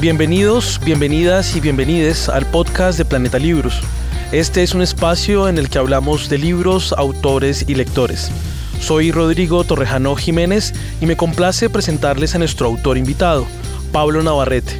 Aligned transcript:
Bienvenidos, 0.00 0.80
bienvenidas 0.82 1.54
y 1.56 1.60
bienvenides 1.60 2.30
al 2.30 2.46
podcast 2.46 2.96
de 2.96 3.04
Planeta 3.04 3.38
Libros. 3.38 3.82
Este 4.32 4.62
es 4.62 4.72
un 4.72 4.80
espacio 4.80 5.46
en 5.46 5.58
el 5.58 5.68
que 5.68 5.76
hablamos 5.76 6.30
de 6.30 6.38
libros, 6.38 6.94
autores 6.96 7.66
y 7.68 7.74
lectores. 7.74 8.30
Soy 8.80 9.12
Rodrigo 9.12 9.62
Torrejano 9.62 10.16
Jiménez 10.16 10.72
y 11.02 11.06
me 11.06 11.18
complace 11.18 11.68
presentarles 11.68 12.34
a 12.34 12.38
nuestro 12.38 12.68
autor 12.68 12.96
invitado, 12.96 13.46
Pablo 13.92 14.22
Navarrete. 14.22 14.74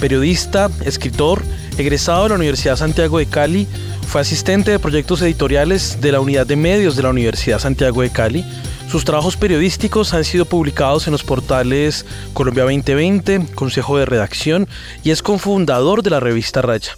Periodista, 0.00 0.70
escritor, 0.84 1.42
egresado 1.76 2.22
de 2.22 2.28
la 2.28 2.36
Universidad 2.36 2.76
Santiago 2.76 3.18
de 3.18 3.26
Cali, 3.26 3.66
fue 4.06 4.20
asistente 4.20 4.70
de 4.70 4.78
proyectos 4.78 5.22
editoriales 5.22 5.98
de 6.00 6.12
la 6.12 6.20
Unidad 6.20 6.46
de 6.46 6.54
Medios 6.54 6.94
de 6.94 7.02
la 7.02 7.10
Universidad 7.10 7.58
Santiago 7.58 8.02
de 8.02 8.10
Cali, 8.10 8.44
sus 8.90 9.04
trabajos 9.04 9.36
periodísticos 9.36 10.12
han 10.14 10.24
sido 10.24 10.44
publicados 10.44 11.06
en 11.06 11.12
los 11.12 11.22
portales 11.24 12.04
Colombia 12.34 12.64
2020, 12.64 13.46
Consejo 13.54 13.98
de 13.98 14.04
Redacción 14.04 14.68
y 15.02 15.10
es 15.10 15.22
cofundador 15.22 16.02
de 16.02 16.10
la 16.10 16.20
revista 16.20 16.62
Raya. 16.62 16.96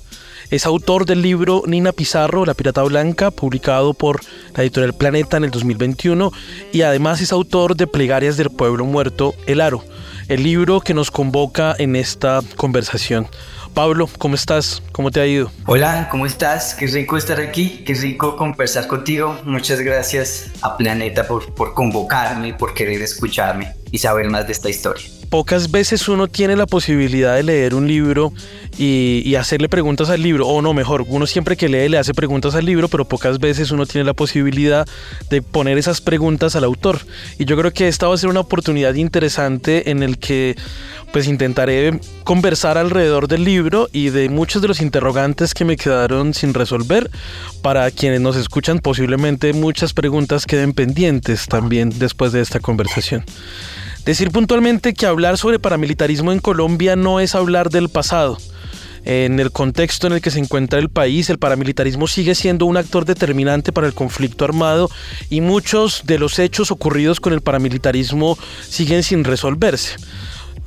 Es 0.51 0.67
autor 0.67 1.07
del 1.07 1.23
libro 1.23 1.63
Nina 1.67 1.93
Pizarro, 1.93 2.45
La 2.45 2.55
Pirata 2.55 2.83
Blanca, 2.83 3.31
publicado 3.31 3.95
por 3.95 4.21
la 4.55 4.63
editorial 4.63 4.93
Planeta 4.93 5.37
en 5.37 5.45
el 5.45 5.51
2021, 5.51 6.33
y 6.73 6.83
además 6.83 7.21
es 7.21 7.33
autor 7.33 7.77
de 7.77 7.87
Plegarias 7.87 8.37
del 8.37 8.51
Pueblo 8.51 8.85
Muerto, 8.85 9.35
El 9.47 9.61
Aro, 9.61 9.83
el 10.29 10.43
libro 10.43 10.81
que 10.81 10.95
nos 10.95 11.11
convoca 11.11 11.75
en 11.79 11.97
esta 11.97 12.41
conversación. 12.57 13.27
Pablo, 13.75 14.09
¿cómo 14.19 14.37
estás? 14.37 14.83
¿Cómo 14.93 15.11
te 15.11 15.21
ha 15.21 15.27
ido? 15.27 15.51
Hola, 15.67 16.09
¿cómo 16.09 16.27
estás? 16.27 16.75
Qué 16.75 16.87
rico 16.87 17.17
estar 17.17 17.41
aquí, 17.41 17.83
qué 17.85 17.95
rico 17.95 18.37
conversar 18.37 18.87
contigo. 18.87 19.37
Muchas 19.45 19.81
gracias 19.81 20.53
a 20.63 20.77
Planeta 20.77 21.27
por, 21.27 21.53
por 21.55 21.75
convocarme, 21.75 22.55
por 22.55 22.73
querer 22.73 23.03
escucharme 23.03 23.75
y 23.91 23.99
saber 23.99 24.31
más 24.31 24.47
de 24.47 24.53
esta 24.53 24.71
historia 24.71 25.05
pocas 25.35 25.73
veces 25.73 26.09
uno 26.09 26.29
tiene 26.29 26.55
la 26.55 26.65
posibilidad 26.65 27.35
de 27.35 27.43
leer 27.43 27.75
un 27.75 27.89
libro 27.89 28.33
y, 28.79 29.35
hacerle 29.35 29.69
preguntas 29.69 30.09
al 30.09 30.23
libro, 30.23 30.47
o 30.47 30.63
no, 30.63 30.73
mejor, 30.75 31.05
uno 31.09 31.27
siempre 31.27 31.57
que 31.57 31.69
lee 31.69 31.89
le 31.89 31.99
hace 31.99 32.15
preguntas 32.15 32.55
al 32.55 32.65
libro, 32.65 32.87
pero 32.87 33.05
pocas 33.05 33.41
veces 33.41 33.73
uno 33.73 33.85
tiene 33.85 34.05
la 34.05 34.13
posibilidad 34.13 34.87
de 35.31 35.43
poner 35.43 35.77
esas 35.77 36.01
preguntas 36.01 36.55
al 36.55 36.63
autor. 36.63 37.01
Y 37.37 37.47
yo 37.47 37.57
creo 37.57 37.73
que 37.73 37.89
esta 37.89 38.07
va 38.07 38.15
a 38.15 38.17
ser 38.17 38.31
una 38.31 38.39
oportunidad 38.39 38.95
interesante 38.95 39.91
en 39.91 40.05
el 40.05 40.19
que 40.19 40.55
pues 41.13 41.27
intentaré 41.27 41.99
conversar 42.23 42.79
alrededor 42.79 43.27
del 43.27 43.43
libro 43.43 43.89
y 43.93 44.11
de 44.11 44.29
muchos 44.29 44.63
de 44.63 44.69
los 44.69 44.81
interrogantes 44.81 45.53
que 45.53 45.65
me 45.65 45.77
quedaron 45.77 46.33
sin 46.33 46.55
resolver. 46.55 47.11
Para 47.61 47.91
quienes 47.91 48.21
nos 48.21 48.37
escuchan, 48.37 48.79
posiblemente 48.79 49.53
muchas 49.53 49.95
preguntas 49.95 50.47
queden 50.47 50.75
pendientes 50.75 51.49
también 51.49 51.91
después 51.99 52.31
de 52.31 52.41
esta 52.41 52.61
conversación. 52.61 53.25
Decir 54.05 54.31
puntualmente 54.31 54.93
que 54.93 55.07
hablar 55.07 55.39
sobre 55.39 55.59
paramilitarismo 55.59 56.31
en 56.31 56.39
Colombia 56.39 56.95
no 56.95 57.21
es 57.21 57.35
hablar 57.35 57.71
del 57.71 57.89
pasado. 57.89 58.37
En 59.07 59.41
el 59.41 59.51
contexto 59.51 60.07
en 60.07 60.13
el 60.13 60.21
que 60.21 60.31
se 60.31 60.39
encuentra 60.39 60.79
el 60.79 60.91
país, 60.91 61.31
el 61.31 61.39
paramilitarismo 61.39 62.07
sigue 62.07 62.35
siendo 62.35 62.67
un 62.67 62.77
actor 62.77 63.07
determinante 63.07 63.73
para 63.73 63.87
el 63.87 63.95
conflicto 63.95 64.45
armado 64.45 64.91
y 65.31 65.41
muchos 65.41 66.03
de 66.05 66.19
los 66.19 66.39
hechos 66.39 66.71
ocurridos 66.71 67.19
con 67.19 67.33
el 67.33 67.41
paramilitarismo 67.41 68.39
siguen 68.69 69.03
sin 69.03 69.25
resolverse. 69.25 69.97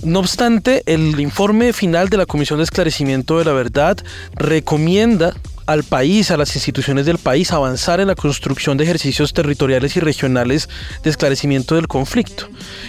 No 0.03 0.19
obstante, 0.19 0.83
el 0.85 1.19
informe 1.19 1.73
final 1.73 2.09
de 2.09 2.17
la 2.17 2.25
Comisión 2.25 2.59
de 2.59 2.63
Esclarecimiento 2.63 3.39
de 3.39 3.45
la 3.45 3.53
Verdad 3.53 3.97
recomienda 4.35 5.33
al 5.67 5.83
país, 5.83 6.31
a 6.31 6.37
las 6.37 6.55
instituciones 6.55 7.05
del 7.05 7.17
país, 7.17 7.51
avanzar 7.51 7.99
en 7.99 8.07
la 8.07 8.15
construcción 8.15 8.77
de 8.77 8.85
ejercicios 8.85 9.33
territoriales 9.33 9.97
y 9.97 9.99
regionales 9.99 10.69
de 11.03 11.09
esclarecimiento 11.09 11.75
del 11.75 11.89
conflicto. 11.89 12.47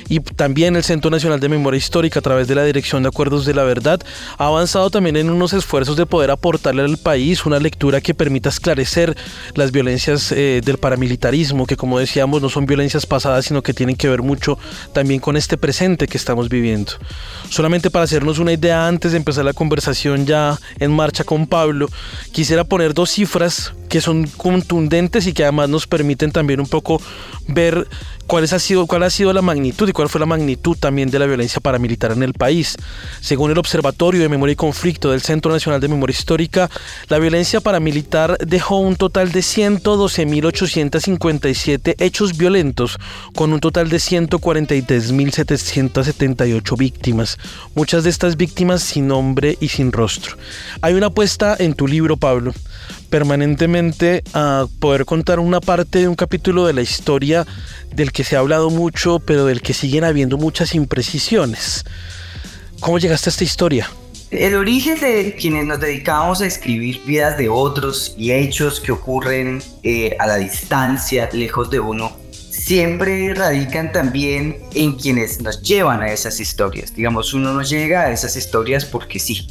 Y 0.09 0.20
también 0.20 0.77
el 0.77 0.84
Centro 0.84 1.11
Nacional 1.11 1.41
de 1.41 1.48
Memoria 1.48 1.77
Histórica, 1.77 2.20
a 2.20 2.23
través 2.23 2.47
de 2.47 2.55
la 2.55 2.65
Dirección 2.65 3.03
de 3.03 3.09
Acuerdos 3.09 3.45
de 3.45 3.55
la 3.55 3.65
Verdad, 3.65 4.00
ha 4.39 4.47
avanzado 4.47 4.91
también 4.91 5.17
en 5.17 5.28
unos 5.28 5.53
esfuerzos 5.53 5.97
de 5.97 6.06
poder 6.06 6.31
aportarle 6.31 6.83
al 6.83 6.99
país 6.99 7.44
una 7.44 7.59
lectura 7.59 8.00
que 8.00 8.15
permita 8.15 8.49
esclarecer 8.49 9.16
las 9.55 9.72
violencias 9.72 10.31
eh, 10.31 10.61
del 10.65 10.78
paramilitarismo, 10.78 11.66
que 11.66 11.77
como 11.77 11.99
decíamos 11.99 12.41
no 12.41 12.49
son 12.49 12.65
violencias 12.65 13.06
pasadas, 13.06 13.47
sino 13.47 13.61
que 13.61 13.75
tienen 13.75 13.97
que 13.97 14.09
ver 14.09 14.22
mucho 14.22 14.56
también 14.93 15.19
con 15.21 15.37
este 15.37 15.59
presente 15.59 16.06
que 16.06 16.16
estamos 16.16 16.49
viviendo. 16.49 16.93
Solamente 17.50 17.91
para 17.91 18.04
hacernos 18.04 18.38
una 18.38 18.53
idea 18.53 18.86
antes 18.86 19.12
de 19.12 19.19
empezar 19.19 19.44
la 19.44 19.53
conversación 19.53 20.26
ya 20.26 20.59
en 20.78 20.94
marcha 20.94 21.25
con 21.25 21.47
Pablo, 21.47 21.88
quisiera 22.32 22.64
poner 22.64 22.94
dos 22.94 23.10
cifras 23.10 23.72
que 23.88 24.00
son 24.00 24.26
contundentes 24.26 25.26
y 25.26 25.32
que 25.32 25.44
además 25.44 25.69
nos 25.69 25.87
permiten 25.87 26.31
también 26.31 26.60
un 26.60 26.66
poco 26.66 27.00
ver 27.47 27.87
cuál 28.28 28.44
ha, 28.44 28.59
sido, 28.59 28.87
cuál 28.87 29.03
ha 29.03 29.10
sido 29.10 29.32
la 29.32 29.43
magnitud 29.43 29.88
y 29.88 29.93
cuál 29.93 30.09
fue 30.09 30.21
la 30.21 30.26
magnitud 30.26 30.76
también 30.78 31.10
de 31.10 31.19
la 31.19 31.26
violencia 31.26 31.60
paramilitar 31.60 32.12
en 32.12 32.22
el 32.22 32.34
país. 32.34 32.76
Según 33.21 33.50
el 33.50 33.59
Observatorio 33.59 34.21
de 34.21 34.28
Memoria 34.28 34.53
y 34.53 34.56
Conflicto 34.56 35.10
del 35.10 35.22
Centro 35.22 35.50
Nacional 35.50 35.81
de 35.81 35.88
Memoria 35.88 36.12
Histórica, 36.12 36.71
la 37.09 37.19
violencia 37.19 37.60
paramilitar 37.60 38.38
dejó 38.38 38.78
un 38.78 38.94
total 38.97 39.32
de 39.32 39.41
112.857 39.41 41.97
hechos 41.99 42.37
violentos, 42.37 42.99
con 43.34 43.53
un 43.53 43.59
total 43.60 43.88
de 43.88 43.97
143.778 43.97 46.76
víctimas, 46.76 47.38
muchas 47.75 48.05
de 48.05 48.10
estas 48.10 48.37
víctimas 48.37 48.82
sin 48.82 49.09
nombre 49.09 49.56
y 49.59 49.69
sin 49.69 49.91
rostro. 49.91 50.37
Hay 50.82 50.93
una 50.94 51.06
apuesta 51.06 51.56
en 51.59 51.72
tu 51.72 51.88
libro, 51.88 52.19
Pablo, 52.19 52.53
permanentemente 53.08 54.22
a 54.34 54.66
poder 54.80 55.04
contar 55.04 55.38
una 55.41 55.60
parte 55.60 56.00
de 56.00 56.08
un 56.08 56.14
capítulo 56.14 56.66
de 56.66 56.72
la 56.72 56.82
historia 56.82 57.46
del 57.94 58.12
que 58.12 58.24
se 58.24 58.36
ha 58.36 58.41
hablado 58.41 58.70
mucho, 58.70 59.19
pero 59.20 59.46
del 59.46 59.62
que 59.62 59.74
siguen 59.74 60.04
habiendo 60.04 60.36
muchas 60.36 60.74
imprecisiones. 60.74 61.84
¿Cómo 62.80 62.98
llegaste 62.98 63.28
a 63.28 63.32
esta 63.32 63.44
historia? 63.44 63.91
El 64.30 64.54
origen 64.56 65.00
de 65.00 65.36
quienes 65.41 65.64
nos 65.64 65.80
dedicamos 65.80 66.42
a 66.42 66.46
escribir 66.46 67.00
vidas 67.06 67.38
de 67.38 67.48
otros 67.48 68.14
y 68.19 68.32
hechos 68.32 68.78
que 68.78 68.92
ocurren 68.92 69.62
eh, 69.82 70.16
a 70.19 70.26
la 70.26 70.36
distancia, 70.36 71.30
lejos 71.32 71.70
de 71.70 71.80
uno, 71.80 72.14
siempre 72.50 73.32
radican 73.32 73.90
también 73.90 74.58
en 74.75 74.96
quienes 74.96 75.40
nos 75.40 75.62
llevan 75.62 76.02
a 76.02 76.12
esas 76.12 76.40
historias. 76.40 76.94
Digamos, 76.94 77.32
uno 77.32 77.54
no 77.54 77.62
llega 77.62 78.02
a 78.02 78.12
esas 78.12 78.36
historias 78.36 78.84
porque 78.84 79.19
sí. 79.19 79.48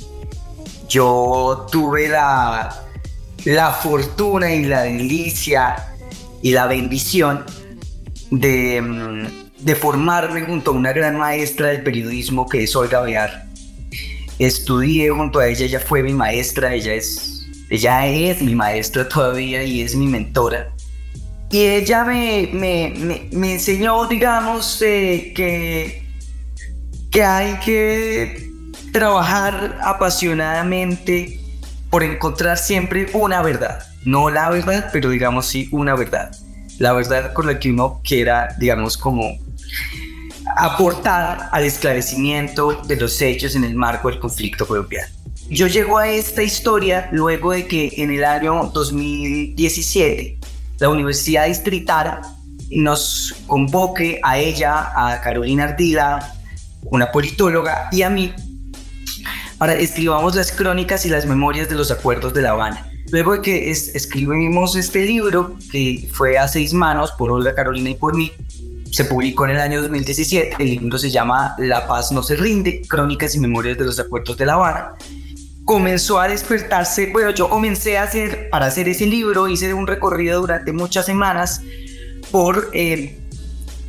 Yo 0.88 1.66
tuve 1.72 2.10
la 2.10 2.87
la 3.48 3.72
fortuna 3.72 4.54
y 4.54 4.66
la 4.66 4.82
delicia 4.82 5.78
y 6.42 6.52
la 6.52 6.68
bendición 6.68 7.46
de, 8.30 8.82
mm, 8.82 9.64
de 9.64 9.76
formarme 9.76 10.42
junto 10.42 10.72
a 10.72 10.74
una 10.74 10.92
gran 10.92 11.18
maestra 11.18 11.68
del 11.68 11.82
periodismo 11.82 12.46
que 12.50 12.64
es 12.64 12.76
Olga 12.76 13.00
Bear. 13.02 13.46
Estudié 14.38 15.12
junto 15.12 15.40
a 15.40 15.48
ella, 15.48 15.66
ella 15.66 15.80
fue 15.80 16.04
mi 16.04 16.12
maestra, 16.12 16.74
ella 16.74 16.94
es, 16.94 17.48
ella 17.70 18.06
es 18.06 18.42
mi 18.42 18.54
maestra 18.54 19.08
todavía 19.08 19.64
y 19.64 19.80
es 19.80 19.96
mi 19.96 20.08
mentora. 20.08 20.68
Y 21.50 21.60
ella 21.60 22.04
me, 22.04 22.50
me, 22.52 23.30
me, 23.32 23.54
enseñó, 23.54 24.06
digamos, 24.08 24.82
eh, 24.82 25.32
que, 25.34 26.04
que 27.10 27.24
hay 27.24 27.58
que 27.60 28.52
trabajar 28.92 29.80
apasionadamente 29.82 31.47
por 31.90 32.04
encontrar 32.04 32.58
siempre 32.58 33.08
una 33.14 33.42
verdad. 33.42 33.84
No 34.04 34.30
la 34.30 34.50
verdad, 34.50 34.90
pero 34.92 35.10
digamos 35.10 35.48
sí 35.48 35.70
una 35.72 35.96
verdad. 35.96 36.32
La 36.80 36.94
verdad 36.94 37.34
con 37.34 37.48
la 37.48 37.60
que 37.60 37.72
uno 37.72 38.02
quiera, 38.04 38.56
digamos, 38.60 38.98
como 38.98 39.38
aportar 40.56 41.50
al 41.52 41.64
esclarecimiento 41.64 42.82
de 42.84 42.96
los 42.96 43.22
hechos 43.22 43.56
en 43.56 43.64
el 43.64 43.76
marco 43.76 44.10
del 44.10 44.20
conflicto 44.20 44.68
colombiano. 44.68 45.08
Yo 45.50 45.68
llego 45.68 45.98
a 45.98 46.10
esta 46.10 46.44
historia 46.44 47.10
luego 47.12 47.52
de 47.52 47.68
que 47.68 47.94
en 47.98 48.12
el 48.12 48.24
año 48.24 48.70
2017 48.74 50.38
la 50.80 50.90
Universidad 50.90 51.48
Distrital 51.48 52.22
nos 52.70 53.34
convoque 53.48 54.20
a 54.24 54.38
ella, 54.38 54.92
a 54.94 55.22
Carolina 55.22 55.64
Ardila, 55.64 56.34
una 56.84 57.12
politóloga, 57.12 57.90
y 57.92 58.02
a 58.02 58.10
mí 58.10 58.34
Ahora 59.60 59.74
escribamos 59.74 60.36
las 60.36 60.52
crónicas 60.52 61.06
y 61.06 61.10
las 61.10 61.26
memorias 61.26 61.68
de 61.68 61.76
los 61.76 61.90
acuerdos 61.90 62.32
de 62.34 62.44
La 62.44 62.52
Habana. 62.52 62.92
Luego 63.10 63.34
de 63.34 63.42
que 63.42 63.72
escribimos 63.72 64.76
este 64.76 65.06
libro, 65.06 65.56
que 65.72 66.08
fue 66.14 66.38
a 66.38 66.48
seis 66.48 66.74
manos 66.74 67.12
por 67.14 67.32
Olga 67.32 67.56
Carolina 67.56 67.90
y 67.90 67.96
por 67.96 68.16
mí, 68.16 68.32
se 68.92 69.06
publicó 69.06 69.46
en 69.46 69.52
el 69.52 69.60
año 69.60 69.82
2017. 69.82 70.58
El 70.60 70.70
libro 70.70 71.00
se 71.00 71.10
llama 71.10 71.56
La 71.58 71.88
paz 71.88 72.12
no 72.12 72.22
se 72.22 72.36
rinde, 72.36 72.84
crónicas 72.88 73.34
y 73.34 73.40
memorias 73.40 73.80
de 73.80 73.86
los 73.86 74.00
acuerdos 74.00 74.38
de 74.38 74.46
La 74.46 74.54
Habana. 74.54 74.94
Comenzó 75.66 76.20
a 76.20 76.28
despertarse, 76.28 77.12
bueno, 77.12 77.32
yo 77.32 77.50
comencé 77.50 77.98
a 77.98 78.04
hacer, 78.04 78.50
para 78.52 78.68
hacer 78.68 78.88
ese 78.88 79.08
libro, 79.08 79.48
hice 79.48 79.74
un 79.74 79.88
recorrido 79.88 80.40
durante 80.42 80.72
muchas 80.72 81.08
semanas 81.08 81.62
por 82.32 82.70
eh, 82.74 83.18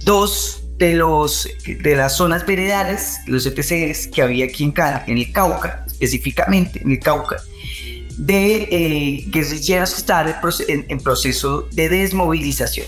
dos 0.05 0.58
de, 0.79 0.95
los, 0.95 1.49
de 1.67 1.97
las 1.97 2.17
zonas 2.17 2.47
veredales, 2.47 3.19
los 3.27 3.45
ETCs 3.47 4.07
que 4.09 4.23
había 4.23 4.47
aquí 4.47 4.65
en, 4.65 4.75
en 5.07 5.19
el 5.19 5.33
Cauca, 5.33 5.85
específicamente 5.87 6.81
en 6.83 6.93
el 6.93 7.01
Cauca, 7.01 7.37
de 8.17 8.69
eh, 8.71 9.25
guerrilleros 9.29 9.97
estaban 9.97 10.35
en, 10.69 10.99
proceso 11.01 11.69
de 11.73 11.89
desmovilización. 11.89 12.87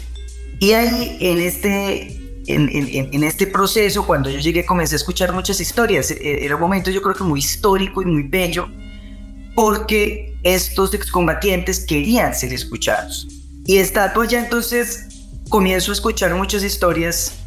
Y 0.58 0.72
ahí 0.72 1.16
en 1.20 1.38
este, 1.38 2.16
en, 2.46 3.24
este 3.24 3.46
proceso, 3.46 4.06
cuando 4.06 4.28
yo 4.30 4.38
llegué, 4.38 4.64
comencé 4.64 4.94
a 4.94 4.96
escuchar 4.96 5.32
muchas 5.32 5.60
historias. 5.60 6.10
E, 6.10 6.44
era 6.44 6.56
un 6.56 6.60
momento 6.60 6.90
yo 6.90 7.00
creo 7.02 7.14
que 7.14 7.24
muy 7.24 7.40
histórico 7.40 8.02
y 8.02 8.06
muy 8.06 8.22
bello, 8.24 8.68
porque 9.54 10.36
estos 10.42 10.94
excombatientes 10.94 11.80
querían 11.86 12.34
ser 12.34 12.52
escuchados. 12.52 13.28
Y 13.64 13.78
estando 13.78 14.22
allá 14.22 14.40
entonces 14.40 15.06
comienzo 15.48 15.92
a 15.92 15.94
escuchar 15.94 16.34
muchas 16.34 16.62
historias 16.62 17.39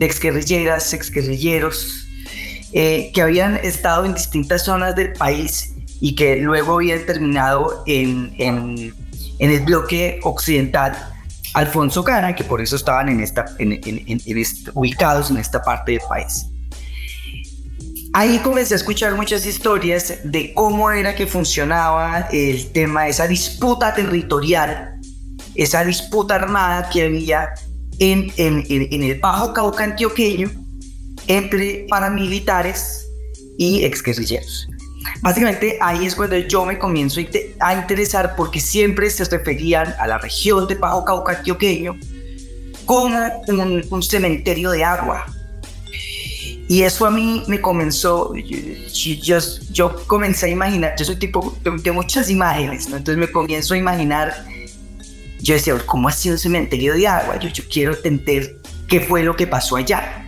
de 0.00 0.06
exguerrilleras, 0.06 0.94
exguerrilleros, 0.94 2.08
eh, 2.72 3.10
que 3.12 3.20
habían 3.20 3.56
estado 3.56 4.06
en 4.06 4.14
distintas 4.14 4.64
zonas 4.64 4.96
del 4.96 5.12
país 5.12 5.74
y 6.00 6.14
que 6.14 6.36
luego 6.36 6.76
habían 6.76 7.04
terminado 7.04 7.84
en, 7.86 8.34
en, 8.38 8.94
en 9.38 9.50
el 9.50 9.60
bloque 9.60 10.18
occidental 10.22 10.96
Alfonso 11.52 12.02
Cana, 12.02 12.34
que 12.34 12.44
por 12.44 12.62
eso 12.62 12.76
estaban 12.76 13.10
en 13.10 13.20
esta, 13.20 13.44
en, 13.58 13.78
ubicados 14.72 15.30
en 15.30 15.36
esta 15.36 15.60
parte 15.60 15.92
del 15.92 16.00
país. 16.08 16.46
Ahí 18.14 18.38
comencé 18.38 18.72
a 18.72 18.76
escuchar 18.78 19.14
muchas 19.16 19.44
historias 19.44 20.14
de 20.24 20.54
cómo 20.54 20.90
era 20.90 21.14
que 21.14 21.26
funcionaba 21.26 22.26
el 22.32 22.72
tema, 22.72 23.06
esa 23.06 23.26
disputa 23.26 23.92
territorial, 23.92 24.94
esa 25.54 25.84
disputa 25.84 26.36
armada 26.36 26.88
que 26.88 27.04
había 27.04 27.50
en, 28.00 28.32
en, 28.36 28.64
en 28.68 29.02
el 29.02 29.20
Bajo 29.20 29.52
Cauca 29.52 29.84
antioqueño 29.84 30.50
entre 31.28 31.86
paramilitares 31.88 33.06
y 33.56 33.84
exguerrilleros. 33.84 34.68
Básicamente 35.22 35.78
ahí 35.80 36.06
es 36.06 36.14
cuando 36.14 36.36
yo 36.36 36.64
me 36.64 36.78
comienzo 36.78 37.20
a 37.60 37.74
interesar 37.74 38.34
porque 38.36 38.60
siempre 38.60 39.08
se 39.10 39.24
referían 39.24 39.94
a 39.98 40.06
la 40.06 40.18
región 40.18 40.66
de 40.66 40.74
Bajo 40.74 41.04
Cauca 41.04 41.32
Antioqueño 41.38 41.96
como 42.86 43.16
un, 43.90 44.02
cementerio 44.02 44.70
de 44.70 44.84
agua. 44.84 45.26
Y 46.68 46.82
eso 46.82 47.06
a 47.06 47.10
mí 47.10 47.42
me 47.48 47.60
comenzó, 47.60 48.32
yo, 48.34 49.38
yo, 49.72 50.06
comencé 50.06 50.46
a 50.46 50.48
imaginar, 50.48 50.94
yo 50.96 51.04
soy 51.04 51.16
tipo 51.16 51.56
de, 51.62 51.92
muchas 51.92 52.30
imágenes, 52.30 52.86
entonces 52.86 53.16
me 53.16 53.30
comienzo 53.30 53.74
a 53.74 53.76
imaginar, 53.76 54.32
yo 55.42 55.54
decía, 55.54 55.74
¿cómo 55.86 56.08
ha 56.08 56.12
sido 56.12 56.34
un 56.34 56.38
cementerio 56.38 56.94
de 56.94 57.06
agua? 57.06 57.38
Yo, 57.38 57.48
yo 57.48 57.64
quiero 57.70 57.96
entender 58.04 58.58
qué 58.88 59.00
fue 59.00 59.22
lo 59.22 59.36
que 59.36 59.46
pasó 59.46 59.76
allá. 59.76 60.24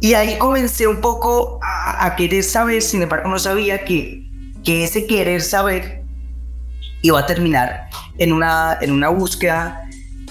Y 0.00 0.14
ahí 0.14 0.36
comencé 0.38 0.88
un 0.88 1.00
poco 1.00 1.60
a, 1.62 2.16
querer 2.16 2.42
saber, 2.42 2.82
sin 2.82 3.02
embargo 3.02 3.28
no 3.28 3.38
sabía 3.38 3.84
que, 3.84 4.28
que 4.64 4.82
ese 4.82 5.06
querer 5.06 5.40
saber 5.42 6.02
iba 7.02 7.20
a 7.20 7.26
terminar 7.26 7.88
en 8.18 8.32
una, 8.32 8.78
en 8.80 8.90
una 8.90 9.10
búsqueda 9.10 9.88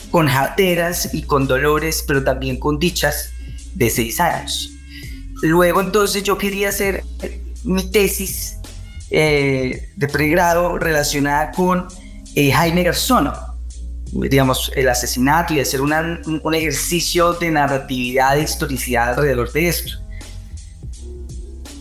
con 0.09 0.27
jateras 0.27 1.13
y 1.13 1.23
con 1.23 1.47
dolores, 1.47 2.03
pero 2.05 2.21
también 2.21 2.59
con 2.59 2.79
dichas 2.79 3.31
de 3.73 3.89
seis 3.89 4.19
años. 4.19 4.71
Luego 5.41 5.79
entonces 5.79 6.23
yo 6.23 6.37
quería 6.37 6.69
hacer 6.69 7.03
mi 7.63 7.89
tesis 7.89 8.57
eh, 9.09 9.89
de 9.95 10.07
pregrado 10.07 10.77
relacionada 10.77 11.51
con 11.51 11.87
eh, 12.35 12.51
Jaime 12.51 12.83
Garzón, 12.83 13.31
digamos, 14.11 14.71
el 14.75 14.89
asesinato 14.89 15.53
y 15.53 15.59
hacer 15.59 15.81
un, 15.81 15.91
ejercicio 16.53 17.33
de 17.33 17.51
narratividad, 17.51 18.35
de 18.35 18.43
historicidad 18.43 19.09
alrededor 19.09 19.51
de 19.51 19.67
esto. 19.67 19.97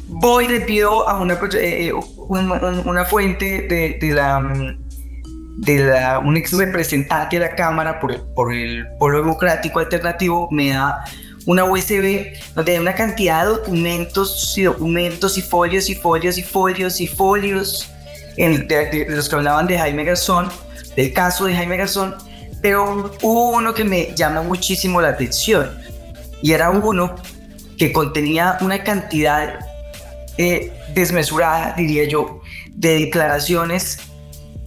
Voy 0.07 0.49
le 0.49 0.61
pido 0.61 1.09
a 1.09 1.21
una, 1.21 1.35
eh, 1.35 1.89
eh, 1.89 1.93
una, 1.93 3.05
fuente 3.05 3.67
de, 3.69 3.99
de, 4.01 4.15
la, 4.15 4.77
de 5.59 5.79
la, 5.79 6.19
un 6.19 6.37
ex 6.37 6.53
representante 6.53 7.39
de 7.39 7.47
la 7.47 7.55
Cámara 7.55 8.01
por 8.01 8.35
por 8.35 8.53
el 8.53 8.87
Pueblo 8.99 9.19
Democrático 9.19 9.79
Alternativo, 9.79 10.49
me 10.51 10.71
da 10.71 11.05
una 11.47 11.65
USB 11.65 12.33
donde 12.55 12.73
hay 12.73 12.79
una 12.79 12.95
cantidad 12.95 13.45
de 13.45 13.51
documentos 13.51 14.57
y 14.59 14.63
documentos 14.65 15.39
y 15.39 15.43
folios 15.43 15.89
y 15.89 15.95
folios 15.95 16.39
y 16.39 16.43
folios 16.43 17.01
y 17.01 17.07
folios 17.07 17.91
en, 18.37 18.69
de 18.69 19.07
los 19.09 19.29
que 19.29 19.37
hablaban 19.37 19.67
de 19.67 19.79
Jaime 19.79 20.05
Garzón 20.05 20.49
del 20.97 21.13
caso 21.13 21.47
de 21.47 21.55
Jaime 21.55 21.77
Garzón, 21.77 22.15
pero 22.63 23.13
hubo 23.23 23.51
uno 23.51 23.75
que 23.75 23.85
me 23.85 24.15
llama 24.15 24.43
muchísimo 24.43 25.01
la 25.01 25.11
atención 25.11 25.71
y 26.43 26.53
era 26.53 26.71
uno 26.71 27.15
que 27.79 27.93
contenía 27.93 28.59
una 28.61 28.83
cantidad 28.83 29.61
eh, 30.37 30.73
desmesurada, 30.95 31.75
diría 31.77 32.05
yo, 32.05 32.43
de 32.75 33.01
declaraciones 33.01 33.99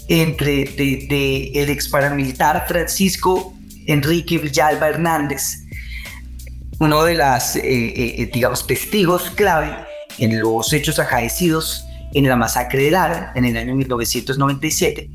entre 0.07 0.63
el 0.63 1.69
ex 1.69 1.87
paramilitar 1.89 2.65
Francisco 2.67 3.53
Enrique 3.85 4.37
Villalba 4.37 4.89
Hernández, 4.89 5.59
uno 6.79 7.03
de 7.03 7.15
las, 7.15 7.55
eh, 7.55 7.61
eh, 7.63 8.29
digamos, 8.33 8.65
testigos 8.67 9.29
clave 9.31 9.75
en 10.17 10.39
los 10.39 10.73
hechos 10.73 10.99
acaecidos 10.99 11.85
en 12.13 12.27
la 12.27 12.35
masacre 12.35 12.83
de 12.83 12.91
Lara 12.91 13.31
en 13.35 13.45
el 13.45 13.57
año 13.57 13.75
1997 13.75 15.09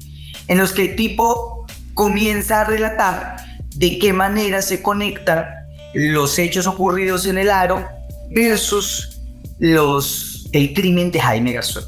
en 0.49 0.59
los 0.59 0.73
que 0.73 0.83
el 0.83 0.97
tipo 0.97 1.67
comienza 1.95 2.62
a 2.62 2.65
relatar 2.65 3.37
de 3.77 3.99
qué 3.99 4.12
manera 4.12 4.62
se 4.62 4.83
conectan 4.83 5.47
los 5.95 6.39
hechos 6.39 6.67
ocurridos 6.67 7.27
en 7.27 7.39
el 7.39 7.50
aro 7.50 7.87
versus 8.31 9.21
los, 9.59 10.49
el 10.53 10.75
crimen 10.75 11.11
de 11.11 11.21
Jaime 11.21 11.53
Garzón. 11.53 11.85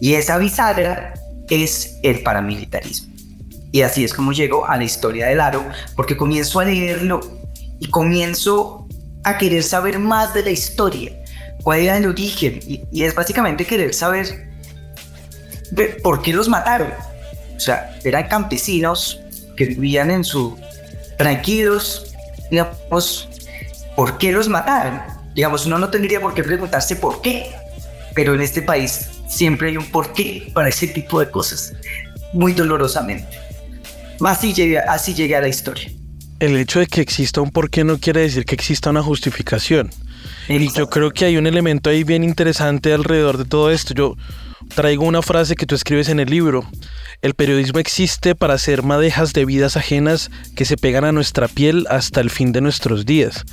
Y 0.00 0.14
esa 0.14 0.38
bisagra 0.38 1.14
es 1.50 1.98
el 2.02 2.22
paramilitarismo. 2.22 3.14
Y 3.72 3.82
así 3.82 4.04
es 4.04 4.14
como 4.14 4.32
llego 4.32 4.66
a 4.66 4.76
la 4.76 4.84
historia 4.84 5.26
del 5.26 5.40
aro, 5.40 5.64
porque 5.96 6.16
comienzo 6.16 6.60
a 6.60 6.64
leerlo 6.64 7.20
y 7.80 7.88
comienzo 7.88 8.86
a 9.24 9.36
querer 9.38 9.62
saber 9.62 9.98
más 9.98 10.32
de 10.34 10.44
la 10.44 10.50
historia, 10.50 11.12
cuál 11.62 11.80
era 11.80 11.96
el 11.96 12.06
origen, 12.06 12.60
y, 12.66 12.84
y 12.92 13.02
es 13.02 13.14
básicamente 13.14 13.64
querer 13.64 13.94
saber 13.94 14.52
por 16.02 16.22
qué 16.22 16.32
los 16.32 16.48
mataron 16.48 16.92
o 17.56 17.60
sea, 17.60 17.96
eran 18.04 18.28
campesinos 18.28 19.20
que 19.56 19.66
vivían 19.66 20.10
en 20.10 20.24
su 20.24 20.58
tranquilos, 21.16 22.14
digamos, 22.50 23.28
¿por 23.96 24.18
qué 24.18 24.32
los 24.32 24.48
mataron? 24.48 25.00
Digamos, 25.34 25.66
uno 25.66 25.78
no 25.78 25.90
tendría 25.90 26.20
por 26.20 26.34
qué 26.34 26.42
preguntarse 26.42 26.96
por 26.96 27.20
qué, 27.20 27.50
pero 28.14 28.34
en 28.34 28.40
este 28.40 28.62
país 28.62 29.10
siempre 29.28 29.68
hay 29.68 29.76
un 29.76 29.86
porqué 29.86 30.50
para 30.52 30.68
ese 30.68 30.88
tipo 30.88 31.20
de 31.20 31.30
cosas, 31.30 31.72
muy 32.32 32.52
dolorosamente. 32.52 33.38
Así 34.20 34.52
llegué, 34.52 34.78
así 34.78 35.14
llegué 35.14 35.36
a 35.36 35.40
la 35.40 35.48
historia. 35.48 35.90
El 36.40 36.56
hecho 36.56 36.80
de 36.80 36.86
que 36.86 37.00
exista 37.00 37.40
un 37.40 37.50
porqué 37.50 37.84
no 37.84 37.98
quiere 37.98 38.20
decir 38.20 38.44
que 38.44 38.54
exista 38.54 38.90
una 38.90 39.02
justificación. 39.02 39.90
Y 40.48 40.70
yo 40.72 40.90
creo 40.90 41.10
que 41.10 41.24
hay 41.24 41.36
un 41.36 41.46
elemento 41.46 41.90
ahí 41.90 42.04
bien 42.04 42.22
interesante 42.22 42.92
alrededor 42.92 43.38
de 43.38 43.44
todo 43.44 43.70
esto. 43.70 43.94
Yo 43.94 44.16
traigo 44.74 45.04
una 45.04 45.22
frase 45.22 45.56
que 45.56 45.66
tú 45.66 45.74
escribes 45.74 46.08
en 46.08 46.20
el 46.20 46.30
libro 46.30 46.66
el 47.24 47.32
periodismo 47.32 47.78
existe 47.78 48.34
para 48.34 48.52
hacer 48.52 48.82
madejas 48.82 49.32
de 49.32 49.46
vidas 49.46 49.78
ajenas 49.78 50.30
que 50.54 50.66
se 50.66 50.76
pegan 50.76 51.06
a 51.06 51.12
nuestra 51.12 51.48
piel 51.48 51.86
hasta 51.88 52.20
el 52.20 52.28
fin 52.28 52.52
de 52.52 52.60
nuestros 52.60 53.06
días. 53.06 53.46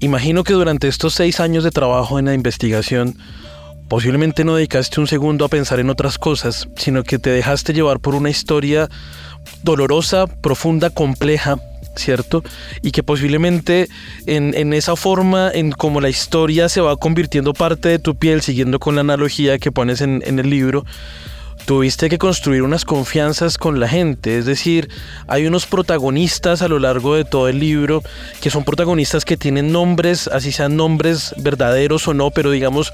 Imagino 0.00 0.44
que 0.44 0.54
durante 0.54 0.88
estos 0.88 1.12
seis 1.12 1.38
años 1.38 1.62
de 1.62 1.70
trabajo 1.70 2.18
en 2.18 2.24
la 2.24 2.32
investigación, 2.32 3.18
posiblemente 3.90 4.44
no 4.44 4.56
dedicaste 4.56 4.98
un 4.98 5.06
segundo 5.06 5.44
a 5.44 5.48
pensar 5.48 5.78
en 5.78 5.90
otras 5.90 6.16
cosas, 6.16 6.70
sino 6.76 7.04
que 7.04 7.18
te 7.18 7.28
dejaste 7.28 7.74
llevar 7.74 8.00
por 8.00 8.14
una 8.14 8.30
historia 8.30 8.88
dolorosa, 9.62 10.26
profunda, 10.26 10.88
compleja, 10.88 11.58
¿cierto? 11.96 12.42
Y 12.82 12.90
que 12.90 13.02
posiblemente 13.02 13.88
en, 14.26 14.72
esa 14.72 14.96
forma, 14.96 15.50
en 15.52 15.72
como 15.72 16.00
la 16.00 16.08
historia 16.08 16.68
se 16.68 16.80
va 16.80 16.96
convirtiendo 16.96 17.52
parte 17.54 17.88
de 17.88 17.98
tu 17.98 18.16
piel, 18.16 18.42
siguiendo 18.42 18.78
con 18.78 18.94
la 18.94 19.02
analogía 19.02 19.58
que 19.58 19.72
pones 19.72 20.00
en, 20.00 20.22
en 20.26 20.38
el 20.38 20.50
libro, 20.50 20.84
tuviste 21.64 22.08
que 22.08 22.18
construir 22.18 22.62
unas 22.62 22.84
confianzas 22.84 23.56
con 23.56 23.78
la 23.78 23.88
gente, 23.88 24.38
es 24.38 24.46
decir, 24.46 24.88
hay 25.28 25.46
unos 25.46 25.66
protagonistas 25.66 26.62
a 26.62 26.68
lo 26.68 26.78
largo 26.78 27.14
de 27.14 27.24
todo 27.24 27.48
el 27.48 27.60
libro 27.60 28.02
que 28.40 28.50
son 28.50 28.64
protagonistas 28.64 29.24
que 29.24 29.36
tienen 29.36 29.70
nombres, 29.70 30.28
así 30.28 30.50
sean 30.50 30.76
nombres 30.76 31.34
verdaderos 31.38 32.08
o 32.08 32.14
no, 32.14 32.30
pero 32.30 32.50
digamos 32.50 32.92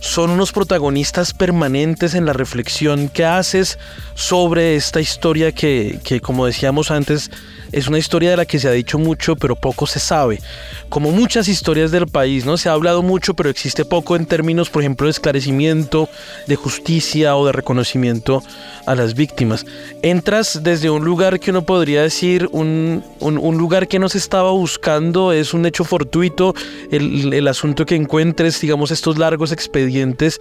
son 0.00 0.30
unos 0.30 0.52
protagonistas 0.52 1.32
permanentes 1.32 2.14
en 2.14 2.26
la 2.26 2.32
reflexión 2.32 3.08
que 3.08 3.24
haces 3.24 3.78
sobre 4.14 4.76
esta 4.76 5.00
historia 5.00 5.52
que, 5.52 6.00
que 6.04 6.20
como 6.20 6.46
decíamos 6.46 6.90
antes, 6.90 7.30
es 7.72 7.88
una 7.88 7.98
historia 7.98 8.30
de 8.30 8.36
la 8.36 8.46
que 8.46 8.58
se 8.58 8.68
ha 8.68 8.72
dicho 8.72 8.98
mucho, 8.98 9.36
pero 9.36 9.56
poco 9.56 9.86
se 9.86 9.98
sabe. 9.98 10.40
Como 10.88 11.10
muchas 11.10 11.48
historias 11.48 11.90
del 11.90 12.06
país, 12.06 12.44
¿no? 12.44 12.56
Se 12.56 12.68
ha 12.68 12.72
hablado 12.72 13.02
mucho, 13.02 13.34
pero 13.34 13.50
existe 13.50 13.84
poco 13.84 14.16
en 14.16 14.26
términos, 14.26 14.70
por 14.70 14.82
ejemplo, 14.82 15.06
de 15.06 15.10
esclarecimiento, 15.10 16.08
de 16.46 16.56
justicia 16.56 17.36
o 17.36 17.44
de 17.46 17.52
reconocimiento 17.52 18.42
a 18.86 18.94
las 18.94 19.14
víctimas. 19.14 19.66
Entras 20.02 20.60
desde 20.62 20.90
un 20.90 21.04
lugar 21.04 21.40
que 21.40 21.50
uno 21.50 21.62
podría 21.62 22.02
decir, 22.02 22.48
un, 22.52 23.02
un, 23.20 23.58
lugar 23.58 23.88
que 23.88 23.98
no 23.98 24.08
se 24.08 24.18
estaba 24.18 24.52
buscando, 24.52 25.32
es 25.32 25.52
un 25.52 25.66
hecho 25.66 25.84
fortuito, 25.84 26.54
el, 26.90 27.32
el 27.32 27.48
asunto 27.48 27.84
que 27.84 27.96
encuentres, 27.96 28.60
digamos, 28.60 28.90
estos 28.90 29.18
largos 29.18 29.52
expedientes 29.52 29.85
expedientes, 29.86 30.40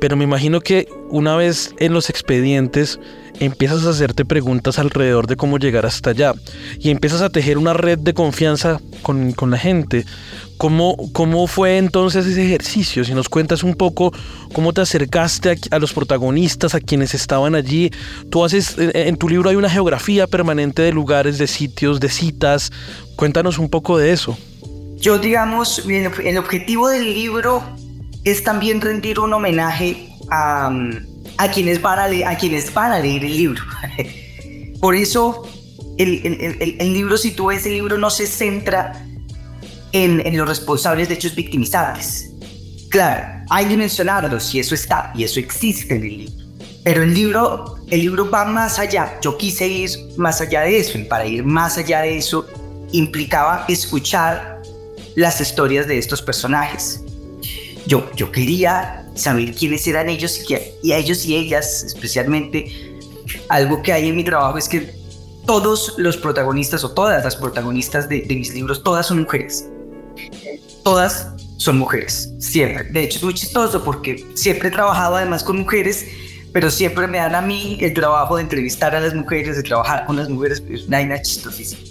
pero 0.00 0.16
me 0.16 0.24
imagino 0.24 0.60
que 0.60 0.88
una 1.08 1.36
vez 1.36 1.74
en 1.78 1.92
los 1.92 2.10
expedientes 2.10 2.98
empiezas 3.38 3.86
a 3.86 3.90
hacerte 3.90 4.24
preguntas 4.24 4.78
alrededor 4.78 5.26
de 5.26 5.36
cómo 5.36 5.58
llegar 5.58 5.86
hasta 5.86 6.10
allá 6.10 6.34
y 6.78 6.90
empiezas 6.90 7.22
a 7.22 7.30
tejer 7.30 7.56
una 7.56 7.72
red 7.72 7.98
de 7.98 8.12
confianza 8.12 8.80
con, 9.02 9.34
la 9.50 9.58
gente. 9.58 10.04
¿Cómo, 10.58 10.96
¿Cómo 11.12 11.46
fue 11.46 11.78
entonces 11.78 12.26
ese 12.26 12.44
ejercicio? 12.44 13.04
Si 13.04 13.14
nos 13.14 13.28
cuentas 13.28 13.62
un 13.62 13.74
poco 13.74 14.12
cómo 14.52 14.72
te 14.72 14.82
acercaste 14.82 15.56
a, 15.70 15.78
los 15.78 15.92
protagonistas, 15.92 16.74
a 16.74 16.80
quienes 16.80 17.14
estaban 17.14 17.54
allí. 17.54 17.90
Tú 18.30 18.44
haces, 18.44 18.76
en 18.78 19.16
tu 19.16 19.28
libro 19.28 19.48
hay 19.48 19.56
una 19.56 19.70
geografía 19.70 20.26
permanente 20.26 20.82
de 20.82 20.92
lugares, 20.92 21.38
de 21.38 21.46
sitios, 21.46 21.98
de 21.98 22.10
citas. 22.10 22.70
Cuéntanos 23.16 23.58
un 23.58 23.70
poco 23.70 23.96
de 23.96 24.12
eso. 24.12 24.36
Yo, 24.98 25.18
digamos, 25.18 25.82
el 25.88 26.36
objetivo 26.36 26.88
del 26.90 27.14
libro 27.14 27.62
es 28.24 28.44
también 28.44 28.80
rendir 28.80 29.18
un 29.18 29.32
homenaje 29.32 30.08
a, 30.30 30.72
a, 31.38 31.50
quienes, 31.50 31.80
van 31.80 31.98
a, 31.98 32.08
leer, 32.08 32.26
a 32.26 32.36
quienes 32.36 32.72
van 32.72 32.92
a 32.92 32.98
leer 32.98 33.24
el 33.24 33.36
libro. 33.36 33.62
Por 34.80 34.94
eso, 34.94 35.48
el, 35.98 36.24
el, 36.24 36.76
el, 36.78 36.92
libro, 36.92 37.16
si 37.16 37.32
tú 37.32 37.46
ves 37.46 37.66
el 37.66 37.72
libro, 37.72 37.98
no 37.98 38.10
se 38.10 38.26
centra 38.26 39.04
en, 39.92 40.24
en 40.26 40.36
los 40.36 40.48
responsables 40.48 41.08
de 41.08 41.14
hechos 41.14 41.34
victimizantes. 41.34 42.30
Claro, 42.90 43.44
hay 43.50 43.66
que 43.66 43.76
mencionarlos 43.76 44.54
y 44.54 44.60
eso 44.60 44.74
está, 44.74 45.12
y 45.14 45.24
eso 45.24 45.40
existe 45.40 45.94
en 45.94 46.02
el 46.02 46.18
libro. 46.18 46.44
Pero 46.82 47.02
el 47.02 47.14
libro, 47.14 47.76
el 47.90 48.00
libro 48.00 48.30
va 48.30 48.44
más 48.46 48.78
allá. 48.78 49.18
Yo 49.20 49.36
quise 49.36 49.68
ir 49.68 49.90
más 50.16 50.40
allá 50.40 50.62
de 50.62 50.78
eso, 50.78 50.98
y 50.98 51.04
para 51.04 51.26
ir 51.26 51.44
más 51.44 51.76
allá 51.76 52.00
de 52.00 52.16
eso 52.16 52.46
implicaba 52.92 53.66
escuchar 53.68 54.62
las 55.14 55.40
historias 55.40 55.86
de 55.86 55.98
estos 55.98 56.22
personajes. 56.22 57.02
Yo, 57.90 58.08
yo 58.14 58.30
quería 58.30 59.04
saber 59.16 59.52
quiénes 59.52 59.84
eran 59.88 60.08
ellos 60.08 60.44
y, 60.48 60.54
y 60.86 60.92
a 60.92 60.98
ellos 60.98 61.26
y 61.26 61.34
ellas 61.34 61.82
especialmente. 61.82 62.70
Algo 63.48 63.82
que 63.82 63.92
hay 63.92 64.08
en 64.08 64.14
mi 64.14 64.22
trabajo 64.22 64.58
es 64.58 64.68
que 64.68 64.94
todos 65.44 65.94
los 65.98 66.16
protagonistas 66.16 66.84
o 66.84 66.92
todas 66.92 67.24
las 67.24 67.34
protagonistas 67.34 68.08
de, 68.08 68.24
mis 68.28 68.54
libros, 68.54 68.84
todas 68.84 69.06
son 69.06 69.22
mujeres. 69.22 69.68
Todas 70.84 71.30
son 71.56 71.78
mujeres, 71.78 72.32
siempre. 72.38 72.84
De 72.84 73.02
hecho, 73.02 73.18
es 73.18 73.24
muy 73.24 73.34
chistoso 73.34 73.82
porque 73.82 74.24
siempre 74.34 74.68
he 74.68 74.70
trabajado 74.70 75.16
además 75.16 75.42
con 75.42 75.58
mujeres, 75.58 76.06
pero 76.52 76.70
siempre 76.70 77.08
me 77.08 77.18
dan 77.18 77.34
a 77.34 77.40
mí 77.40 77.76
el 77.80 77.92
trabajo 77.92 78.36
de 78.36 78.42
entrevistar 78.42 78.94
a 78.94 79.00
las 79.00 79.14
mujeres, 79.14 79.56
de 79.56 79.64
trabajar 79.64 80.06
con 80.06 80.14
las 80.14 80.28
mujeres. 80.28 80.62
Es 80.70 80.86
una 80.86 80.98
vaina 80.98 81.20
chistosísima. 81.20 81.89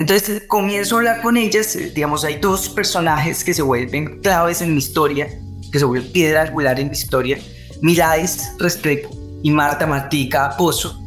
Entonces 0.00 0.44
comienzo 0.48 0.96
a 0.96 0.98
hablar 0.98 1.20
con 1.20 1.36
ellas, 1.36 1.76
eh, 1.76 1.92
digamos, 1.94 2.24
hay 2.24 2.36
dos 2.36 2.70
personajes 2.70 3.44
que 3.44 3.52
se 3.52 3.60
vuelven 3.60 4.20
claves 4.22 4.62
en 4.62 4.72
mi 4.72 4.78
historia, 4.78 5.28
que 5.70 5.78
se 5.78 5.84
vuelven 5.84 6.10
piedra 6.10 6.42
angular 6.42 6.80
en 6.80 6.88
mi 6.88 6.96
historia, 6.96 7.38
Milades 7.82 8.52
Restrepo 8.58 9.10
y 9.42 9.50
Marta 9.50 9.86
Martica 9.86 10.56
Pozo. 10.56 10.98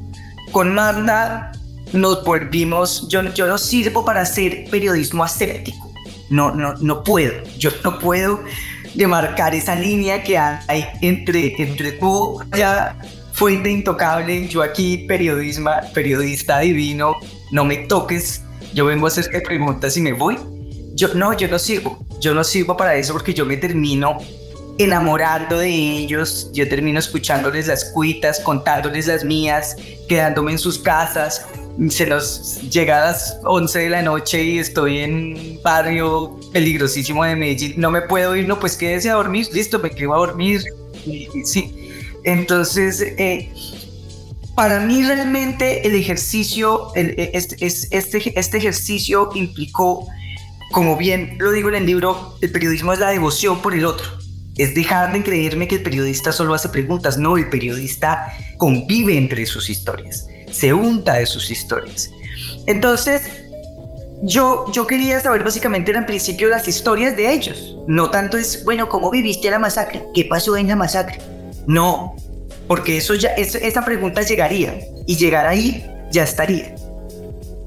Con 0.51 0.75
Marta 0.75 1.51
nos 1.91 2.23
volvimos, 2.23 3.07
yo, 3.09 3.23
yo 3.33 3.47
no 3.47 3.57
sirvo 3.57 4.05
para 4.05 4.21
hacer 4.21 4.65
periodismo 4.69 5.23
aséptico, 5.23 5.91
no, 6.29 6.51
no, 6.53 6.75
no 6.75 7.03
puedo, 7.03 7.33
yo 7.57 7.71
no 7.83 7.97
puedo 7.97 8.43
demarcar 8.93 9.55
esa 9.55 9.73
línea 9.73 10.21
que 10.21 10.37
hay 10.37 10.85
entre, 11.01 11.59
entre 11.59 11.93
tú 11.93 12.39
ya 12.55 12.95
fuente 13.31 13.71
intocable, 13.71 14.47
yo 14.47 14.61
aquí 14.61 14.99
periodismo, 15.07 15.71
periodista 15.95 16.59
divino, 16.59 17.15
no 17.49 17.65
me 17.65 17.77
toques 17.77 18.42
yo 18.73 18.85
vengo 18.85 19.05
a 19.05 19.09
hacer 19.09 19.29
preguntas 19.43 19.95
y 19.97 20.01
me 20.01 20.13
voy. 20.13 20.37
Yo 20.95 21.13
no, 21.13 21.33
yo 21.33 21.47
no 21.47 21.59
sirvo. 21.59 22.05
Yo 22.19 22.33
no 22.33 22.43
sirvo 22.43 22.77
para 22.77 22.95
eso 22.95 23.13
porque 23.13 23.33
yo 23.33 23.45
me 23.45 23.57
termino 23.57 24.17
enamorando 24.77 25.59
de 25.59 25.69
ellos, 25.69 26.49
yo 26.53 26.67
termino 26.67 26.99
escuchándoles 26.99 27.67
las 27.67 27.85
cuitas, 27.85 28.39
contándoles 28.39 29.07
las 29.07 29.23
mías, 29.23 29.75
quedándome 30.07 30.53
en 30.53 30.59
sus 30.59 30.79
casas, 30.79 31.45
se 31.89 32.05
nos 32.07 32.61
llega 32.69 32.97
a 32.97 33.05
las 33.07 33.39
11 33.43 33.79
de 33.79 33.89
la 33.89 34.01
noche 34.01 34.43
y 34.43 34.59
estoy 34.59 34.99
en 34.99 35.59
barrio 35.63 36.39
peligrosísimo 36.51 37.23
de 37.23 37.35
Medellín, 37.35 37.73
no 37.77 37.91
me 37.91 38.01
puedo 38.01 38.35
ir, 38.35 38.47
no, 38.47 38.59
pues 38.59 38.77
quédese 38.77 39.09
a 39.09 39.13
dormir, 39.13 39.47
listo, 39.53 39.79
me 39.79 39.91
quedo 39.91 40.13
a 40.13 40.17
dormir, 40.17 40.63
sí, 41.43 41.91
entonces 42.23 43.01
eh, 43.01 43.51
para 44.55 44.79
mí 44.79 45.03
realmente 45.03 45.87
el 45.87 45.95
ejercicio, 45.95 46.91
e, 46.95 47.31
este, 47.33 47.65
este, 48.31 48.57
ejercicio 48.57 49.29
implicó, 49.33 50.07
como 50.71 50.95
bien 50.95 51.37
lo 51.39 51.51
digo 51.51 51.69
en 51.69 51.75
el 51.75 51.85
libro, 51.85 52.37
el 52.41 52.51
periodismo 52.51 52.93
es 52.93 52.99
la 52.99 53.09
devoción 53.09 53.61
por 53.61 53.73
el 53.73 53.85
otro. 53.85 54.05
Es 54.55 54.75
dejar 54.75 55.11
de 55.11 55.23
creerme 55.23 55.67
que 55.67 55.75
el 55.75 55.83
periodista 55.83 56.31
solo 56.31 56.53
hace 56.53 56.69
preguntas. 56.69 57.17
No, 57.17 57.37
el 57.37 57.49
periodista 57.49 58.31
convive 58.57 59.17
entre 59.17 59.45
sus 59.47 59.69
historias, 59.69 60.27
se 60.51 60.73
unta 60.73 61.15
de 61.15 61.25
sus 61.25 61.49
historias. 61.49 62.11
Entonces, 62.67 63.23
yo, 64.21 64.71
yo 64.71 64.85
quería 64.85 65.19
saber 65.19 65.43
básicamente 65.43 65.91
en 65.91 66.05
principio 66.05 66.47
las 66.47 66.67
historias 66.67 67.17
de 67.17 67.33
ellos. 67.33 67.75
No 67.87 68.11
tanto 68.11 68.37
es, 68.37 68.63
bueno, 68.63 68.87
¿cómo 68.87 69.09
viviste 69.09 69.49
la 69.49 69.59
masacre? 69.59 70.03
¿Qué 70.13 70.25
pasó 70.25 70.55
en 70.55 70.67
la 70.67 70.75
masacre? 70.75 71.19
No, 71.65 72.15
porque 72.67 72.97
eso 72.97 73.13
ya, 73.15 73.29
esa 73.29 73.85
pregunta 73.85 74.21
llegaría 74.21 74.79
y 75.05 75.15
llegar 75.15 75.45
ahí 75.47 75.85
ya 76.11 76.23
estaría. 76.23 76.75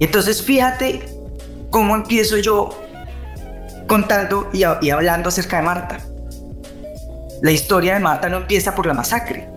Entonces 0.01 0.43
fíjate 0.43 1.01
cómo 1.71 1.95
empiezo 1.95 2.37
yo 2.39 2.83
contando 3.87 4.51
y, 4.53 4.63
y 4.81 4.91
hablando 4.91 5.29
acerca 5.29 5.59
de 5.59 5.63
Marta. 5.63 5.99
La 7.43 7.51
historia 7.51 7.95
de 7.95 8.01
Marta 8.01 8.29
no 8.29 8.39
empieza 8.39 8.75
por 8.75 8.87
la 8.87 8.95
masacre. 8.95 9.49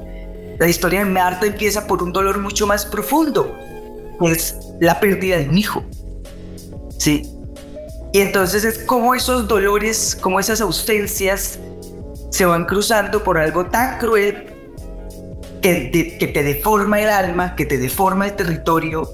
La 0.59 0.67
historia 0.67 0.99
de 0.99 1.05
Marta 1.05 1.45
empieza 1.45 1.87
por 1.87 2.03
un 2.03 2.11
dolor 2.11 2.39
mucho 2.39 2.67
más 2.67 2.85
profundo, 2.85 3.57
es 4.21 4.57
la 4.81 4.99
pérdida 4.99 5.37
de 5.37 5.47
un 5.47 5.57
hijo. 5.57 5.83
¿Sí? 6.97 7.33
Y 8.11 8.19
entonces 8.19 8.65
es 8.65 8.79
como 8.79 9.15
esos 9.15 9.47
dolores, 9.47 10.17
como 10.19 10.39
esas 10.39 10.59
ausencias 10.59 11.59
se 12.31 12.45
van 12.45 12.65
cruzando 12.65 13.23
por 13.23 13.37
algo 13.37 13.65
tan 13.67 13.97
cruel 13.99 14.48
que, 15.61 16.31
te 16.33 16.43
deforma 16.43 16.99
el 16.99 17.09
alma, 17.09 17.55
que 17.55 17.65
te 17.65 17.77
deforma 17.77 18.27
el 18.27 18.35
territorio, 18.35 19.09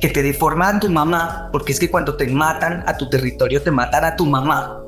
que 0.00 0.08
te 0.08 0.22
deforma 0.22 0.68
a 0.68 0.80
tu 0.80 0.88
mamá, 0.88 1.48
porque 1.52 1.72
es 1.72 1.80
que 1.80 1.90
cuando 1.90 2.16
te 2.16 2.26
matan 2.28 2.84
a 2.86 2.96
tu 2.96 3.08
territorio, 3.08 3.62
te 3.62 3.70
matan 3.70 4.04
a 4.04 4.16
tu 4.16 4.26
mamá, 4.26 4.80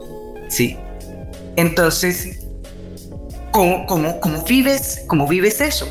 ¿sí? 0.48 0.76
Entonces, 1.56 2.46
¿cómo, 3.50 3.86
cómo, 3.86 4.20
cómo 4.20 4.42
vives, 4.44 5.04
cómo 5.06 5.26
vives 5.26 5.60
eso? 5.60 5.88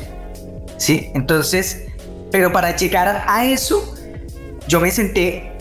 ¿Sí? 0.76 1.10
Entonces, 1.14 1.86
pero 2.30 2.52
para 2.52 2.74
llegar 2.76 3.24
a 3.26 3.44
eso, 3.44 3.94
yo 4.66 4.80
me 4.80 4.90
senté 4.90 5.52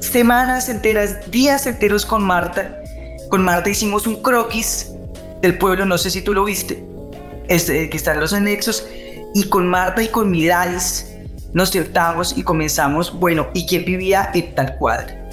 semanas 0.00 0.68
enteras, 0.68 1.30
días 1.30 1.66
enteros 1.66 2.06
con 2.06 2.22
Marta. 2.22 2.80
Con 3.30 3.42
Marta 3.42 3.68
hicimos 3.70 4.06
un 4.06 4.22
croquis 4.22 4.92
del 5.42 5.58
pueblo, 5.58 5.84
no 5.84 5.98
sé 5.98 6.10
si 6.10 6.22
tú 6.22 6.32
lo 6.32 6.44
viste, 6.44 6.82
este, 7.48 7.88
que 7.90 7.96
están 7.96 8.20
los 8.20 8.32
anexos, 8.32 8.86
y 9.34 9.44
con 9.44 9.66
Marta 9.66 10.02
y 10.02 10.08
con 10.08 10.30
Mirais 10.30 11.06
nos 11.52 11.70
sentamos 11.70 12.36
y 12.36 12.42
comenzamos, 12.42 13.12
bueno, 13.12 13.48
¿y 13.54 13.66
quién 13.66 13.84
vivía 13.84 14.30
en 14.34 14.54
tal 14.54 14.76
cuadra? 14.76 15.28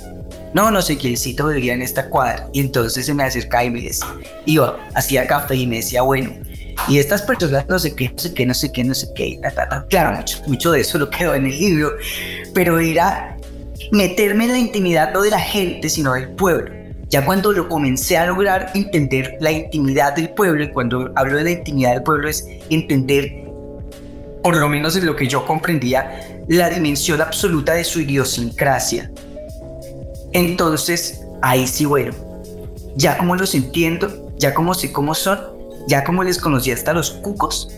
No, 0.53 0.71
no 0.71 0.81
sé 0.81 0.97
quiéncito 0.97 1.47
vivía 1.47 1.73
en 1.73 1.81
esta 1.81 2.09
cuadra. 2.09 2.47
Y 2.53 2.61
entonces 2.61 3.05
se 3.05 3.13
me 3.13 3.23
acercaba 3.23 3.65
y 3.65 3.69
me 3.69 3.81
decía, 3.81 4.07
iba, 4.45 4.77
hacía 4.93 5.27
café 5.27 5.55
y 5.55 5.67
me 5.67 5.77
decía, 5.77 6.01
bueno, 6.01 6.31
y 6.87 6.99
estas 6.99 7.21
personas 7.23 7.67
no 7.67 7.77
sé 7.79 7.95
qué, 7.95 8.09
no 8.09 8.17
sé 8.17 8.33
qué, 8.33 8.45
no 8.45 8.53
sé 8.53 8.71
qué, 8.71 8.83
no 8.83 8.93
sé 8.93 9.07
qué, 9.15 9.39
claro, 9.89 10.17
mucho, 10.17 10.41
mucho 10.47 10.71
de 10.71 10.81
eso 10.81 10.97
lo 10.97 11.09
quedó 11.09 11.35
en 11.35 11.45
el 11.45 11.57
libro, 11.57 11.91
pero 12.53 12.79
era 12.79 13.37
meterme 13.91 14.45
en 14.45 14.51
la 14.51 14.59
intimidad 14.59 15.11
no 15.13 15.21
de 15.21 15.31
la 15.31 15.39
gente, 15.39 15.89
sino 15.89 16.13
del 16.13 16.29
pueblo. 16.29 16.84
Ya 17.09 17.23
cuando 17.25 17.51
lo 17.51 17.69
comencé 17.69 18.17
a 18.17 18.25
lograr 18.25 18.71
entender 18.73 19.37
la 19.39 19.51
intimidad 19.51 20.15
del 20.15 20.29
pueblo, 20.29 20.63
y 20.63 20.71
cuando 20.71 21.11
hablo 21.15 21.37
de 21.37 21.43
la 21.43 21.51
intimidad 21.51 21.93
del 21.93 22.03
pueblo 22.03 22.27
es 22.29 22.47
entender 22.69 23.45
por 24.45 24.57
lo 24.57 24.69
menos 24.69 24.95
en 24.95 25.07
lo 25.07 25.15
que 25.15 25.27
yo 25.27 25.43
comprendía, 25.43 26.43
la 26.47 26.69
dimensión 26.69 27.19
absoluta 27.19 27.73
de 27.73 27.83
su 27.83 28.01
idiosincrasia. 28.01 29.11
Entonces, 30.33 31.25
ahí 31.41 31.65
sí, 31.65 31.85
bueno, 31.85 32.13
ya 32.95 33.17
como 33.17 33.35
los 33.35 33.55
entiendo, 33.55 34.31
ya 34.37 34.53
como 34.53 34.75
sé 34.75 34.91
cómo 34.91 35.15
son, 35.15 35.39
ya 35.87 36.03
como 36.03 36.23
les 36.23 36.37
conocí 36.37 36.71
hasta 36.71 36.93
los 36.93 37.09
cucos, 37.09 37.71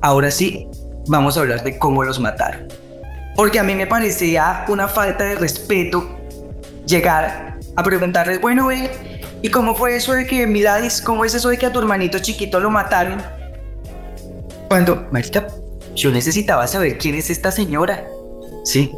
ahora 0.00 0.32
sí, 0.32 0.66
vamos 1.06 1.36
a 1.36 1.40
hablar 1.40 1.62
de 1.62 1.78
cómo 1.78 2.02
los 2.02 2.18
mataron. 2.18 2.66
Porque 3.36 3.60
a 3.60 3.62
mí 3.62 3.76
me 3.76 3.86
parecía 3.86 4.64
una 4.66 4.88
falta 4.88 5.22
de 5.22 5.36
respeto 5.36 6.18
llegar 6.84 7.57
a 7.78 7.82
preguntarles, 7.84 8.40
bueno, 8.40 8.70
¿y 9.40 9.48
cómo 9.50 9.72
fue 9.72 9.94
eso 9.94 10.12
de 10.12 10.26
que 10.26 10.48
Miladis, 10.48 11.00
cómo 11.00 11.24
es 11.24 11.32
eso 11.34 11.48
de 11.48 11.58
que 11.58 11.66
a 11.66 11.72
tu 11.72 11.78
hermanito 11.78 12.18
chiquito 12.18 12.58
lo 12.58 12.70
mataron? 12.70 13.22
Cuando, 14.66 15.06
Marita, 15.12 15.46
yo 15.94 16.10
necesitaba 16.10 16.66
saber 16.66 16.98
quién 16.98 17.14
es 17.14 17.30
esta 17.30 17.52
señora. 17.52 18.04
Sí. 18.64 18.90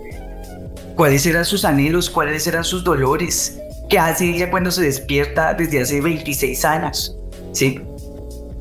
¿Cuáles 0.97 1.27
eran 1.27 1.45
sus 1.45 1.67
anhelos? 1.67 2.09
¿Cuáles 2.09 2.47
eran 2.47 2.65
sus 2.65 2.83
dolores? 2.83 3.61
¿Qué 3.91 3.99
hace 3.99 4.31
ella 4.31 4.51
cuando 4.51 4.71
se 4.71 4.81
despierta 4.81 5.53
desde 5.53 5.83
hace 5.83 6.01
26 6.01 6.65
años? 6.65 7.15
Sí. 7.53 7.83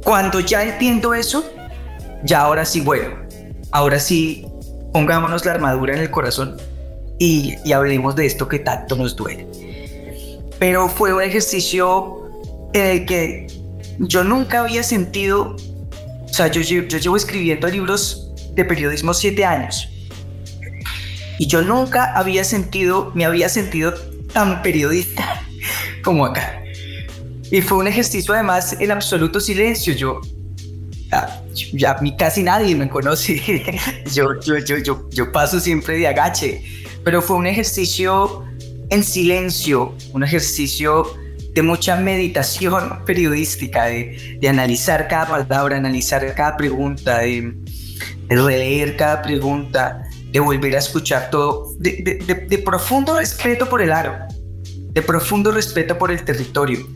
Cuando 0.03 0.41
ya 0.41 0.63
entiendo 0.63 1.13
eso, 1.13 1.49
ya 2.25 2.41
ahora 2.41 2.65
sí, 2.65 2.81
bueno, 2.81 3.15
ahora 3.71 4.01
sí, 4.01 4.45
pongámonos 4.91 5.45
la 5.45 5.53
armadura 5.53 5.93
en 5.93 6.01
el 6.01 6.11
corazón 6.11 6.57
y 7.19 7.71
hablemos 7.71 8.17
de 8.17 8.25
esto 8.25 8.49
que 8.49 8.59
tanto 8.59 8.97
nos 8.97 9.15
duele. 9.15 9.48
Pero 10.59 10.89
fue 10.89 11.13
un 11.13 11.21
ejercicio 11.21 12.29
en 12.73 12.85
el 12.85 13.05
que 13.05 13.47
yo 13.99 14.23
nunca 14.23 14.61
había 14.61 14.83
sentido, 14.83 15.55
o 16.25 16.33
sea, 16.33 16.47
yo, 16.47 16.61
yo, 16.61 16.81
llevo 16.81 17.15
escribiendo 17.15 17.67
libros 17.67 18.31
de 18.53 18.65
periodismo 18.65 19.13
siete 19.13 19.45
años 19.45 19.87
y 21.37 21.47
yo 21.47 21.61
nunca 21.61 22.13
había 22.13 22.43
sentido, 22.43 23.11
me 23.15 23.25
había 23.25 23.47
sentido 23.47 23.93
tan 24.33 24.61
periodista 24.61 25.41
como 26.03 26.25
acá. 26.25 26.61
Y 27.51 27.61
fue 27.61 27.79
un 27.79 27.87
ejercicio 27.87 28.33
además 28.33 28.75
en 28.79 28.91
absoluto 28.91 29.39
silencio. 29.39 29.93
Yo, 29.93 30.21
ya, 31.73 31.91
a 31.91 32.01
mí 32.01 32.15
casi 32.15 32.43
nadie 32.43 32.75
me 32.75 32.87
conoce. 32.89 33.41
yo, 34.13 34.39
yo, 34.41 34.57
yo, 34.59 34.77
yo, 34.77 35.09
yo 35.09 35.31
paso 35.31 35.59
siempre 35.59 35.97
de 35.97 36.07
agache. 36.07 36.61
Pero 37.03 37.21
fue 37.21 37.37
un 37.37 37.47
ejercicio 37.47 38.43
en 38.89 39.03
silencio, 39.03 39.95
un 40.13 40.23
ejercicio 40.23 41.05
de 41.53 41.61
mucha 41.61 41.95
meditación 41.95 43.03
periodística, 43.05 43.85
de, 43.85 44.37
de 44.39 44.49
analizar 44.49 45.07
cada 45.07 45.27
palabra, 45.27 45.77
analizar 45.77 46.33
cada 46.35 46.57
pregunta, 46.57 47.19
de, 47.19 47.53
de 48.27 48.35
releer 48.35 48.95
cada 48.95 49.21
pregunta, 49.21 50.03
de 50.31 50.39
volver 50.39 50.75
a 50.75 50.79
escuchar 50.79 51.29
todo, 51.31 51.73
de, 51.79 52.45
de, 52.47 52.57
profundo 52.59 53.17
respeto 53.17 53.67
por 53.67 53.81
el 53.81 53.91
aro, 53.91 54.15
de 54.93 55.01
profundo 55.01 55.51
respeto 55.51 55.97
por 55.97 56.11
el 56.11 56.23
territorio. 56.23 56.87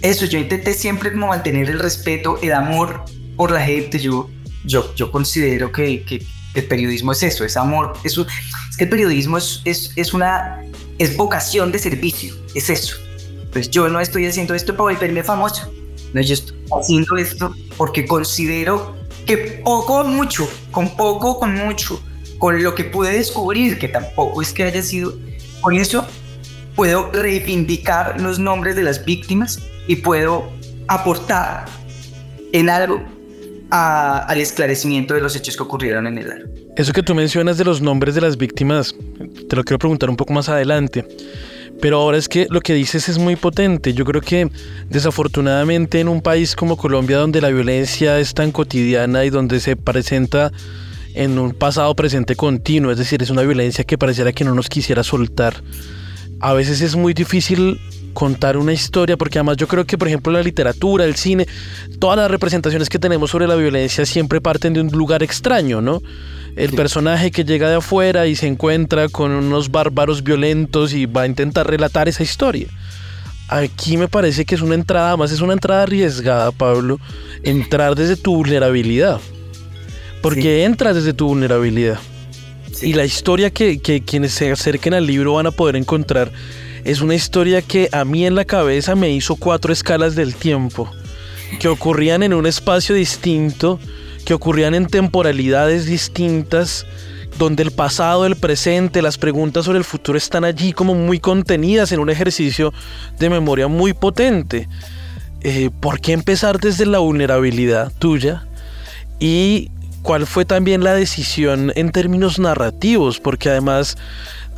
Eso, 0.00 0.24
yo 0.26 0.38
intenté 0.38 0.74
siempre 0.74 1.12
como 1.12 1.28
mantener 1.28 1.68
el 1.68 1.78
respeto, 1.78 2.38
el 2.40 2.52
amor 2.52 3.04
por 3.36 3.50
la 3.50 3.60
gente. 3.60 3.98
Yo, 3.98 4.30
yo, 4.64 4.94
yo 4.94 5.10
considero 5.10 5.72
que, 5.72 6.04
que 6.04 6.24
el 6.54 6.64
periodismo 6.64 7.12
es 7.12 7.22
eso, 7.22 7.44
es 7.44 7.56
amor. 7.56 7.94
Eso, 8.04 8.26
es 8.68 8.76
que 8.76 8.84
el 8.84 8.90
periodismo 8.90 9.38
es, 9.38 9.62
es, 9.64 9.92
es, 9.96 10.14
una 10.14 10.62
es 10.98 11.16
vocación 11.16 11.72
de 11.72 11.78
servicio, 11.78 12.34
es 12.54 12.70
eso. 12.70 12.96
Pues 13.52 13.70
yo 13.70 13.88
no 13.88 14.00
estoy 14.00 14.26
haciendo 14.26 14.54
esto 14.54 14.72
para 14.76 14.94
volverme 14.94 15.22
famoso. 15.22 15.70
No, 16.12 16.20
yo 16.20 16.34
estoy 16.34 16.56
haciendo 16.80 17.16
esto 17.16 17.54
porque 17.76 18.06
considero 18.06 18.96
que 19.26 19.36
poco 19.64 20.04
mucho, 20.04 20.48
con 20.70 20.96
poco 20.96 21.38
con 21.38 21.54
mucho, 21.54 22.02
con 22.38 22.62
lo 22.62 22.74
que 22.74 22.84
pude 22.84 23.12
descubrir, 23.12 23.78
que 23.78 23.88
tampoco 23.88 24.40
es 24.40 24.52
que 24.52 24.64
haya 24.64 24.82
sido, 24.82 25.14
con 25.60 25.74
eso 25.74 26.06
puedo 26.74 27.10
reivindicar 27.12 28.20
los 28.20 28.38
nombres 28.38 28.76
de 28.76 28.82
las 28.82 29.04
víctimas 29.04 29.58
y 29.86 29.96
puedo 29.96 30.48
aportar 30.86 31.66
en 32.52 32.70
algo 32.70 33.02
al 33.70 34.40
esclarecimiento 34.40 35.14
de 35.14 35.20
los 35.20 35.36
hechos 35.36 35.56
que 35.56 35.62
ocurrieron 35.62 36.06
en 36.06 36.18
el 36.18 36.30
área. 36.30 36.46
Eso 36.76 36.92
que 36.92 37.02
tú 37.02 37.14
mencionas 37.14 37.58
de 37.58 37.64
los 37.64 37.80
nombres 37.80 38.14
de 38.14 38.20
las 38.20 38.36
víctimas, 38.36 38.94
te 39.48 39.56
lo 39.56 39.64
quiero 39.64 39.78
preguntar 39.78 40.10
un 40.10 40.16
poco 40.16 40.32
más 40.32 40.48
adelante. 40.48 41.04
Pero 41.80 41.98
ahora 41.98 42.18
es 42.18 42.28
que 42.28 42.46
lo 42.50 42.60
que 42.60 42.74
dices 42.74 43.08
es 43.08 43.18
muy 43.18 43.36
potente. 43.36 43.94
Yo 43.94 44.04
creo 44.04 44.20
que 44.20 44.50
desafortunadamente 44.88 46.00
en 46.00 46.08
un 46.08 46.22
país 46.22 46.56
como 46.56 46.76
Colombia 46.76 47.18
donde 47.18 47.40
la 47.40 47.50
violencia 47.50 48.18
es 48.18 48.34
tan 48.34 48.50
cotidiana 48.50 49.24
y 49.24 49.30
donde 49.30 49.60
se 49.60 49.76
presenta 49.76 50.50
en 51.14 51.38
un 51.38 51.52
pasado 51.52 51.94
presente 51.94 52.36
continuo, 52.36 52.90
es 52.90 52.98
decir, 52.98 53.22
es 53.22 53.30
una 53.30 53.42
violencia 53.42 53.84
que 53.84 53.98
pareciera 53.98 54.32
que 54.32 54.44
no 54.44 54.54
nos 54.54 54.68
quisiera 54.68 55.02
soltar, 55.02 55.62
a 56.40 56.52
veces 56.52 56.80
es 56.80 56.94
muy 56.94 57.14
difícil 57.14 57.80
contar 58.18 58.56
una 58.56 58.72
historia, 58.72 59.16
porque 59.16 59.38
además 59.38 59.58
yo 59.58 59.68
creo 59.68 59.84
que, 59.84 59.96
por 59.96 60.08
ejemplo, 60.08 60.32
la 60.32 60.42
literatura, 60.42 61.04
el 61.04 61.14
cine, 61.14 61.46
todas 62.00 62.16
las 62.16 62.28
representaciones 62.28 62.88
que 62.88 62.98
tenemos 62.98 63.30
sobre 63.30 63.46
la 63.46 63.54
violencia 63.54 64.04
siempre 64.04 64.40
parten 64.40 64.72
de 64.72 64.80
un 64.80 64.88
lugar 64.88 65.22
extraño, 65.22 65.80
¿no? 65.80 66.02
el 66.56 66.72
personaje 66.72 67.30
que 67.30 67.44
llega 67.44 67.68
de 67.68 67.76
afuera 67.76 68.26
y 68.26 68.34
se 68.34 68.48
encuentra 68.48 69.08
con 69.08 69.30
unos 69.30 69.70
bárbaros 69.70 70.24
violentos 70.24 70.92
y 70.94 71.06
va 71.06 71.22
a 71.22 71.26
intentar 71.26 71.70
relatar 71.70 72.08
esa 72.08 72.24
historia. 72.24 72.66
Aquí 73.46 73.96
me 73.96 74.08
parece 74.08 74.44
que 74.44 74.56
es 74.56 74.62
una 74.62 74.74
entrada, 74.74 75.16
más 75.16 75.30
es 75.30 75.40
una 75.40 75.52
entrada 75.52 75.84
arriesgada, 75.84 76.50
Pablo, 76.50 76.98
entrar 77.44 77.94
desde 77.94 78.16
tu 78.16 78.34
vulnerabilidad. 78.34 79.20
Porque 80.22 80.64
entras 80.64 80.96
desde 80.96 81.12
tu 81.12 81.28
vulnerabilidad. 81.28 82.00
Y 82.82 82.94
la 82.94 83.04
historia 83.04 83.50
que, 83.50 83.78
que 83.78 84.02
quienes 84.02 84.32
se 84.32 84.50
acerquen 84.50 84.94
al 84.94 85.06
libro 85.06 85.34
van 85.34 85.46
a 85.46 85.52
poder 85.52 85.76
encontrar 85.76 86.32
es 86.88 87.02
una 87.02 87.14
historia 87.14 87.60
que 87.60 87.90
a 87.92 88.06
mí 88.06 88.24
en 88.24 88.34
la 88.34 88.46
cabeza 88.46 88.94
me 88.94 89.10
hizo 89.10 89.36
cuatro 89.36 89.74
escalas 89.74 90.14
del 90.14 90.34
tiempo, 90.34 90.90
que 91.60 91.68
ocurrían 91.68 92.22
en 92.22 92.32
un 92.32 92.46
espacio 92.46 92.94
distinto, 92.94 93.78
que 94.24 94.32
ocurrían 94.32 94.74
en 94.74 94.86
temporalidades 94.86 95.84
distintas, 95.84 96.86
donde 97.38 97.62
el 97.62 97.72
pasado, 97.72 98.24
el 98.24 98.36
presente, 98.36 99.02
las 99.02 99.18
preguntas 99.18 99.66
sobre 99.66 99.76
el 99.76 99.84
futuro 99.84 100.16
están 100.16 100.46
allí 100.46 100.72
como 100.72 100.94
muy 100.94 101.20
contenidas 101.20 101.92
en 101.92 102.00
un 102.00 102.08
ejercicio 102.08 102.72
de 103.18 103.28
memoria 103.28 103.68
muy 103.68 103.92
potente. 103.92 104.66
Eh, 105.42 105.68
¿Por 105.80 106.00
qué 106.00 106.14
empezar 106.14 106.58
desde 106.58 106.86
la 106.86 107.00
vulnerabilidad 107.00 107.92
tuya? 107.98 108.46
Y 109.20 109.70
cuál 110.00 110.26
fue 110.26 110.46
también 110.46 110.82
la 110.82 110.94
decisión 110.94 111.70
en 111.76 111.92
términos 111.92 112.38
narrativos, 112.38 113.20
porque 113.20 113.50
además 113.50 113.98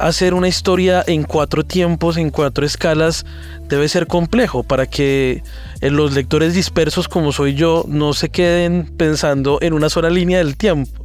hacer 0.00 0.34
una 0.34 0.48
historia 0.48 1.04
en 1.06 1.24
cuatro 1.24 1.64
tiempos, 1.64 2.16
en 2.16 2.30
cuatro 2.30 2.64
escalas, 2.64 3.24
debe 3.68 3.88
ser 3.88 4.06
complejo 4.06 4.62
para 4.62 4.86
que 4.86 5.42
eh, 5.80 5.90
los 5.90 6.12
lectores 6.14 6.54
dispersos 6.54 7.08
como 7.08 7.32
soy 7.32 7.54
yo 7.54 7.84
no 7.86 8.14
se 8.14 8.30
queden 8.30 8.90
pensando 8.96 9.58
en 9.60 9.72
una 9.72 9.88
sola 9.88 10.10
línea 10.10 10.38
del 10.38 10.56
tiempo. 10.56 11.04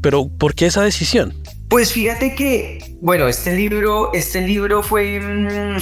Pero 0.00 0.28
¿por 0.28 0.54
qué 0.54 0.66
esa 0.66 0.82
decisión? 0.82 1.34
Pues 1.68 1.92
fíjate 1.92 2.34
que, 2.34 2.96
bueno, 3.00 3.28
este 3.28 3.54
libro, 3.54 4.12
este 4.14 4.40
libro 4.40 4.82
fue... 4.82 5.20
Mm, 5.20 5.78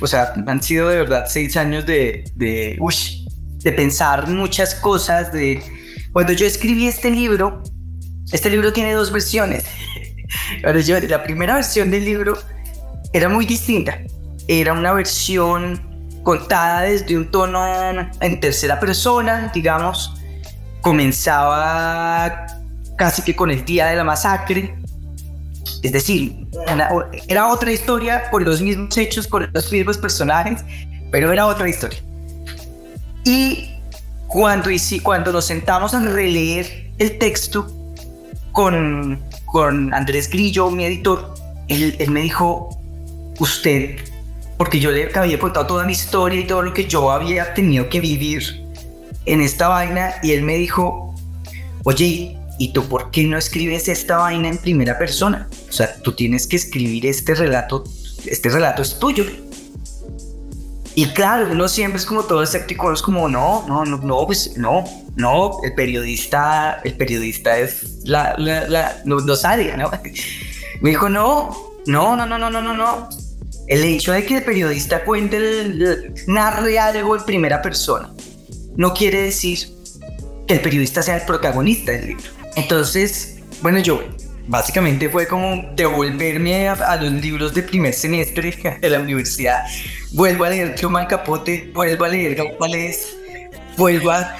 o 0.00 0.06
sea, 0.06 0.32
han 0.46 0.62
sido 0.62 0.88
de 0.88 0.96
verdad 0.96 1.26
seis 1.28 1.56
años 1.56 1.86
de, 1.86 2.24
de, 2.34 2.78
de 3.58 3.72
pensar 3.72 4.28
muchas 4.28 4.74
cosas, 4.74 5.32
de... 5.32 5.62
Cuando 6.12 6.32
yo 6.32 6.46
escribí 6.46 6.86
este 6.86 7.10
libro, 7.10 7.62
este 8.32 8.50
libro 8.50 8.72
tiene 8.72 8.92
dos 8.92 9.12
versiones. 9.12 9.64
La 10.62 11.22
primera 11.22 11.54
versión 11.54 11.90
del 11.90 12.04
libro 12.04 12.38
era 13.12 13.28
muy 13.28 13.46
distinta. 13.46 13.98
Era 14.48 14.72
una 14.72 14.92
versión 14.92 15.80
contada 16.22 16.82
desde 16.82 17.16
un 17.16 17.30
tono 17.30 17.60
en 18.20 18.40
tercera 18.40 18.78
persona, 18.80 19.50
digamos. 19.54 20.14
Comenzaba 20.80 22.46
casi 22.96 23.22
que 23.22 23.36
con 23.36 23.50
el 23.50 23.64
día 23.64 23.86
de 23.86 23.96
la 23.96 24.04
masacre. 24.04 24.74
Es 25.82 25.92
decir, 25.92 26.46
era 27.28 27.48
otra 27.48 27.72
historia 27.72 28.30
con 28.30 28.44
los 28.44 28.60
mismos 28.60 28.96
hechos, 28.96 29.26
con 29.26 29.50
los 29.52 29.72
mismos 29.72 29.98
personajes, 29.98 30.64
pero 31.10 31.32
era 31.32 31.46
otra 31.46 31.68
historia. 31.68 31.98
Y 33.24 33.72
cuando, 34.28 34.70
cuando 35.02 35.32
nos 35.32 35.44
sentamos 35.44 35.94
a 35.94 36.00
releer 36.00 36.92
el 36.98 37.18
texto 37.18 37.66
con 38.52 39.20
con 39.52 39.92
Andrés 39.92 40.30
Grillo, 40.30 40.70
mi 40.70 40.86
editor, 40.86 41.34
él, 41.68 41.94
me 42.08 42.22
dijo, 42.22 42.70
usted, 43.38 43.98
porque 44.56 44.80
yo 44.80 44.90
le 44.90 45.10
había 45.14 45.38
contado 45.38 45.66
toda 45.66 45.84
mi 45.84 45.92
historia 45.92 46.40
y 46.40 46.46
todo 46.46 46.62
lo 46.62 46.72
que 46.72 46.86
yo 46.86 47.10
había 47.10 47.52
tenido 47.52 47.88
que 47.90 48.00
vivir 48.00 48.64
en 49.26 49.42
esta 49.42 49.68
vaina, 49.68 50.14
y 50.22 50.32
él 50.32 50.42
me 50.42 50.56
dijo, 50.56 51.14
oye, 51.84 52.36
¿y 52.58 52.72
tú 52.72 52.88
por 52.88 53.10
qué 53.10 53.24
no 53.24 53.36
escribes 53.36 53.88
esta 53.88 54.16
vaina 54.16 54.48
en 54.48 54.56
primera 54.56 54.98
persona? 54.98 55.48
O 55.68 55.72
sea, 55.72 56.00
tú 56.02 56.12
tienes 56.12 56.46
que 56.46 56.56
escribir 56.56 57.04
este 57.04 57.34
relato, 57.34 57.84
este 58.24 58.48
relato 58.48 58.80
es 58.80 58.98
tuyo. 58.98 59.26
Y 60.94 61.06
claro, 61.06 61.48
uno 61.50 61.68
siempre 61.68 61.98
es 61.98 62.06
como 62.06 62.24
todo 62.24 62.42
escéptico, 62.42 62.92
es 62.92 63.00
como, 63.00 63.28
no, 63.28 63.64
no, 63.66 63.84
no, 63.84 63.96
no, 63.96 64.26
pues 64.26 64.56
no, 64.58 64.84
no, 65.16 65.58
el 65.62 65.74
periodista, 65.74 66.80
el 66.84 66.94
periodista 66.96 67.58
es 67.58 68.04
la, 68.04 68.34
la, 68.36 68.68
la 68.68 68.96
no, 69.04 69.16
no 69.20 69.34
¿no? 69.34 69.90
Me 70.80 70.90
dijo, 70.90 71.08
no, 71.08 71.50
no, 71.86 72.16
no, 72.16 72.26
no, 72.26 72.38
no, 72.38 72.50
no, 72.50 72.60
no, 72.60 72.74
no. 72.74 73.08
El 73.68 73.84
hecho 73.84 74.12
de 74.12 74.26
que 74.26 74.38
el 74.38 74.44
periodista 74.44 75.04
cuente, 75.04 76.12
narre 76.26 76.78
algo 76.78 77.16
en 77.16 77.24
primera 77.24 77.62
persona, 77.62 78.12
no 78.76 78.92
quiere 78.92 79.22
decir 79.22 79.68
que 80.46 80.54
el 80.54 80.60
periodista 80.60 81.02
sea 81.02 81.16
el 81.16 81.22
protagonista 81.22 81.92
del 81.92 82.08
libro. 82.08 82.24
Entonces, 82.56 83.38
bueno, 83.62 83.78
yo 83.78 84.02
básicamente 84.46 85.08
fue 85.08 85.26
como 85.26 85.70
devolverme 85.74 86.68
a, 86.68 86.96
los 86.96 87.12
libros 87.12 87.54
de 87.54 87.62
primer 87.62 87.94
semestre 87.94 88.78
de 88.80 88.90
la 88.90 89.00
universidad. 89.00 89.64
Vuelvo 90.12 90.44
a 90.44 90.50
leer 90.50 90.74
Truman 90.74 91.06
Capote, 91.06 91.70
vuelvo 91.74 92.04
a 92.04 92.08
leer 92.08 92.34
Gaupales, 92.34 93.16
vuelvo 93.76 94.10
a, 94.10 94.36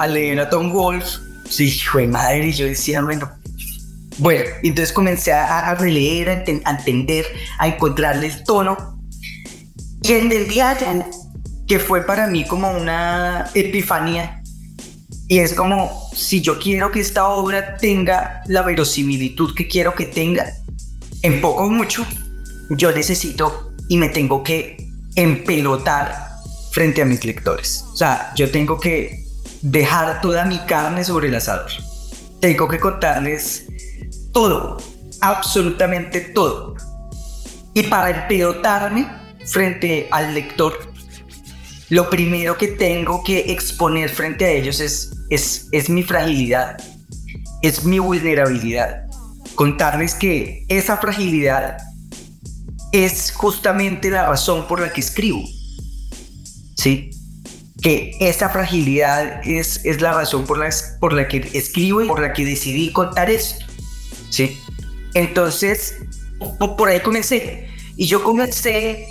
a, 0.00 0.06
leer 0.06 0.40
a 0.40 0.48
Tom 0.48 0.72
Wolfe. 0.72 1.18
Sí, 1.48 1.70
fue 1.70 2.06
madre, 2.06 2.48
y 2.48 2.52
yo 2.52 2.66
decía, 2.66 3.02
bueno, 3.02 3.30
bueno, 4.18 4.44
entonces 4.62 4.92
comencé 4.92 5.32
a, 5.32 5.74
releer, 5.74 6.28
a, 6.30 6.70
entender, 6.70 7.26
a 7.58 7.68
encontrarle 7.68 8.28
el 8.28 8.44
tono. 8.44 8.98
Y 10.02 10.12
en 10.12 10.32
el 10.32 10.48
día 10.48 10.76
que 11.66 11.78
fue 11.78 12.04
para 12.04 12.26
mí 12.26 12.44
como 12.44 12.70
una 12.70 13.50
epifanía. 13.54 14.42
Y 15.28 15.38
es 15.38 15.54
como, 15.54 16.01
si 16.14 16.40
yo 16.40 16.58
quiero 16.58 16.90
que 16.90 17.00
esta 17.00 17.28
obra 17.28 17.76
tenga 17.76 18.42
la 18.46 18.62
verosimilitud 18.62 19.54
que 19.54 19.68
quiero 19.68 19.94
que 19.94 20.06
tenga, 20.06 20.52
en 21.22 21.40
poco 21.40 21.64
o 21.64 21.70
mucho, 21.70 22.06
yo 22.70 22.92
necesito 22.92 23.72
y 23.88 23.96
me 23.96 24.08
tengo 24.08 24.42
que 24.42 24.76
empelotar 25.14 26.32
frente 26.72 27.02
a 27.02 27.04
mis 27.04 27.24
lectores. 27.24 27.84
O 27.92 27.96
sea, 27.96 28.32
yo 28.34 28.50
tengo 28.50 28.78
que 28.80 29.24
dejar 29.62 30.20
toda 30.20 30.44
mi 30.44 30.58
carne 30.60 31.04
sobre 31.04 31.28
el 31.28 31.34
asador. 31.34 31.70
Tengo 32.40 32.66
que 32.66 32.80
contarles 32.80 33.66
todo, 34.32 34.78
absolutamente 35.20 36.20
todo. 36.20 36.74
Y 37.74 37.84
para 37.84 38.22
empelotarme 38.22 39.06
frente 39.46 40.08
al 40.10 40.34
lector, 40.34 40.91
lo 41.92 42.08
primero 42.08 42.56
que 42.56 42.68
tengo 42.68 43.22
que 43.22 43.52
exponer 43.52 44.08
frente 44.08 44.46
a 44.46 44.50
ellos 44.50 44.80
es, 44.80 45.10
es, 45.28 45.68
es 45.72 45.90
mi 45.90 46.02
fragilidad, 46.02 46.82
es 47.60 47.84
mi 47.84 47.98
vulnerabilidad. 47.98 49.10
Contarles 49.56 50.14
que 50.14 50.64
esa 50.68 50.96
fragilidad 50.96 51.76
es 52.92 53.30
justamente 53.32 54.08
la 54.08 54.26
razón 54.26 54.66
por 54.66 54.80
la 54.80 54.90
que 54.90 55.02
escribo. 55.02 55.42
¿Sí? 56.76 57.10
Que 57.82 58.16
esa 58.20 58.48
fragilidad 58.48 59.46
es, 59.46 59.84
es 59.84 60.00
la 60.00 60.14
razón 60.14 60.46
por 60.46 60.56
la, 60.56 60.70
por 60.98 61.12
la 61.12 61.28
que 61.28 61.46
escribo 61.52 62.00
y 62.00 62.08
por 62.08 62.22
la 62.22 62.32
que 62.32 62.46
decidí 62.46 62.90
contar 62.90 63.28
esto. 63.28 63.66
¿Sí? 64.30 64.58
Entonces, 65.12 65.96
por 66.58 66.88
ahí 66.88 67.00
comencé. 67.00 67.68
Y 67.98 68.06
yo 68.06 68.24
comencé 68.24 69.08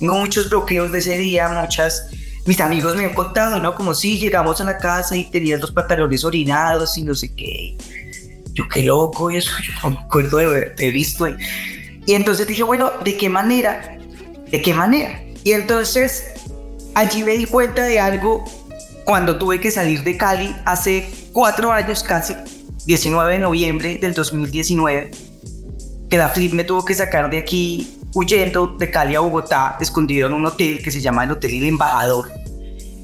muchos 0.00 0.50
bloqueos 0.50 0.90
de 0.90 0.98
ese 0.98 1.18
día, 1.18 1.48
muchas 1.50 2.10
mis 2.46 2.60
amigos 2.60 2.96
me 2.96 3.04
han 3.04 3.14
contado, 3.14 3.58
¿no? 3.58 3.74
Como 3.74 3.92
si 3.92 4.18
llegamos 4.18 4.60
a 4.60 4.64
la 4.64 4.78
casa 4.78 5.16
y 5.16 5.24
tenías 5.24 5.60
los 5.60 5.72
pantalones 5.72 6.24
orinados 6.24 6.96
y 6.96 7.02
no 7.02 7.14
sé 7.14 7.34
qué. 7.34 7.76
Yo 8.52 8.68
qué 8.68 8.84
loco 8.84 9.30
eso, 9.30 9.50
yo 9.62 9.72
no 9.82 9.90
me 9.90 9.98
acuerdo 9.98 10.38
de 10.38 10.46
haberte 10.46 10.90
visto. 10.90 11.26
Y 12.06 12.14
entonces 12.14 12.46
dije, 12.46 12.62
bueno, 12.62 12.92
¿de 13.04 13.16
qué 13.16 13.28
manera? 13.28 13.98
¿De 14.50 14.62
qué 14.62 14.72
manera? 14.72 15.20
Y 15.42 15.52
entonces 15.52 16.24
allí 16.94 17.24
me 17.24 17.36
di 17.36 17.46
cuenta 17.46 17.82
de 17.82 17.98
algo 17.98 18.44
cuando 19.04 19.36
tuve 19.38 19.60
que 19.60 19.70
salir 19.70 20.02
de 20.04 20.16
Cali 20.16 20.54
hace 20.64 21.10
cuatro 21.32 21.72
años 21.72 22.02
casi, 22.02 22.34
19 22.86 23.34
de 23.34 23.38
noviembre 23.40 23.98
del 23.98 24.14
2019, 24.14 25.10
que 26.08 26.16
la 26.16 26.28
Flip 26.28 26.52
me 26.52 26.64
tuvo 26.64 26.84
que 26.84 26.94
sacar 26.94 27.28
de 27.28 27.38
aquí 27.38 27.95
huyendo 28.16 28.66
de 28.66 28.90
Cali 28.90 29.14
a 29.14 29.20
Bogotá, 29.20 29.76
escondido 29.78 30.26
en 30.26 30.32
un 30.32 30.46
hotel 30.46 30.82
que 30.82 30.90
se 30.90 31.02
llama 31.02 31.24
el 31.24 31.32
Hotel 31.32 31.52
El 31.52 31.64
Embajador, 31.64 32.30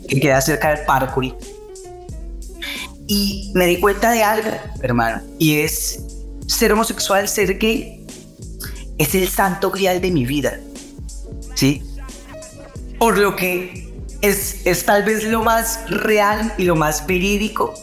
que 0.08 0.18
queda 0.18 0.40
cerca 0.40 0.70
del 0.70 0.86
Parkour. 0.86 1.36
Y 3.06 3.52
me 3.54 3.66
di 3.66 3.78
cuenta 3.78 4.10
de 4.10 4.22
algo, 4.22 4.48
hermano, 4.80 5.20
y 5.38 5.58
es 5.58 6.02
ser 6.46 6.72
homosexual, 6.72 7.28
ser 7.28 7.58
gay, 7.58 8.06
es 8.96 9.14
el 9.14 9.28
santo 9.28 9.70
grial 9.70 10.00
de 10.00 10.10
mi 10.10 10.24
vida. 10.24 10.58
¿Sí? 11.56 11.82
Por 12.98 13.18
lo 13.18 13.36
que 13.36 13.92
es, 14.22 14.64
es 14.64 14.86
tal 14.86 15.04
vez 15.04 15.24
lo 15.24 15.42
más 15.42 15.90
real 15.90 16.54
y 16.56 16.64
lo 16.64 16.74
más 16.74 17.06
verídico 17.06 17.74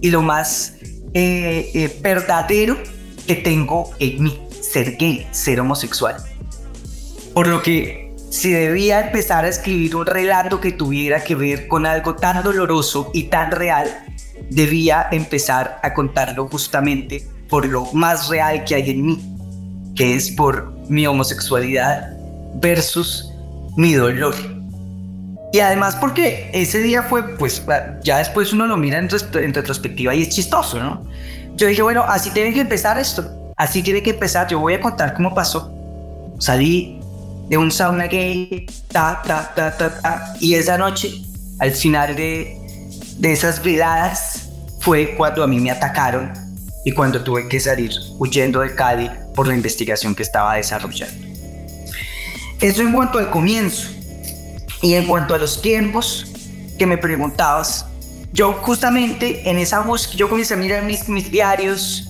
y 0.00 0.10
lo 0.10 0.22
más 0.22 0.72
eh, 1.12 1.70
eh, 1.74 1.98
verdadero 2.00 2.78
que 3.26 3.34
tengo 3.34 3.90
en 3.98 4.22
mí, 4.22 4.40
ser 4.62 4.96
gay, 4.96 5.28
ser 5.32 5.60
homosexual. 5.60 6.16
Por 7.38 7.46
lo 7.46 7.62
que 7.62 8.12
si 8.32 8.50
debía 8.50 8.98
empezar 8.98 9.44
a 9.44 9.48
escribir 9.48 9.94
un 9.94 10.06
relato 10.06 10.60
que 10.60 10.72
tuviera 10.72 11.22
que 11.22 11.36
ver 11.36 11.68
con 11.68 11.86
algo 11.86 12.16
tan 12.16 12.42
doloroso 12.42 13.12
y 13.14 13.28
tan 13.28 13.52
real, 13.52 13.88
debía 14.50 15.06
empezar 15.12 15.78
a 15.84 15.94
contarlo 15.94 16.48
justamente 16.48 17.24
por 17.48 17.64
lo 17.64 17.84
más 17.92 18.28
real 18.28 18.64
que 18.64 18.74
hay 18.74 18.90
en 18.90 19.06
mí, 19.06 19.36
que 19.94 20.16
es 20.16 20.32
por 20.32 20.72
mi 20.88 21.06
homosexualidad 21.06 22.10
versus 22.56 23.32
mi 23.76 23.94
dolor. 23.94 24.34
Y 25.52 25.60
además 25.60 25.94
porque 25.94 26.50
ese 26.52 26.80
día 26.80 27.04
fue, 27.04 27.36
pues 27.36 27.62
ya 28.02 28.18
después 28.18 28.52
uno 28.52 28.66
lo 28.66 28.76
mira 28.76 28.98
en, 28.98 29.08
retrospectiva 29.08 30.12
y 30.12 30.22
es 30.22 30.30
chistoso, 30.30 30.80
¿no? 30.80 31.06
Yo 31.54 31.68
dije, 31.68 31.82
bueno, 31.82 32.02
así 32.02 32.30
tiene 32.30 32.52
que 32.52 32.62
empezar 32.62 32.98
esto, 32.98 33.52
así 33.56 33.80
tiene 33.80 34.02
que 34.02 34.10
empezar, 34.10 34.48
yo 34.48 34.58
voy 34.58 34.74
a 34.74 34.80
contar 34.80 35.14
cómo 35.14 35.32
pasó. 35.32 35.72
Salí 36.40 36.97
de 37.48 37.56
un 37.56 37.70
sauna 37.70 38.06
gay, 38.06 38.66
ta, 38.88 39.22
ta, 39.24 39.52
ta, 39.54 39.76
ta, 39.76 40.00
ta. 40.00 40.34
Y 40.40 40.54
esa 40.54 40.76
noche, 40.76 41.22
al 41.58 41.72
final 41.72 42.14
de, 42.14 42.56
de 43.16 43.32
esas 43.32 43.62
veladas, 43.62 44.48
fue 44.80 45.14
cuando 45.16 45.42
a 45.42 45.46
mí 45.46 45.58
me 45.58 45.70
atacaron 45.70 46.32
y 46.84 46.92
cuando 46.92 47.22
tuve 47.22 47.48
que 47.48 47.58
salir 47.58 47.92
huyendo 48.18 48.60
de 48.60 48.74
Cali 48.74 49.10
por 49.34 49.46
la 49.46 49.54
investigación 49.54 50.14
que 50.14 50.22
estaba 50.22 50.54
desarrollando. 50.54 51.26
Eso 52.60 52.82
en 52.82 52.92
cuanto 52.92 53.18
al 53.18 53.30
comienzo. 53.30 53.88
Y 54.80 54.94
en 54.94 55.06
cuanto 55.06 55.34
a 55.34 55.38
los 55.38 55.60
tiempos 55.60 56.26
que 56.78 56.86
me 56.86 56.98
preguntabas, 56.98 57.86
yo 58.32 58.52
justamente 58.52 59.48
en 59.50 59.58
esa 59.58 59.80
voz, 59.80 60.12
yo 60.12 60.28
comencé 60.28 60.54
a 60.54 60.56
mirar 60.56 60.84
mis, 60.84 61.08
mis 61.08 61.30
diarios, 61.30 62.08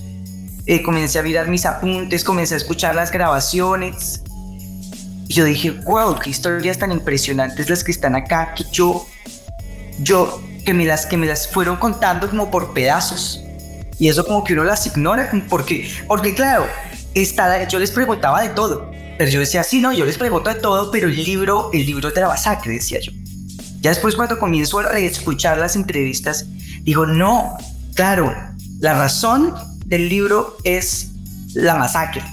eh, 0.67 0.83
comencé 0.83 1.17
a 1.17 1.23
mirar 1.23 1.47
mis 1.47 1.65
apuntes, 1.65 2.23
comencé 2.23 2.53
a 2.53 2.57
escuchar 2.57 2.93
las 2.93 3.11
grabaciones 3.11 4.21
y 5.29 5.33
yo 5.35 5.45
dije, 5.45 5.69
wow, 5.69 6.17
qué 6.17 6.31
historias 6.31 6.79
tan 6.79 6.91
impresionantes 6.91 7.69
las 7.69 7.83
que 7.83 7.91
están 7.91 8.15
acá, 8.15 8.55
que 8.55 8.63
yo, 8.71 9.05
yo, 9.99 10.41
que 10.65 10.73
me 10.73 10.85
las, 10.85 11.05
que 11.05 11.17
me 11.17 11.27
las 11.27 11.47
fueron 11.47 11.77
contando 11.77 12.27
como 12.27 12.49
por 12.49 12.73
pedazos. 12.73 13.39
Y 13.99 14.07
eso 14.07 14.25
como 14.25 14.43
que 14.43 14.53
uno 14.53 14.63
las 14.63 14.87
ignora, 14.87 15.31
porque, 15.47 15.87
porque 16.07 16.33
claro, 16.33 16.65
está, 17.13 17.67
yo 17.67 17.77
les 17.77 17.91
preguntaba 17.91 18.41
de 18.41 18.49
todo. 18.49 18.89
Pero 19.19 19.29
yo 19.29 19.39
decía, 19.39 19.63
sí, 19.63 19.79
no, 19.79 19.93
yo 19.93 20.03
les 20.03 20.17
pregunto 20.17 20.49
de 20.49 20.55
todo, 20.55 20.89
pero 20.89 21.07
el 21.07 21.23
libro, 21.23 21.69
el 21.73 21.85
libro 21.85 22.09
de 22.09 22.21
la 22.21 22.29
masacre, 22.29 22.73
decía 22.73 22.99
yo. 22.99 23.11
Ya 23.81 23.91
después 23.91 24.15
cuando 24.15 24.39
comienzo 24.39 24.79
a 24.79 24.97
escuchar 24.97 25.59
las 25.59 25.75
entrevistas, 25.75 26.47
digo, 26.81 27.05
no, 27.05 27.55
claro, 27.93 28.35
la 28.79 28.95
razón 28.95 29.53
del 29.85 30.09
libro 30.09 30.57
es 30.63 31.11
la 31.53 31.75
masacre. 31.75 32.23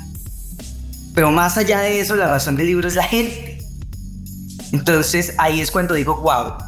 Pero 1.16 1.30
más 1.30 1.56
allá 1.56 1.80
de 1.80 1.98
eso, 1.98 2.14
la 2.14 2.28
razón 2.28 2.56
del 2.56 2.66
libro 2.66 2.86
es 2.86 2.94
la 2.94 3.02
gente. 3.02 3.58
Entonces 4.70 5.32
ahí 5.38 5.62
es 5.62 5.70
cuando 5.70 5.94
digo, 5.94 6.20
wow, 6.20 6.58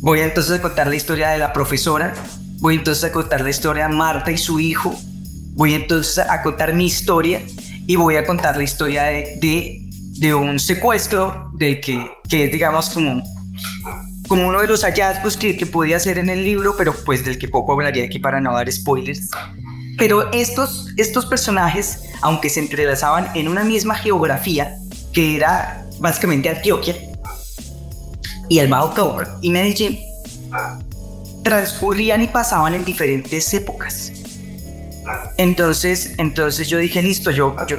voy 0.00 0.20
entonces 0.20 0.58
a 0.58 0.60
contar 0.60 0.86
la 0.86 0.96
historia 0.96 1.30
de 1.30 1.38
la 1.38 1.54
profesora, 1.54 2.12
voy 2.60 2.74
entonces 2.74 3.04
a 3.04 3.10
contar 3.10 3.40
la 3.40 3.48
historia 3.48 3.88
de 3.88 3.94
Marta 3.94 4.30
y 4.30 4.36
su 4.36 4.60
hijo, 4.60 4.94
voy 5.54 5.72
entonces 5.72 6.18
a 6.18 6.42
contar 6.42 6.74
mi 6.74 6.84
historia 6.84 7.40
y 7.86 7.96
voy 7.96 8.16
a 8.16 8.26
contar 8.26 8.58
la 8.58 8.64
historia 8.64 9.04
de, 9.04 9.80
de, 10.18 10.34
un 10.34 10.60
secuestro 10.60 11.50
de 11.54 11.80
que, 11.80 12.06
que 12.28 12.44
es 12.44 12.52
digamos 12.52 12.90
como, 12.90 13.22
como 14.28 14.46
uno 14.46 14.60
de 14.60 14.66
los 14.66 14.82
hallazgos 14.84 15.38
que, 15.38 15.56
que 15.56 15.64
podía 15.64 15.96
hacer 15.96 16.18
en 16.18 16.28
el 16.28 16.44
libro, 16.44 16.74
pero 16.76 16.92
pues 16.92 17.24
del 17.24 17.38
que 17.38 17.48
poco 17.48 17.72
hablaría 17.72 18.04
aquí 18.04 18.18
para 18.18 18.42
no 18.42 18.52
dar 18.52 18.70
spoilers. 18.70 19.30
Pero 19.98 20.32
estos, 20.32 20.86
estos 20.96 21.26
personajes, 21.26 22.04
aunque 22.22 22.48
se 22.48 22.60
entrelazaban 22.60 23.30
en 23.34 23.48
una 23.48 23.64
misma 23.64 23.96
geografía, 23.96 24.78
que 25.12 25.36
era 25.36 25.84
básicamente 25.98 26.48
Antioquia, 26.48 26.96
y 28.48 28.60
el 28.60 28.68
Bajo 28.68 29.20
y 29.42 29.50
Medellín, 29.50 29.98
transcurrían 31.42 32.22
y 32.22 32.28
pasaban 32.28 32.74
en 32.74 32.84
diferentes 32.84 33.52
épocas. 33.52 34.12
Entonces, 35.36 36.12
entonces 36.18 36.68
yo 36.68 36.78
dije, 36.78 37.02
listo, 37.02 37.30
yo, 37.30 37.56
yo, 37.66 37.78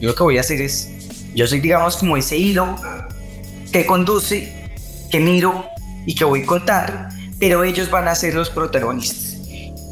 yo 0.00 0.08
lo 0.08 0.14
que 0.14 0.22
voy 0.22 0.38
a 0.38 0.42
hacer 0.42 0.60
es, 0.60 0.88
yo 1.34 1.46
soy 1.46 1.60
digamos 1.60 1.96
como 1.96 2.16
ese 2.16 2.36
hilo 2.36 2.76
que 3.72 3.86
conduce, 3.86 4.70
que 5.10 5.20
miro 5.20 5.66
y 6.06 6.14
que 6.14 6.24
voy 6.24 6.42
a 6.42 6.46
contar, 6.46 7.08
pero 7.38 7.64
ellos 7.64 7.90
van 7.90 8.08
a 8.08 8.14
ser 8.14 8.34
los 8.34 8.50
protagonistas. 8.50 9.39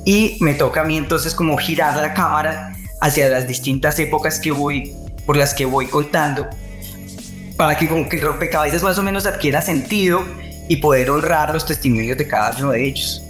Y 0.08 0.38
me 0.40 0.54
toca 0.54 0.80
a 0.80 0.84
mí 0.84 0.96
entonces 0.96 1.34
como 1.34 1.58
girar 1.58 1.94
la 1.98 2.14
cámara 2.14 2.74
hacia 3.02 3.28
las 3.28 3.46
distintas 3.46 3.98
épocas 3.98 4.40
que 4.40 4.50
voy, 4.50 4.94
por 5.26 5.36
las 5.36 5.52
que 5.52 5.66
voy 5.66 5.84
contando, 5.84 6.48
para 7.58 7.76
que 7.76 7.86
como 7.86 8.08
que 8.08 8.16
el 8.16 8.22
rompecabezas 8.22 8.82
más 8.82 8.96
o 8.96 9.02
menos 9.02 9.26
adquiera 9.26 9.60
sentido 9.60 10.24
y 10.66 10.76
poder 10.76 11.10
honrar 11.10 11.52
los 11.52 11.66
testimonios 11.66 12.16
de 12.16 12.26
cada 12.26 12.56
uno 12.56 12.70
de 12.70 12.86
ellos. 12.86 13.22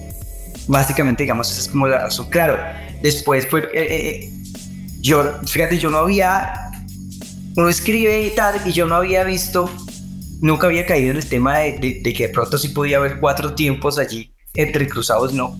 Básicamente, 0.68 1.24
digamos, 1.24 1.50
esa 1.50 1.62
es 1.62 1.66
como 1.66 1.88
la 1.88 1.98
razón. 1.98 2.30
Claro, 2.30 2.56
después 3.02 3.44
fue, 3.48 3.62
eh, 3.62 3.68
eh, 3.74 4.10
eh, 4.10 4.30
yo, 5.00 5.40
fíjate, 5.48 5.78
yo 5.78 5.90
no 5.90 5.98
había, 5.98 6.70
uno 7.56 7.68
escribe 7.68 8.24
y 8.24 8.30
tal, 8.36 8.54
y 8.64 8.70
yo 8.70 8.86
no 8.86 8.94
había 8.94 9.24
visto, 9.24 9.68
nunca 10.40 10.68
había 10.68 10.86
caído 10.86 11.10
en 11.10 11.16
el 11.16 11.26
tema 11.26 11.58
de, 11.58 12.00
de, 12.04 12.12
que 12.12 12.28
de 12.28 12.32
pronto 12.32 12.56
sí 12.56 12.68
podía 12.68 12.98
haber 12.98 13.18
cuatro 13.18 13.56
tiempos 13.56 13.98
allí 13.98 14.32
entre 14.54 14.86
cruzados, 14.86 15.32
no. 15.32 15.58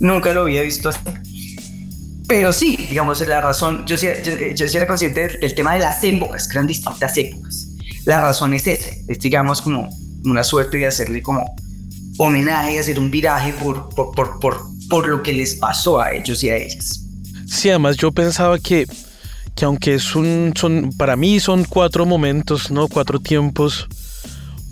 Nunca 0.00 0.32
lo 0.32 0.42
había 0.42 0.62
visto 0.62 0.88
así. 0.88 0.98
Pero 2.26 2.52
sí, 2.52 2.76
digamos, 2.88 3.20
la 3.26 3.40
razón, 3.40 3.84
yo 3.86 3.96
sí, 3.96 4.06
yo, 4.54 4.66
era 4.66 4.86
consciente 4.86 5.38
del, 5.38 5.54
tema 5.54 5.74
de 5.74 5.80
las 5.80 6.02
épocas, 6.04 6.46
que 6.46 6.52
eran 6.52 6.66
distintas 6.66 7.16
épocas. 7.16 7.68
La 8.04 8.20
razón 8.20 8.54
es 8.54 8.66
esa, 8.66 8.90
es 9.08 9.18
digamos 9.18 9.60
como 9.60 9.90
una 10.24 10.44
suerte 10.44 10.78
de 10.78 10.86
hacerle 10.86 11.22
como 11.22 11.54
homenaje, 12.18 12.78
hacer 12.78 12.98
un 12.98 13.10
viraje 13.10 13.52
por, 13.52 13.88
por, 13.90 14.12
por, 14.12 14.38
por, 14.38 14.60
por 14.88 15.08
lo 15.08 15.22
que 15.22 15.32
les 15.32 15.54
pasó 15.54 16.00
a 16.00 16.12
ellos 16.12 16.42
y 16.44 16.50
a 16.50 16.56
ellas. 16.56 17.00
Sí, 17.46 17.68
además 17.68 17.96
yo 17.96 18.12
pensaba 18.12 18.58
que, 18.58 18.86
que 19.56 19.64
aunque 19.64 19.94
es 19.94 20.14
un, 20.14 20.52
son, 20.56 20.92
para 20.96 21.16
mí 21.16 21.40
son 21.40 21.64
cuatro 21.64 22.06
momentos, 22.06 22.70
¿no? 22.70 22.86
Cuatro 22.86 23.18
tiempos, 23.18 23.88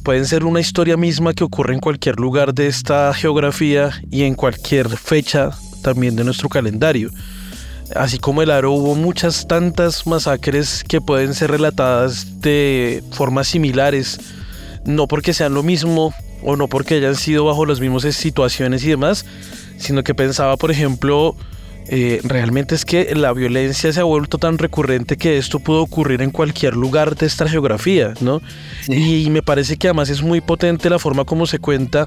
pueden 0.08 0.24
ser 0.24 0.44
una 0.46 0.60
historia 0.60 0.96
misma 0.96 1.34
que 1.34 1.44
ocurre 1.44 1.74
en 1.74 1.80
cualquier 1.80 2.18
lugar 2.18 2.54
de 2.54 2.66
esta 2.66 3.12
geografía 3.12 3.90
y 4.10 4.22
en 4.22 4.34
cualquier 4.34 4.88
fecha 4.88 5.50
también 5.82 6.16
de 6.16 6.24
nuestro 6.24 6.48
calendario. 6.48 7.10
Así 7.94 8.18
como 8.18 8.40
el 8.40 8.50
Aro 8.50 8.72
hubo 8.72 8.94
muchas 8.94 9.46
tantas 9.46 10.06
masacres 10.06 10.82
que 10.88 11.02
pueden 11.02 11.34
ser 11.34 11.50
relatadas 11.50 12.40
de 12.40 13.04
formas 13.10 13.48
similares, 13.48 14.18
no 14.86 15.08
porque 15.08 15.34
sean 15.34 15.52
lo 15.52 15.62
mismo 15.62 16.14
o 16.42 16.56
no 16.56 16.68
porque 16.68 16.94
hayan 16.94 17.14
sido 17.14 17.44
bajo 17.44 17.66
las 17.66 17.78
mismas 17.78 18.04
situaciones 18.04 18.82
y 18.84 18.88
demás, 18.88 19.26
sino 19.76 20.02
que 20.04 20.14
pensaba, 20.14 20.56
por 20.56 20.70
ejemplo, 20.70 21.36
eh, 21.90 22.20
realmente 22.22 22.74
es 22.74 22.84
que 22.84 23.14
la 23.14 23.32
violencia 23.32 23.92
se 23.92 24.00
ha 24.00 24.04
vuelto 24.04 24.36
tan 24.36 24.58
recurrente 24.58 25.16
que 25.16 25.38
esto 25.38 25.58
pudo 25.58 25.82
ocurrir 25.82 26.20
en 26.20 26.30
cualquier 26.30 26.76
lugar 26.76 27.16
de 27.16 27.26
esta 27.26 27.48
geografía, 27.48 28.12
¿no? 28.20 28.42
Y 28.88 29.30
me 29.30 29.42
parece 29.42 29.78
que 29.78 29.88
además 29.88 30.10
es 30.10 30.22
muy 30.22 30.42
potente 30.42 30.90
la 30.90 30.98
forma 30.98 31.24
como 31.24 31.46
se 31.46 31.58
cuenta, 31.58 32.06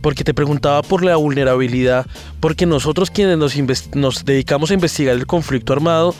porque 0.00 0.24
te 0.24 0.32
preguntaba 0.32 0.82
por 0.82 1.04
la 1.04 1.16
vulnerabilidad, 1.16 2.06
porque 2.40 2.64
nosotros 2.64 3.10
quienes 3.10 3.36
nos, 3.36 3.54
nos 3.94 4.24
dedicamos 4.24 4.70
a 4.70 4.74
investigar 4.74 5.14
el 5.14 5.26
conflicto 5.26 5.74
armado, 5.74 6.14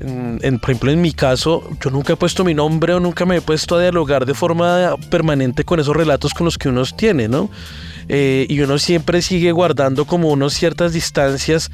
en, 0.00 0.58
por 0.58 0.70
ejemplo, 0.70 0.90
en 0.90 1.00
mi 1.00 1.12
caso, 1.12 1.68
yo 1.80 1.90
nunca 1.90 2.12
he 2.12 2.16
puesto 2.16 2.44
mi 2.44 2.54
nombre 2.54 2.94
o 2.94 3.00
nunca 3.00 3.24
me 3.24 3.36
he 3.36 3.40
puesto 3.40 3.76
a 3.76 3.80
dialogar 3.80 4.26
de 4.26 4.34
forma 4.34 4.94
permanente 5.10 5.64
con 5.64 5.80
esos 5.80 5.96
relatos 5.96 6.34
con 6.34 6.44
los 6.44 6.56
que 6.56 6.68
uno 6.68 6.84
tiene, 6.96 7.28
¿no? 7.28 7.50
Eh, 8.08 8.46
y 8.48 8.60
uno 8.60 8.78
siempre 8.78 9.20
sigue 9.20 9.52
guardando 9.52 10.06
como 10.06 10.30
unos 10.30 10.54
ciertas 10.54 10.92
distancias, 10.92 11.70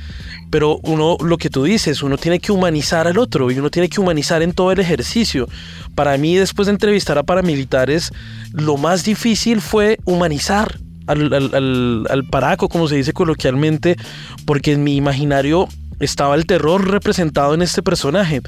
pero 0.50 0.78
uno, 0.82 1.16
lo 1.20 1.38
que 1.38 1.50
tú 1.50 1.64
dices, 1.64 2.02
uno 2.02 2.18
tiene 2.18 2.40
que 2.40 2.50
humanizar 2.50 3.06
al 3.06 3.18
otro 3.18 3.50
y 3.50 3.58
uno 3.58 3.70
tiene 3.70 3.88
que 3.88 4.00
humanizar 4.00 4.42
en 4.42 4.52
todo 4.52 4.72
el 4.72 4.80
ejercicio. 4.80 5.48
Para 5.94 6.16
mí, 6.18 6.34
después 6.36 6.66
de 6.66 6.72
entrevistar 6.72 7.18
a 7.18 7.22
paramilitares, 7.22 8.12
lo 8.52 8.76
más 8.76 9.04
difícil 9.04 9.60
fue 9.60 9.98
humanizar 10.04 10.78
al, 11.06 11.32
al, 11.32 12.06
al 12.08 12.24
paraco, 12.24 12.68
como 12.68 12.88
se 12.88 12.96
dice 12.96 13.12
coloquialmente, 13.12 13.96
porque 14.44 14.72
en 14.72 14.82
mi 14.82 14.96
imaginario 14.96 15.68
estaba 16.00 16.34
el 16.34 16.46
terror 16.46 16.88
representado 16.88 17.54
en 17.54 17.62
este 17.62 17.82
personaje. 17.82 18.42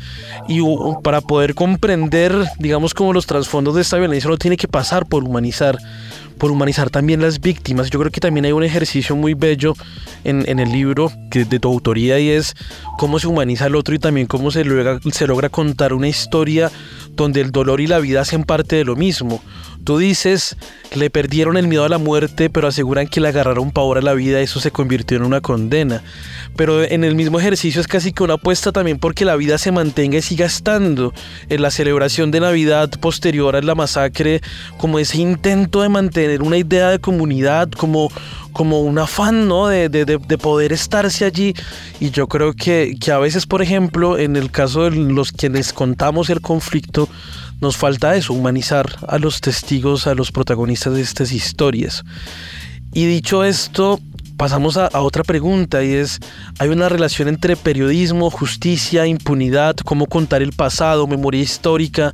Y 0.48 0.60
para 1.02 1.20
poder 1.20 1.54
comprender, 1.54 2.34
digamos, 2.58 2.94
como 2.94 3.12
los 3.12 3.26
trasfondos 3.26 3.74
de 3.74 3.82
esta 3.82 3.98
violencia, 3.98 4.28
uno 4.28 4.38
tiene 4.38 4.56
que 4.56 4.68
pasar 4.68 5.06
por 5.06 5.24
humanizar, 5.24 5.78
por 6.38 6.50
humanizar 6.50 6.90
también 6.90 7.20
las 7.20 7.40
víctimas. 7.40 7.90
Yo 7.90 7.98
creo 7.98 8.10
que 8.10 8.20
también 8.20 8.44
hay 8.44 8.52
un 8.52 8.64
ejercicio 8.64 9.16
muy 9.16 9.34
bello 9.34 9.74
en, 10.24 10.44
en 10.48 10.58
el 10.58 10.70
libro 10.70 11.10
que, 11.30 11.44
de 11.44 11.58
tu 11.58 11.68
autoría 11.68 12.18
y 12.18 12.30
es 12.30 12.54
cómo 12.98 13.18
se 13.18 13.26
humaniza 13.26 13.66
al 13.66 13.76
otro 13.76 13.94
y 13.94 13.98
también 13.98 14.26
cómo 14.26 14.50
se 14.50 14.64
logra, 14.64 14.98
se 15.10 15.26
logra 15.26 15.48
contar 15.48 15.92
una 15.92 16.08
historia 16.08 16.70
donde 17.12 17.40
el 17.40 17.50
dolor 17.50 17.80
y 17.80 17.86
la 17.86 17.98
vida 17.98 18.20
hacen 18.20 18.44
parte 18.44 18.76
de 18.76 18.84
lo 18.84 18.96
mismo. 18.96 19.42
Tú 19.86 19.98
dices 19.98 20.56
le 20.96 21.10
perdieron 21.10 21.56
el 21.56 21.68
miedo 21.68 21.84
a 21.84 21.88
la 21.88 21.98
muerte, 21.98 22.50
pero 22.50 22.66
aseguran 22.66 23.06
que 23.06 23.20
le 23.20 23.28
agarraron 23.28 23.70
pavor 23.70 23.98
a 23.98 24.02
la 24.02 24.14
vida 24.14 24.40
eso 24.40 24.58
se 24.58 24.72
convirtió 24.72 25.16
en 25.16 25.22
una 25.22 25.40
condena. 25.40 26.02
Pero 26.56 26.82
en 26.82 27.04
el 27.04 27.14
mismo 27.14 27.38
ejercicio 27.38 27.80
es 27.80 27.86
casi 27.86 28.12
que 28.12 28.24
una 28.24 28.34
apuesta 28.34 28.72
también 28.72 28.98
porque 28.98 29.24
la 29.24 29.36
vida 29.36 29.58
se 29.58 29.70
mantenga 29.70 30.18
y 30.18 30.22
siga 30.22 30.46
estando. 30.46 31.12
En 31.48 31.62
la 31.62 31.70
celebración 31.70 32.32
de 32.32 32.40
Navidad 32.40 32.90
posterior 32.98 33.54
a 33.54 33.62
la 33.62 33.76
masacre, 33.76 34.40
como 34.76 34.98
ese 34.98 35.18
intento 35.18 35.82
de 35.82 35.88
mantener 35.88 36.42
una 36.42 36.56
idea 36.56 36.90
de 36.90 36.98
comunidad, 36.98 37.70
como, 37.70 38.10
como 38.52 38.80
un 38.80 38.98
afán 38.98 39.46
¿no? 39.46 39.68
de, 39.68 39.88
de, 39.88 40.38
poder 40.38 40.72
estarse 40.72 41.24
allí. 41.24 41.54
Y 42.00 42.10
yo 42.10 42.26
creo 42.26 42.54
que, 42.54 42.96
que 43.00 43.12
a 43.12 43.18
veces, 43.18 43.46
por 43.46 43.62
ejemplo, 43.62 44.18
en 44.18 44.34
el 44.34 44.50
caso 44.50 44.90
de 44.90 44.96
los 44.96 45.30
quienes 45.30 45.72
contamos 45.72 46.28
el 46.28 46.40
conflicto, 46.40 47.08
nos 47.60 47.76
falta 47.76 48.16
eso, 48.16 48.32
humanizar 48.32 48.96
a 49.08 49.18
los 49.18 49.40
testigos, 49.40 50.06
a 50.06 50.14
los 50.14 50.32
protagonistas 50.32 50.94
de 50.94 51.00
estas 51.00 51.32
historias. 51.32 52.04
Y 52.92 53.06
dicho 53.06 53.44
esto, 53.44 54.00
pasamos 54.36 54.76
a, 54.76 54.90
otra 55.00 55.22
pregunta 55.22 55.82
y 55.82 55.92
es, 55.92 56.20
¿hay 56.58 56.68
una 56.68 56.88
relación 56.88 57.28
entre 57.28 57.56
periodismo, 57.56 58.30
justicia, 58.30 59.06
impunidad, 59.06 59.76
cómo 59.76 60.06
contar 60.06 60.42
el 60.42 60.52
pasado, 60.52 61.06
memoria 61.06 61.42
histórica? 61.42 62.12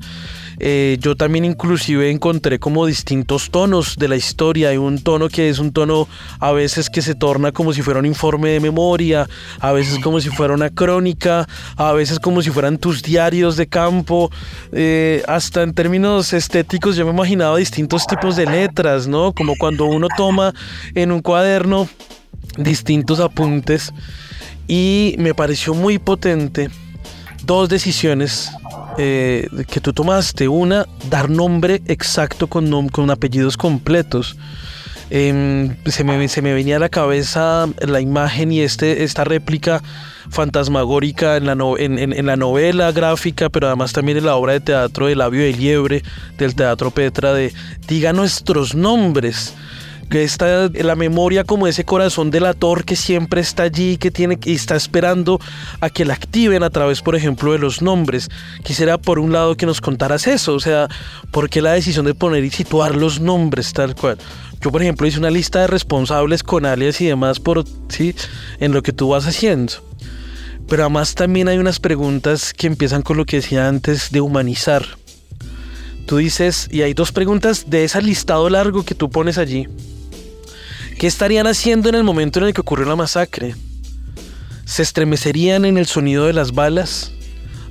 Eh, 0.64 0.96
yo 1.01 1.16
también 1.16 1.44
inclusive 1.44 2.09
encontré 2.09 2.61
como 2.61 2.87
distintos 2.87 3.51
tonos 3.51 3.96
de 3.96 4.07
la 4.07 4.14
historia. 4.14 4.68
Hay 4.68 4.77
un 4.77 5.03
tono 5.03 5.29
que 5.29 5.48
es 5.48 5.59
un 5.59 5.72
tono 5.72 6.07
a 6.38 6.53
veces 6.53 6.88
que 6.88 7.03
se 7.03 7.16
torna 7.16 7.51
como 7.51 7.72
si 7.72 7.83
fuera 7.83 7.98
un 7.98 8.07
informe 8.07 8.51
de 8.51 8.61
memoria, 8.61 9.29
a 9.59 9.72
veces 9.72 9.98
como 9.98 10.20
si 10.20 10.31
fuera 10.31 10.55
una 10.55 10.70
crónica, 10.70 11.48
a 11.77 11.92
veces 11.92 12.20
como 12.20 12.42
si 12.42 12.51
fueran 12.51 12.79
tus 12.79 13.03
diarios 13.03 13.57
de 13.57 13.66
campo. 13.66 14.31
Eh, 14.70 15.25
hasta 15.27 15.64
en 15.64 15.75
términos 15.75 16.33
estéticos 16.33 16.94
yo 16.94 17.05
me 17.05 17.11
imaginaba 17.11 17.57
distintos 17.57 18.07
tipos 18.07 18.37
de 18.37 18.46
letras, 18.46 19.09
¿no? 19.09 19.33
Como 19.33 19.57
cuando 19.57 19.87
uno 19.87 20.07
toma 20.16 20.55
en 20.94 21.11
un 21.11 21.22
cuaderno 21.22 21.88
distintos 22.57 23.18
apuntes 23.18 23.92
y 24.68 25.16
me 25.18 25.35
pareció 25.35 25.75
muy 25.75 25.98
potente 25.98 26.70
dos 27.44 27.68
decisiones 27.68 28.53
eh, 28.98 29.48
que 29.68 29.81
tú 29.81 29.92
tomaste. 29.92 30.48
Una, 30.48 30.87
dar 31.09 31.31
nombre 31.31 31.83
exacto 31.87 32.46
con, 32.46 32.88
con 32.88 33.11
apellidos 33.11 33.57
completos. 33.57 34.37
Em, 35.11 35.76
se, 35.85 36.05
me, 36.05 36.26
se, 36.28 36.40
me, 36.40 36.55
venía 36.55 36.76
a 36.76 36.78
la 36.78 36.88
cabeza 36.88 37.68
la 37.81 38.00
imagen 38.00 38.50
y 38.50 38.61
este, 38.61 39.05
esta 39.05 39.24
réplica 39.24 39.83
fantasmagórica 40.31 41.37
en 41.37 41.44
la, 41.44 41.57
en, 41.78 42.26
la 42.26 42.37
novela 42.37 42.90
gráfica, 42.92 43.50
pero 43.50 43.66
además 43.66 43.92
también 43.92 44.16
en 44.16 44.24
la 44.24 44.37
obra 44.37 44.55
de 44.55 44.61
teatro 44.61 45.09
de 45.09 45.14
Labio 45.14 45.42
de 45.42 45.52
Liebre, 45.52 46.02
del 46.38 46.55
Teatro 46.55 46.90
Petra, 46.90 47.35
de 47.35 47.52
Diga 47.87 48.14
nuestros 48.14 48.74
nombres 48.74 49.55
está 50.14 50.68
la 50.68 50.94
memoria 50.94 51.44
como 51.44 51.66
ese 51.66 51.85
corazón 51.85 52.31
delator 52.31 52.85
que 52.85 52.96
siempre 52.96 53.40
está 53.40 53.62
allí, 53.62 53.96
que 53.96 54.11
tiene 54.11 54.38
y 54.44 54.55
está 54.55 54.77
esperando 54.77 55.40
a 55.81 55.88
que 55.88 56.05
la 56.05 56.14
activen 56.14 56.62
a 56.62 56.70
través, 56.70 57.01
por 57.01 57.16
ejemplo, 57.16 57.53
de 57.53 57.59
los 57.59 57.81
nombres. 57.81 58.29
Quisiera 58.62 58.98
por 58.98 59.18
un 59.18 59.33
lado 59.33 59.57
que 59.57 59.66
nos 59.66 59.81
contaras 59.81 60.27
eso, 60.27 60.55
o 60.55 60.61
sea, 60.61 60.88
¿por 61.31 61.48
qué 61.48 61.62
la 61.62 61.72
decisión 61.72 62.05
de 62.05 62.14
poner 62.14 62.44
y 62.44 62.51
situar 62.51 62.96
los 62.96 63.20
nombres 63.20 63.72
tal 63.72 63.94
cual? 63.94 64.18
Yo, 64.61 64.70
por 64.70 64.83
ejemplo, 64.83 65.07
hice 65.07 65.18
una 65.18 65.31
lista 65.31 65.61
de 65.61 65.66
responsables 65.66 66.42
con 66.42 66.66
alias 66.66 67.01
y 67.01 67.07
demás 67.07 67.40
por 67.40 67.64
sí 67.88 68.14
en 68.61 68.72
lo 68.72 68.83
que 68.83 68.92
tú 68.92 69.09
vas 69.09 69.27
haciendo. 69.27 69.72
Pero 70.68 70.85
además 70.85 71.14
también 71.14 71.48
hay 71.48 71.59
unas 71.59 71.81
preguntas 71.81 72.53
que 72.53 72.66
empiezan 72.66 73.03
con 73.03 73.16
lo 73.16 73.25
que 73.25 73.37
decía 73.37 73.66
antes 73.66 74.12
de 74.12 74.20
humanizar. 74.20 74.85
Tú 76.07 76.16
dices, 76.16 76.68
y 76.70 76.83
hay 76.83 76.94
dos 76.94 77.12
preguntas 77.12 77.70
de 77.70 77.85
ese 77.85 78.03
listado 78.03 78.48
largo 78.48 78.85
que 78.85 78.94
tú 78.94 79.11
pones 79.11 79.38
allí. 79.38 79.66
¿Qué 80.98 81.07
estarían 81.07 81.46
haciendo 81.46 81.88
en 81.88 81.94
el 81.94 82.05
momento 82.05 82.38
en 82.38 82.46
el 82.46 82.55
que 82.55 82.61
ocurrió 82.61 82.87
la 82.87 82.96
masacre? 82.96 83.55
¿Se 84.64 84.83
estremecerían 84.83 85.64
en 85.64 85.76
el 85.76 85.87
sonido 85.87 86.26
de 86.26 86.33
las 86.33 86.52
balas? 86.52 87.12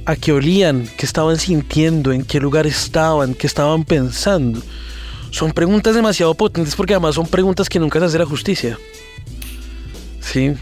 ¿A 0.05 0.15
qué 0.15 0.31
olían? 0.31 0.87
¿Qué 0.97 1.05
estaban 1.05 1.37
sintiendo? 1.37 2.11
¿En 2.11 2.25
qué 2.25 2.39
lugar 2.39 2.67
estaban? 2.67 3.33
¿Qué 3.33 3.47
estaban 3.47 3.83
pensando? 3.83 4.61
Son 5.29 5.51
preguntas 5.51 5.95
demasiado 5.95 6.33
potentes 6.33 6.75
porque 6.75 6.93
además 6.93 7.15
son 7.15 7.27
preguntas 7.27 7.69
que 7.69 7.79
nunca 7.79 7.99
se 7.99 8.05
hace 8.05 8.19
la 8.19 8.25
justicia. 8.25 8.77
¿Sí? 10.19 10.53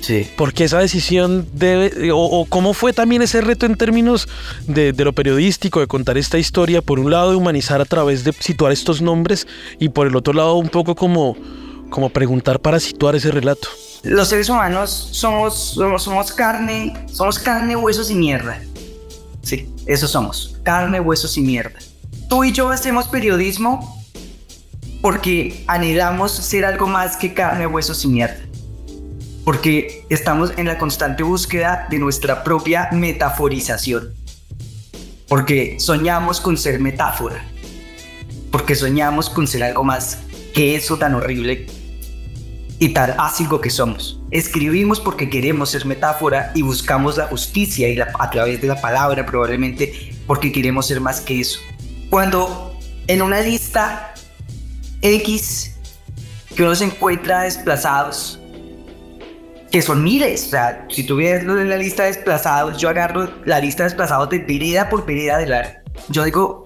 Sí. 0.00 0.28
Porque 0.36 0.64
esa 0.64 0.78
decisión 0.78 1.46
debe, 1.52 2.10
o, 2.12 2.46
cómo 2.48 2.72
fue 2.72 2.92
también 2.92 3.22
ese 3.22 3.40
reto 3.40 3.66
en 3.66 3.76
términos 3.76 4.28
de, 4.66 4.92
de, 4.92 5.04
lo 5.04 5.12
periodístico, 5.12 5.80
de 5.80 5.86
contar 5.86 6.16
esta 6.16 6.38
historia, 6.38 6.80
por 6.80 7.00
un 7.00 7.10
lado 7.10 7.30
de 7.30 7.36
humanizar 7.36 7.80
a 7.80 7.84
través 7.84 8.24
de 8.24 8.32
situar 8.32 8.72
estos 8.72 9.02
nombres 9.02 9.46
y 9.78 9.90
por 9.90 10.06
el 10.06 10.16
otro 10.16 10.32
lado 10.32 10.54
un 10.54 10.68
poco 10.68 10.94
como 10.94 11.36
como 11.90 12.08
preguntar 12.08 12.60
para 12.60 12.80
situar 12.80 13.16
ese 13.16 13.30
relato. 13.30 13.68
Los 14.02 14.28
seres 14.28 14.48
humanos 14.48 15.08
somos, 15.12 15.74
somos, 15.74 16.02
somos 16.02 16.32
carne, 16.32 16.94
somos 17.12 17.38
carne, 17.38 17.76
huesos 17.76 18.10
y 18.10 18.14
mierda. 18.14 18.62
Sí, 19.42 19.74
eso 19.86 20.08
somos, 20.08 20.56
carne, 20.62 21.00
huesos 21.00 21.36
y 21.36 21.42
mierda. 21.42 21.78
Tú 22.28 22.44
y 22.44 22.52
yo 22.52 22.70
hacemos 22.70 23.08
periodismo 23.08 24.02
porque 25.02 25.64
anhelamos 25.66 26.32
ser 26.32 26.64
algo 26.64 26.86
más 26.86 27.16
que 27.16 27.34
carne, 27.34 27.66
huesos 27.66 28.04
y 28.04 28.08
mierda. 28.08 28.40
Porque 29.44 30.06
estamos 30.10 30.52
en 30.56 30.66
la 30.66 30.78
constante 30.78 31.22
búsqueda 31.22 31.86
de 31.90 31.98
nuestra 31.98 32.44
propia 32.44 32.88
metaforización. 32.92 34.14
Porque 35.28 35.78
soñamos 35.80 36.40
con 36.40 36.56
ser 36.56 36.80
metáfora. 36.80 37.44
Porque 38.50 38.74
soñamos 38.74 39.28
con 39.28 39.46
ser 39.46 39.62
algo 39.64 39.84
más 39.84 40.18
que 40.54 40.76
eso 40.76 40.96
tan 40.98 41.14
horrible 41.14 41.66
y 42.80 42.88
tan 42.88 43.14
ácido 43.18 43.60
que 43.60 43.70
somos. 43.70 44.20
Escribimos 44.30 44.98
porque 44.98 45.28
queremos 45.28 45.70
ser 45.70 45.84
metáfora 45.86 46.50
y 46.54 46.62
buscamos 46.62 47.18
la 47.18 47.26
justicia 47.26 47.88
y 47.88 48.00
a 48.00 48.30
través 48.30 48.60
de 48.60 48.68
la 48.68 48.80
palabra 48.80 49.24
probablemente 49.24 50.16
porque 50.26 50.50
queremos 50.50 50.86
ser 50.86 51.00
más 51.00 51.20
que 51.20 51.40
eso. 51.40 51.60
Cuando 52.08 52.76
en 53.06 53.22
una 53.22 53.40
lista 53.42 54.14
X 55.02 55.76
que 56.56 56.62
uno 56.62 56.74
se 56.74 56.86
encuentra 56.86 57.42
desplazados, 57.42 58.40
que 59.70 59.82
son 59.82 60.02
miles. 60.02 60.46
O 60.46 60.50
sea, 60.50 60.86
si 60.90 61.04
tú 61.04 61.16
ves 61.16 61.44
la 61.44 61.76
lista 61.76 62.04
de 62.04 62.12
desplazados, 62.12 62.78
yo 62.78 62.88
agarro 62.88 63.30
la 63.44 63.60
lista 63.60 63.84
de 63.84 63.90
desplazados 63.90 64.30
de 64.30 64.38
vereda 64.38 64.88
por 64.88 65.06
vereda 65.06 65.38
de 65.38 65.46
la... 65.46 65.82
Yo 66.08 66.24
digo, 66.24 66.64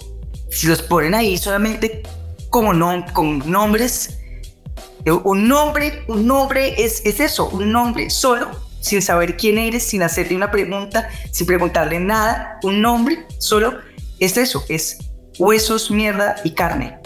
si 0.50 0.68
los 0.68 0.80
ponen 0.80 1.14
ahí 1.14 1.36
solamente 1.36 2.02
como 2.50 2.72
no, 2.72 3.04
con 3.12 3.50
nombres, 3.50 4.20
un 5.12 5.48
nombre, 5.48 6.04
un 6.08 6.26
nombre 6.26 6.82
es, 6.82 7.04
es 7.04 7.20
eso, 7.20 7.48
un 7.48 7.70
nombre 7.70 8.10
solo, 8.10 8.50
sin 8.80 9.02
saber 9.02 9.36
quién 9.36 9.58
eres, 9.58 9.82
sin 9.82 10.02
hacerte 10.02 10.34
una 10.34 10.50
pregunta, 10.50 11.08
sin 11.30 11.46
preguntarle 11.46 12.00
nada, 12.00 12.58
un 12.62 12.80
nombre 12.80 13.26
solo 13.38 13.78
es 14.18 14.36
eso, 14.36 14.64
es 14.68 14.98
huesos, 15.38 15.90
mierda 15.90 16.36
y 16.44 16.52
carne. 16.52 16.98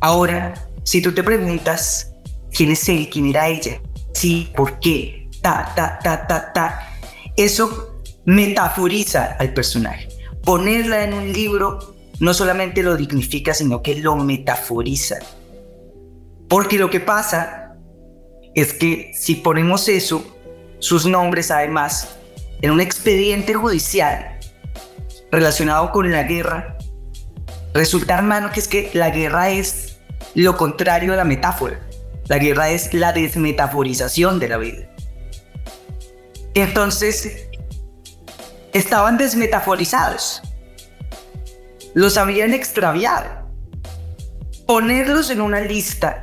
Ahora, 0.00 0.54
si 0.84 1.00
tú 1.00 1.12
te 1.12 1.22
preguntas 1.22 2.12
quién 2.52 2.70
es 2.70 2.88
él, 2.88 3.08
quién 3.10 3.26
era 3.26 3.48
ella, 3.48 3.80
sí, 4.12 4.50
por 4.54 4.78
qué, 4.80 5.28
ta, 5.40 5.72
ta, 5.74 5.98
ta, 6.02 6.26
ta, 6.26 6.52
ta, 6.52 6.98
eso 7.36 8.00
metaforiza 8.24 9.36
al 9.38 9.52
personaje. 9.54 10.08
Ponerla 10.44 11.04
en 11.04 11.14
un 11.14 11.32
libro 11.32 11.94
no 12.20 12.34
solamente 12.34 12.82
lo 12.82 12.96
dignifica, 12.96 13.54
sino 13.54 13.82
que 13.82 13.96
lo 13.96 14.16
metaforiza. 14.16 15.16
Porque 16.54 16.78
lo 16.78 16.88
que 16.88 17.00
pasa 17.00 17.74
es 18.54 18.74
que 18.74 19.10
si 19.12 19.34
ponemos 19.34 19.88
eso, 19.88 20.24
sus 20.78 21.04
nombres 21.04 21.50
además, 21.50 22.14
en 22.62 22.70
un 22.70 22.80
expediente 22.80 23.54
judicial 23.54 24.38
relacionado 25.32 25.90
con 25.90 26.12
la 26.12 26.22
guerra, 26.22 26.78
resulta, 27.72 28.14
hermano, 28.14 28.52
que 28.52 28.60
es 28.60 28.68
que 28.68 28.88
la 28.94 29.10
guerra 29.10 29.50
es 29.50 29.98
lo 30.36 30.56
contrario 30.56 31.12
a 31.12 31.16
la 31.16 31.24
metáfora. 31.24 31.80
La 32.28 32.38
guerra 32.38 32.70
es 32.70 32.94
la 32.94 33.12
desmetaforización 33.12 34.38
de 34.38 34.48
la 34.48 34.58
vida. 34.58 34.88
Entonces, 36.54 37.48
estaban 38.72 39.18
desmetaforizados 39.18 40.40
los 41.94 42.16
habían 42.16 42.54
extraviado. 42.54 43.50
Ponerlos 44.68 45.30
en 45.30 45.40
una 45.40 45.58
lista 45.58 46.22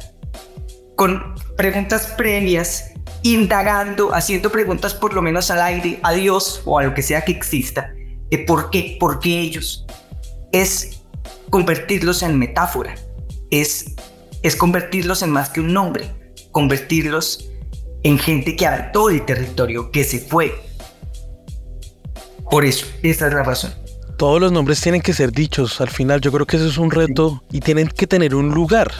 con 0.96 1.36
preguntas 1.58 2.14
previas, 2.18 2.92
indagando, 3.24 4.14
haciendo 4.14 4.52
preguntas 4.52 4.94
por 4.94 5.14
lo 5.14 5.22
menos 5.22 5.52
al 5.52 5.62
aire, 5.62 6.00
a 6.04 6.14
Dios 6.14 6.62
o 6.66 6.80
a 6.80 6.84
lo 6.84 6.94
que 6.94 7.02
sea 7.02 7.24
que 7.24 7.32
exista, 7.32 7.94
de 8.30 8.40
por 8.40 8.70
qué, 8.70 8.98
por 9.00 9.20
qué 9.20 9.40
ellos, 9.40 9.86
es 10.52 11.02
convertirlos 11.50 12.24
en 12.24 12.38
metáfora, 12.38 12.96
es, 13.50 13.96
es 14.44 14.56
convertirlos 14.56 15.22
en 15.22 15.32
más 15.32 15.50
que 15.50 15.60
un 15.60 15.74
nombre, 15.74 16.12
convertirlos 16.52 17.50
en 18.04 18.18
gente 18.18 18.56
que 18.56 18.66
habitó 18.66 19.10
el 19.10 19.26
territorio, 19.26 19.92
que 19.92 20.04
se 20.04 20.20
fue. 20.20 20.54
Por 22.50 22.66
eso, 22.66 22.86
esa 23.02 23.28
es 23.28 23.34
la 23.34 23.44
razón 23.44 23.82
todos 24.22 24.40
los 24.40 24.52
nombres 24.52 24.80
tienen 24.80 25.02
que 25.02 25.14
ser 25.14 25.32
dichos. 25.32 25.82
Al 25.82 25.90
final 25.90 26.22
yo 26.22 26.32
creo 26.32 26.46
que 26.46 26.58
eso 26.58 26.68
es 26.68 26.78
un 26.78 26.92
reto 26.92 27.42
y 27.52 27.60
tienen 27.60 27.88
que 27.88 28.06
tener 28.06 28.36
un 28.36 28.50
lugar. 28.50 28.92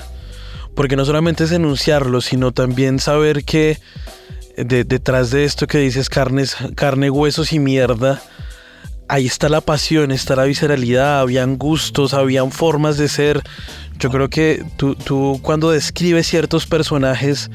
Porque 0.76 0.96
no 0.96 1.06
solamente 1.06 1.44
es 1.44 1.52
enunciarlo, 1.52 2.22
sino 2.22 2.52
también 2.52 3.00
saber 3.00 3.44
que 3.44 3.78
detrás 4.56 5.32
de 5.32 5.44
esto 5.44 5.68
que 5.68 5.80
dices 5.80 6.10
carne, 6.10 7.10
huesos 7.10 7.54
y 7.54 7.60
mierda, 7.60 8.22
ahí 9.08 9.26
está 9.26 9.50
la 9.50 9.62
pasión, 9.62 10.12
está 10.12 10.36
la 10.36 10.44
visceralidad, 10.46 11.20
habían 11.20 11.58
gustos, 11.58 12.14
habían 12.14 12.52
formas 12.52 12.98
de 12.98 13.10
ser. 13.10 13.42
Yo 14.00 14.10
creo 14.10 14.30
que 14.30 14.64
tú, 14.78 14.96
tú 14.96 15.40
cuando 15.42 15.72
describes 15.72 16.28
ciertos 16.28 16.66
personajes, 16.66 17.50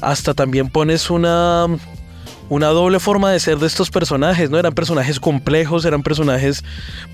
hasta 0.00 0.34
también 0.34 0.70
pones 0.70 1.10
una 1.10 1.66
una 2.50 2.66
doble 2.66 2.98
forma 2.98 3.30
de 3.30 3.38
ser 3.38 3.58
de 3.58 3.68
estos 3.68 3.90
personajes, 3.90 4.50
¿no? 4.50 4.58
Eran 4.58 4.74
personajes 4.74 5.20
complejos, 5.20 5.84
eran 5.84 6.02
personajes... 6.02 6.64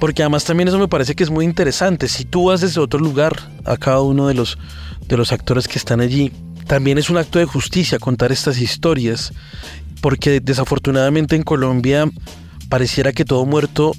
Porque 0.01 0.23
además 0.23 0.45
también 0.45 0.67
eso 0.67 0.79
me 0.79 0.89
parece 0.89 1.15
que 1.15 1.23
es 1.23 1.31
muy 1.31 1.45
interesante. 1.45 2.09
Si 2.09 2.25
tú 2.25 2.47
vas 2.47 2.63
desde 2.63 2.81
otro 2.81 2.99
lugar 2.99 3.37
a 3.67 3.77
cada 3.77 4.01
uno 4.01 4.29
de 4.29 4.35
los, 4.35 4.59
de 5.07 5.17
los 5.19 5.33
actores 5.33 5.69
que 5.69 5.79
están 5.79 6.01
allí, 6.01 6.33
también 6.67 6.97
es 6.97 7.11
un 7.11 7.19
acto 7.19 7.39
de 7.39 7.45
justicia 7.45 7.99
contar 7.99 8.33
estas 8.33 8.59
historias. 8.59 9.35
Porque 10.01 10.41
desafortunadamente 10.41 11.37
en 11.37 11.43
Colombia 11.43 12.11
pareciera 12.71 13.13
que 13.13 13.27
todo 13.27 13.45
muerto 13.45 13.93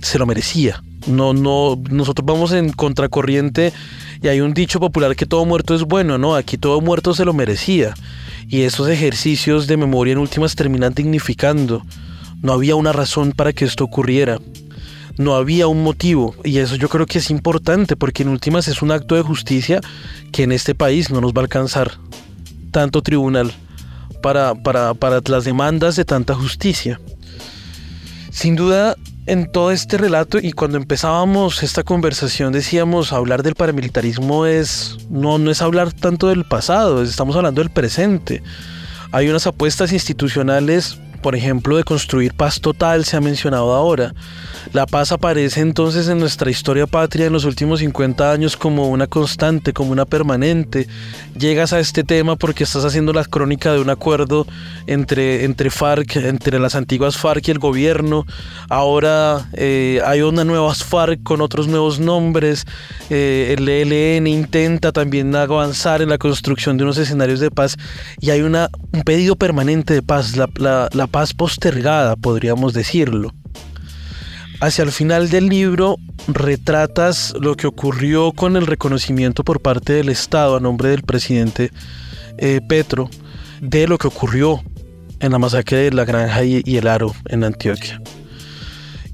se 0.00 0.18
lo 0.18 0.24
merecía. 0.24 0.82
No, 1.06 1.34
no, 1.34 1.78
nosotros 1.90 2.24
vamos 2.24 2.52
en 2.52 2.72
contracorriente 2.72 3.74
y 4.22 4.28
hay 4.28 4.40
un 4.40 4.54
dicho 4.54 4.80
popular 4.80 5.14
que 5.14 5.26
todo 5.26 5.44
muerto 5.44 5.74
es 5.74 5.82
bueno, 5.82 6.16
¿no? 6.16 6.34
Aquí 6.34 6.56
todo 6.56 6.80
muerto 6.80 7.12
se 7.12 7.26
lo 7.26 7.34
merecía 7.34 7.94
y 8.48 8.62
esos 8.62 8.88
ejercicios 8.88 9.66
de 9.66 9.76
memoria 9.76 10.12
en 10.12 10.18
últimas 10.18 10.54
terminan 10.54 10.94
dignificando. 10.94 11.82
No 12.42 12.52
había 12.52 12.76
una 12.76 12.92
razón 12.92 13.32
para 13.32 13.52
que 13.52 13.64
esto 13.64 13.84
ocurriera. 13.84 14.38
No 15.18 15.34
había 15.34 15.66
un 15.66 15.82
motivo 15.82 16.34
y 16.44 16.58
eso 16.58 16.76
yo 16.76 16.88
creo 16.88 17.06
que 17.06 17.18
es 17.18 17.30
importante 17.30 17.96
porque 17.96 18.22
en 18.22 18.28
últimas 18.28 18.68
es 18.68 18.82
un 18.82 18.90
acto 18.90 19.14
de 19.14 19.22
justicia 19.22 19.80
que 20.30 20.42
en 20.42 20.52
este 20.52 20.74
país 20.74 21.10
no 21.10 21.20
nos 21.20 21.32
va 21.32 21.40
a 21.40 21.44
alcanzar 21.44 21.92
tanto 22.70 23.02
tribunal 23.02 23.52
para, 24.22 24.54
para, 24.54 24.92
para 24.92 25.20
las 25.26 25.44
demandas 25.44 25.96
de 25.96 26.04
tanta 26.04 26.34
justicia. 26.34 27.00
Sin 28.30 28.56
duda, 28.56 28.96
en 29.26 29.50
todo 29.50 29.72
este 29.72 29.98
relato 29.98 30.38
y 30.38 30.52
cuando 30.52 30.76
empezábamos 30.76 31.62
esta 31.62 31.82
conversación 31.82 32.52
decíamos 32.52 33.12
hablar 33.12 33.42
del 33.42 33.56
paramilitarismo 33.56 34.46
es 34.46 34.96
no 35.10 35.38
no 35.38 35.50
es 35.50 35.62
hablar 35.62 35.92
tanto 35.92 36.28
del 36.28 36.44
pasado, 36.44 37.02
estamos 37.02 37.36
hablando 37.36 37.60
del 37.60 37.70
presente. 37.70 38.42
Hay 39.12 39.28
unas 39.28 39.46
apuestas 39.46 39.92
institucionales 39.92 40.98
por 41.16 41.34
ejemplo, 41.34 41.76
de 41.76 41.84
construir 41.84 42.34
paz 42.34 42.60
total 42.60 43.04
se 43.04 43.16
ha 43.16 43.20
mencionado 43.20 43.74
ahora. 43.74 44.14
La 44.72 44.86
paz 44.86 45.12
aparece 45.12 45.60
entonces 45.60 46.08
en 46.08 46.18
nuestra 46.18 46.50
historia 46.50 46.86
patria 46.86 47.26
en 47.26 47.32
los 47.32 47.44
últimos 47.44 47.80
50 47.80 48.32
años 48.32 48.56
como 48.56 48.88
una 48.88 49.06
constante, 49.06 49.72
como 49.72 49.92
una 49.92 50.04
permanente. 50.04 50.86
Llegas 51.38 51.72
a 51.72 51.80
este 51.80 52.04
tema 52.04 52.36
porque 52.36 52.64
estás 52.64 52.84
haciendo 52.84 53.12
la 53.12 53.24
crónica 53.24 53.72
de 53.72 53.80
un 53.80 53.90
acuerdo 53.90 54.46
entre, 54.86 55.44
entre 55.44 55.70
FARC, 55.70 56.16
entre 56.16 56.58
las 56.58 56.74
antiguas 56.74 57.16
FARC 57.16 57.48
y 57.48 57.50
el 57.52 57.58
gobierno. 57.58 58.26
Ahora 58.68 59.48
eh, 59.54 60.00
hay 60.04 60.22
una 60.22 60.44
nuevas 60.44 60.84
FARC 60.84 61.22
con 61.22 61.40
otros 61.40 61.68
nuevos 61.68 61.98
nombres. 61.98 62.64
Eh, 63.10 63.54
el 63.56 63.68
ELN 63.68 64.26
intenta 64.26 64.92
también 64.92 65.34
avanzar 65.34 66.02
en 66.02 66.08
la 66.08 66.18
construcción 66.18 66.76
de 66.76 66.84
unos 66.84 66.98
escenarios 66.98 67.40
de 67.40 67.50
paz 67.50 67.76
y 68.20 68.30
hay 68.30 68.40
una, 68.40 68.68
un 68.92 69.02
pedido 69.02 69.36
permanente 69.36 69.94
de 69.94 70.02
paz. 70.02 70.36
La, 70.36 70.48
la, 70.56 70.88
la 70.92 71.05
paz 71.08 71.34
postergada, 71.34 72.16
podríamos 72.16 72.72
decirlo. 72.72 73.32
Hacia 74.60 74.84
el 74.84 74.92
final 74.92 75.28
del 75.28 75.48
libro 75.48 75.96
retratas 76.28 77.34
lo 77.38 77.56
que 77.56 77.66
ocurrió 77.66 78.32
con 78.32 78.56
el 78.56 78.66
reconocimiento 78.66 79.44
por 79.44 79.60
parte 79.60 79.92
del 79.92 80.08
Estado 80.08 80.56
a 80.56 80.60
nombre 80.60 80.88
del 80.88 81.02
presidente 81.02 81.70
eh, 82.38 82.60
Petro 82.66 83.10
de 83.60 83.86
lo 83.86 83.98
que 83.98 84.08
ocurrió 84.08 84.62
en 85.20 85.32
la 85.32 85.38
masacre 85.38 85.78
de 85.78 85.92
la 85.92 86.04
granja 86.04 86.44
y 86.44 86.76
el 86.76 86.88
aro 86.88 87.14
en 87.26 87.44
Antioquia. 87.44 88.00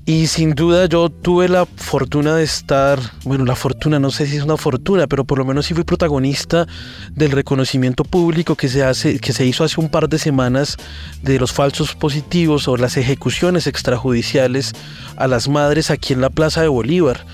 Y 0.04 0.26
sin 0.26 0.56
duda 0.56 0.86
yo 0.86 1.10
tuve 1.10 1.48
la 1.48 1.64
fortuna 1.64 2.34
de 2.34 2.42
estar, 2.42 2.98
bueno, 3.22 3.44
la 3.44 3.54
fortuna, 3.54 4.00
no 4.00 4.10
sé 4.10 4.26
si 4.26 4.36
es 4.36 4.42
una 4.42 4.56
fortuna, 4.56 5.06
pero 5.06 5.24
por 5.24 5.38
lo 5.38 5.44
menos 5.44 5.66
sí 5.66 5.74
fui 5.74 5.84
protagonista 5.84 6.66
del 7.12 7.30
reconocimiento 7.30 8.02
público 8.02 8.56
que 8.56 8.68
se, 8.68 8.82
hace, 8.82 9.20
que 9.20 9.32
se 9.32 9.46
hizo 9.46 9.62
hace 9.62 9.80
un 9.80 9.88
par 9.88 10.08
de 10.08 10.18
semanas 10.18 10.76
de 11.22 11.38
los 11.38 11.52
falsos 11.52 11.94
positivos 11.94 12.66
o 12.66 12.76
las 12.76 12.96
ejecuciones 12.96 13.68
extrajudiciales 13.68 14.72
a 15.16 15.28
las 15.28 15.48
madres 15.48 15.88
aquí 15.92 16.14
en 16.14 16.20
la 16.20 16.30
Plaza 16.30 16.62
de 16.62 16.68
Bolívar. 16.68 17.24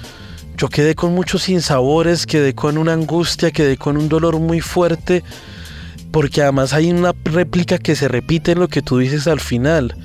Yo 0.58 0.68
quedé 0.68 0.94
con 0.94 1.14
muchos 1.14 1.44
sinsabores, 1.44 2.26
quedé 2.26 2.54
con 2.54 2.76
una 2.76 2.92
angustia, 2.92 3.50
quedé 3.50 3.78
con 3.78 3.96
un 3.96 4.10
dolor 4.10 4.40
muy 4.40 4.60
fuerte, 4.60 5.24
porque 6.12 6.42
además 6.42 6.74
hay 6.74 6.90
una 6.90 7.14
réplica 7.24 7.78
que 7.78 7.96
se 7.96 8.08
repite 8.08 8.52
en 8.52 8.58
lo 8.58 8.68
que 8.68 8.82
tú 8.82 8.98
dices 8.98 9.26
al 9.26 9.40
final 9.40 9.96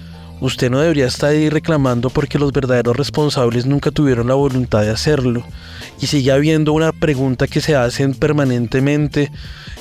Usted 0.43 0.69
no 0.69 0.81
debería 0.81 1.05
estar 1.05 1.29
ahí 1.29 1.49
reclamando 1.49 2.09
porque 2.09 2.37
los 2.37 2.51
verdaderos 2.51 2.97
responsables 2.97 3.65
nunca 3.65 3.91
tuvieron 3.91 4.27
la 4.27 4.33
voluntad 4.33 4.81
de 4.81 4.89
hacerlo. 4.89 5.41
Y 6.01 6.07
sigue 6.07 6.33
habiendo 6.33 6.73
una 6.73 6.91
pregunta 6.91 7.47
que 7.47 7.61
se 7.61 7.77
hacen 7.77 8.13
permanentemente 8.13 9.31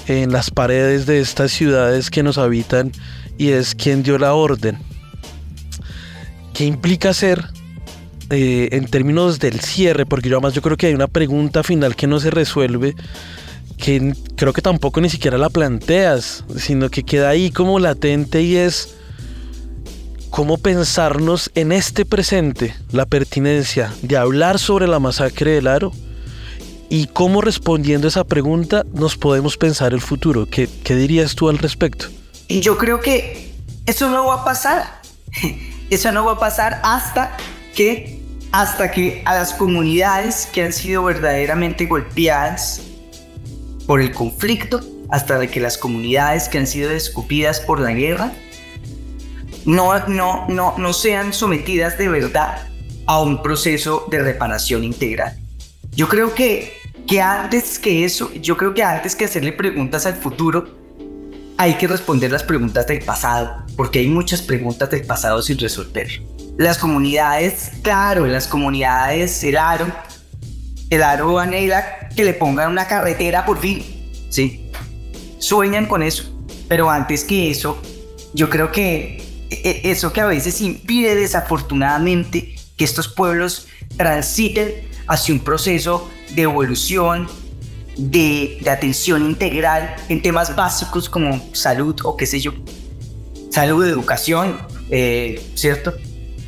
en 0.07 0.31
las 0.31 0.53
paredes 0.53 1.05
de 1.05 1.19
estas 1.19 1.51
ciudades 1.51 2.11
que 2.11 2.23
nos 2.23 2.39
habitan 2.39 2.93
y 3.37 3.49
es 3.49 3.75
quién 3.75 4.05
dio 4.05 4.19
la 4.19 4.35
orden. 4.35 4.79
¿Qué 6.55 6.65
implica 6.65 7.11
hacer 7.11 7.45
eh, 8.31 8.69
en 8.71 8.85
términos 8.85 9.41
del 9.41 9.59
cierre? 9.59 10.07
Porque 10.07 10.29
yo 10.29 10.37
además 10.37 10.55
yo 10.55 10.63
creo 10.63 10.77
que 10.77 10.87
hay 10.87 10.95
una 10.95 11.09
pregunta 11.09 11.65
final 11.65 11.97
que 11.97 12.07
no 12.07 12.21
se 12.21 12.31
resuelve 12.31 12.95
que 13.79 14.15
creo 14.37 14.53
que 14.53 14.63
tampoco 14.63 15.01
ni 15.01 15.11
siquiera 15.11 15.39
la 15.39 15.51
planteas, 15.51 16.45
sino 16.57 16.89
que 16.89 17.03
queda 17.03 17.31
ahí 17.31 17.51
como 17.51 17.81
latente 17.81 18.43
y 18.43 18.55
es 18.55 18.95
cómo 20.33 20.57
pensarnos 20.57 21.51
en 21.55 21.72
este 21.72 22.07
presente 22.07 22.74
la 22.91 23.05
pertinencia 23.05 23.93
de 24.01 24.16
hablar 24.16 24.59
sobre 24.59 24.89
la 24.89 24.99
masacre 24.99 25.51
del 25.51 25.66
aro 25.68 25.93
y 26.89 27.07
cómo 27.09 27.43
respondiendo 27.43 28.09
esa 28.09 28.24
pregunta 28.24 28.83
nos 28.95 29.18
podemos 29.18 29.59
pensar 29.59 29.93
el 29.93 30.01
futuro. 30.01 30.47
¿Qué, 30.47 30.70
qué 30.85 30.97
dirías 30.97 31.35
tú 31.35 31.51
al 31.51 31.59
respecto? 31.59 32.07
Y 32.49 32.61
yo 32.61 32.78
creo 32.78 33.01
que 33.01 33.53
eso 33.85 34.09
no 34.09 34.24
va 34.24 34.37
a 34.37 34.45
pasar. 34.45 35.03
Eso 35.91 36.11
no 36.11 36.24
va 36.24 36.33
a 36.33 36.39
pasar 36.39 36.80
hasta 36.83 37.37
que 37.74 38.18
hasta 38.51 38.91
que 38.91 39.20
a 39.26 39.35
las 39.35 39.53
comunidades 39.53 40.49
que 40.51 40.62
han 40.62 40.72
sido 40.72 41.05
verdaderamente 41.05 41.85
golpeadas 41.85 42.80
por 43.87 44.01
el 44.01 44.11
conflicto, 44.12 44.80
hasta 45.11 45.47
que 45.47 45.61
las 45.61 45.76
comunidades 45.76 46.49
que 46.49 46.57
han 46.57 46.66
sido 46.66 46.91
escupidas 46.91 47.61
por 47.61 47.78
la 47.78 47.93
guerra, 47.93 48.33
no, 49.65 50.07
no, 50.09 50.47
no, 50.49 50.75
no 50.77 50.93
sean 50.93 51.33
sometidas 51.33 51.99
de 51.99 52.09
verdad 52.09 52.67
a 53.07 53.21
un 53.21 53.43
proceso 53.43 54.07
de 54.11 54.21
reparación 54.21 54.85
integral. 54.85 55.37
Yo 55.95 56.09
creo 56.09 56.35
que, 56.35 56.75
que 57.07 57.21
antes 57.21 57.79
que 57.79 58.05
eso, 58.05 58.33
yo 58.35 58.57
creo 58.57 58.75
que 58.75 58.83
antes 58.83 59.15
que 59.15 59.27
hacerle 59.27 59.53
preguntas 59.53 60.07
al 60.07 60.15
futuro, 60.15 60.83
hay 61.59 61.75
que 61.75 61.87
responder 61.87 62.33
las 62.33 62.43
preguntas 62.43 62.87
del 62.87 63.05
pasado, 63.05 63.65
porque 63.77 64.01
hay 64.01 64.09
muchas 64.09 64.43
preguntas 64.43 64.91
del 64.91 65.05
pasado 65.05 65.43
sin 65.43 65.59
resolver. 65.59 66.09
Las 66.57 66.79
comunidades, 66.79 67.73
claro, 67.83 68.27
las 68.27 68.47
comunidades, 68.47 69.43
el 69.45 69.57
aro, 69.57 69.87
el 70.91 71.03
aro 71.03 71.39
anhela 71.39 72.09
que 72.17 72.25
le 72.25 72.35
pongan 72.35 72.71
una 72.71 72.87
carretera 72.87 73.45
por 73.45 73.59
fin, 73.61 73.85
¿sí? 74.29 74.71
Sueñan 75.39 75.87
con 75.87 76.03
eso, 76.03 76.25
pero 76.69 76.91
antes 76.91 77.25
que 77.25 77.51
eso, 77.51 77.81
yo 78.35 78.49
creo 78.51 78.73
que 78.73 79.32
eso 79.63 80.13
que 80.13 80.21
a 80.21 80.27
veces 80.27 80.61
impide 80.61 81.15
desafortunadamente 81.15 82.55
que 82.77 82.85
estos 82.85 83.09
pueblos 83.09 83.69
transiten 83.97 84.89
hacia 85.07 85.35
un 85.35 85.41
proceso 85.41 86.11
de 86.35 86.43
evolución, 86.43 87.29
de, 87.97 88.61
atención 88.71 89.25
integral 89.25 89.95
en 90.09 90.23
temas 90.23 90.57
básicos 90.57 91.09
como 91.09 91.55
salud 91.55 91.97
o 92.05 92.17
qué 92.17 92.27
sé 92.27 92.41
yo, 92.41 92.53
salud, 93.51 93.87
educación, 93.87 94.59
eh, 94.91 95.43
¿cierto? 95.55 95.95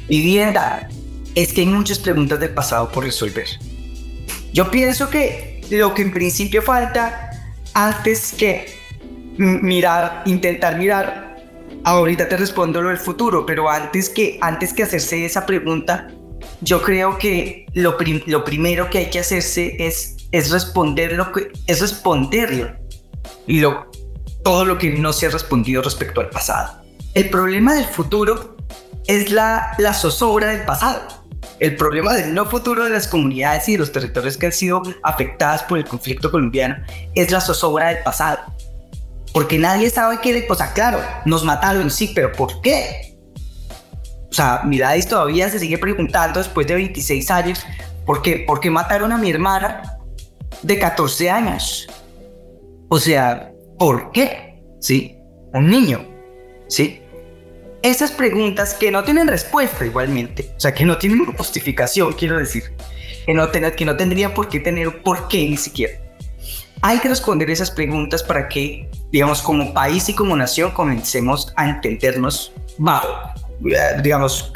Vivienda. 0.08 0.88
Es 1.34 1.52
que 1.52 1.62
hay 1.62 1.66
muchas 1.66 1.98
preguntas 1.98 2.38
del 2.38 2.50
pasado 2.50 2.90
por 2.92 3.04
resolver. 3.04 3.48
Yo 4.52 4.70
pienso 4.70 5.10
que 5.10 5.62
lo 5.70 5.94
que 5.94 6.02
en 6.02 6.12
principio 6.12 6.62
falta 6.62 7.30
antes 7.74 8.32
que 8.32 8.66
mirar, 9.36 10.22
intentar 10.26 10.78
mirar, 10.78 11.23
ahorita 11.84 12.28
te 12.28 12.36
respondo 12.36 12.82
lo 12.82 12.88
del 12.88 12.98
futuro, 12.98 13.46
pero 13.46 13.70
antes 13.70 14.08
que, 14.08 14.38
antes 14.40 14.72
que 14.72 14.82
hacerse 14.82 15.24
esa 15.24 15.46
pregunta, 15.46 16.08
yo 16.60 16.82
creo 16.82 17.18
que 17.18 17.66
lo, 17.74 17.96
lo 18.26 18.44
primero 18.44 18.90
que 18.90 18.98
hay 18.98 19.10
que 19.10 19.20
hacerse 19.20 19.76
es 19.78 20.14
es 20.34 20.50
responder 20.50 21.12
lo 21.12 21.30
que 21.30 21.52
es 21.68 21.80
responderlo 21.80 22.72
lo, 23.46 23.86
todo 24.42 24.64
lo 24.64 24.78
que 24.78 24.90
no 24.90 25.12
se 25.12 25.26
ha 25.26 25.30
respondido 25.30 25.80
respecto 25.80 26.20
al 26.20 26.28
pasado. 26.28 26.82
El 27.14 27.30
problema 27.30 27.74
del 27.74 27.84
futuro 27.84 28.56
es 29.06 29.30
la, 29.30 29.74
la 29.78 29.94
zozobra 29.94 30.48
del 30.48 30.64
pasado. 30.64 31.02
El 31.60 31.76
problema 31.76 32.14
del 32.14 32.34
no 32.34 32.46
futuro 32.46 32.82
de 32.82 32.90
las 32.90 33.06
comunidades 33.06 33.68
y 33.68 33.72
de 33.72 33.78
los 33.78 33.92
territorios 33.92 34.36
que 34.36 34.46
han 34.46 34.52
sido 34.52 34.82
afectadas 35.04 35.62
por 35.62 35.78
el 35.78 35.84
conflicto 35.84 36.32
colombiano 36.32 36.76
es 37.14 37.30
la 37.30 37.40
zozobra 37.40 37.90
del 37.90 38.02
pasado. 38.02 38.40
Porque 39.34 39.58
nadie 39.58 39.90
sabe 39.90 40.20
qué, 40.22 40.46
o 40.48 40.54
sea, 40.54 40.72
claro, 40.72 41.00
nos 41.26 41.44
mataron, 41.44 41.90
sí, 41.90 42.12
pero 42.14 42.32
¿por 42.32 42.62
qué? 42.62 43.18
O 44.30 44.32
sea, 44.32 44.62
Miradis 44.64 45.06
todavía 45.06 45.50
se 45.50 45.58
sigue 45.58 45.76
preguntando 45.76 46.38
después 46.38 46.66
de 46.66 46.74
26 46.76 47.30
años, 47.30 47.66
¿por 48.06 48.22
qué, 48.22 48.44
¿por 48.46 48.60
qué 48.60 48.70
mataron 48.70 49.12
a 49.12 49.18
mi 49.18 49.28
hermana 49.28 49.94
de 50.64 50.78
14 50.78 51.30
años. 51.30 51.86
O 52.88 52.98
sea, 52.98 53.52
¿por 53.78 54.10
qué? 54.12 54.62
¿Sí? 54.80 55.16
Un 55.52 55.68
niño. 55.68 56.04
¿Sí? 56.68 57.00
Esas 57.82 58.10
preguntas 58.10 58.74
que 58.74 58.90
no 58.90 59.04
tienen 59.04 59.28
respuesta 59.28 59.84
igualmente, 59.84 60.50
o 60.56 60.60
sea, 60.60 60.72
que 60.72 60.86
no 60.86 60.96
tienen 60.96 61.24
justificación, 61.36 62.14
quiero 62.14 62.38
decir, 62.38 62.72
que 63.26 63.34
no, 63.34 63.50
que 63.50 63.84
no 63.84 63.96
tendrían 63.96 64.32
por 64.32 64.48
qué 64.48 64.58
tener 64.58 65.02
por 65.02 65.28
qué 65.28 65.50
ni 65.50 65.58
siquiera. 65.58 66.00
Hay 66.86 66.98
que 66.98 67.08
responder 67.08 67.48
esas 67.48 67.70
preguntas 67.70 68.22
para 68.22 68.46
que, 68.46 68.90
digamos, 69.10 69.40
como 69.40 69.72
país 69.72 70.06
y 70.10 70.14
como 70.14 70.36
nación 70.36 70.70
comencemos 70.72 71.50
a 71.56 71.66
entendernos 71.66 72.52
bajo, 72.76 73.08
digamos, 74.02 74.52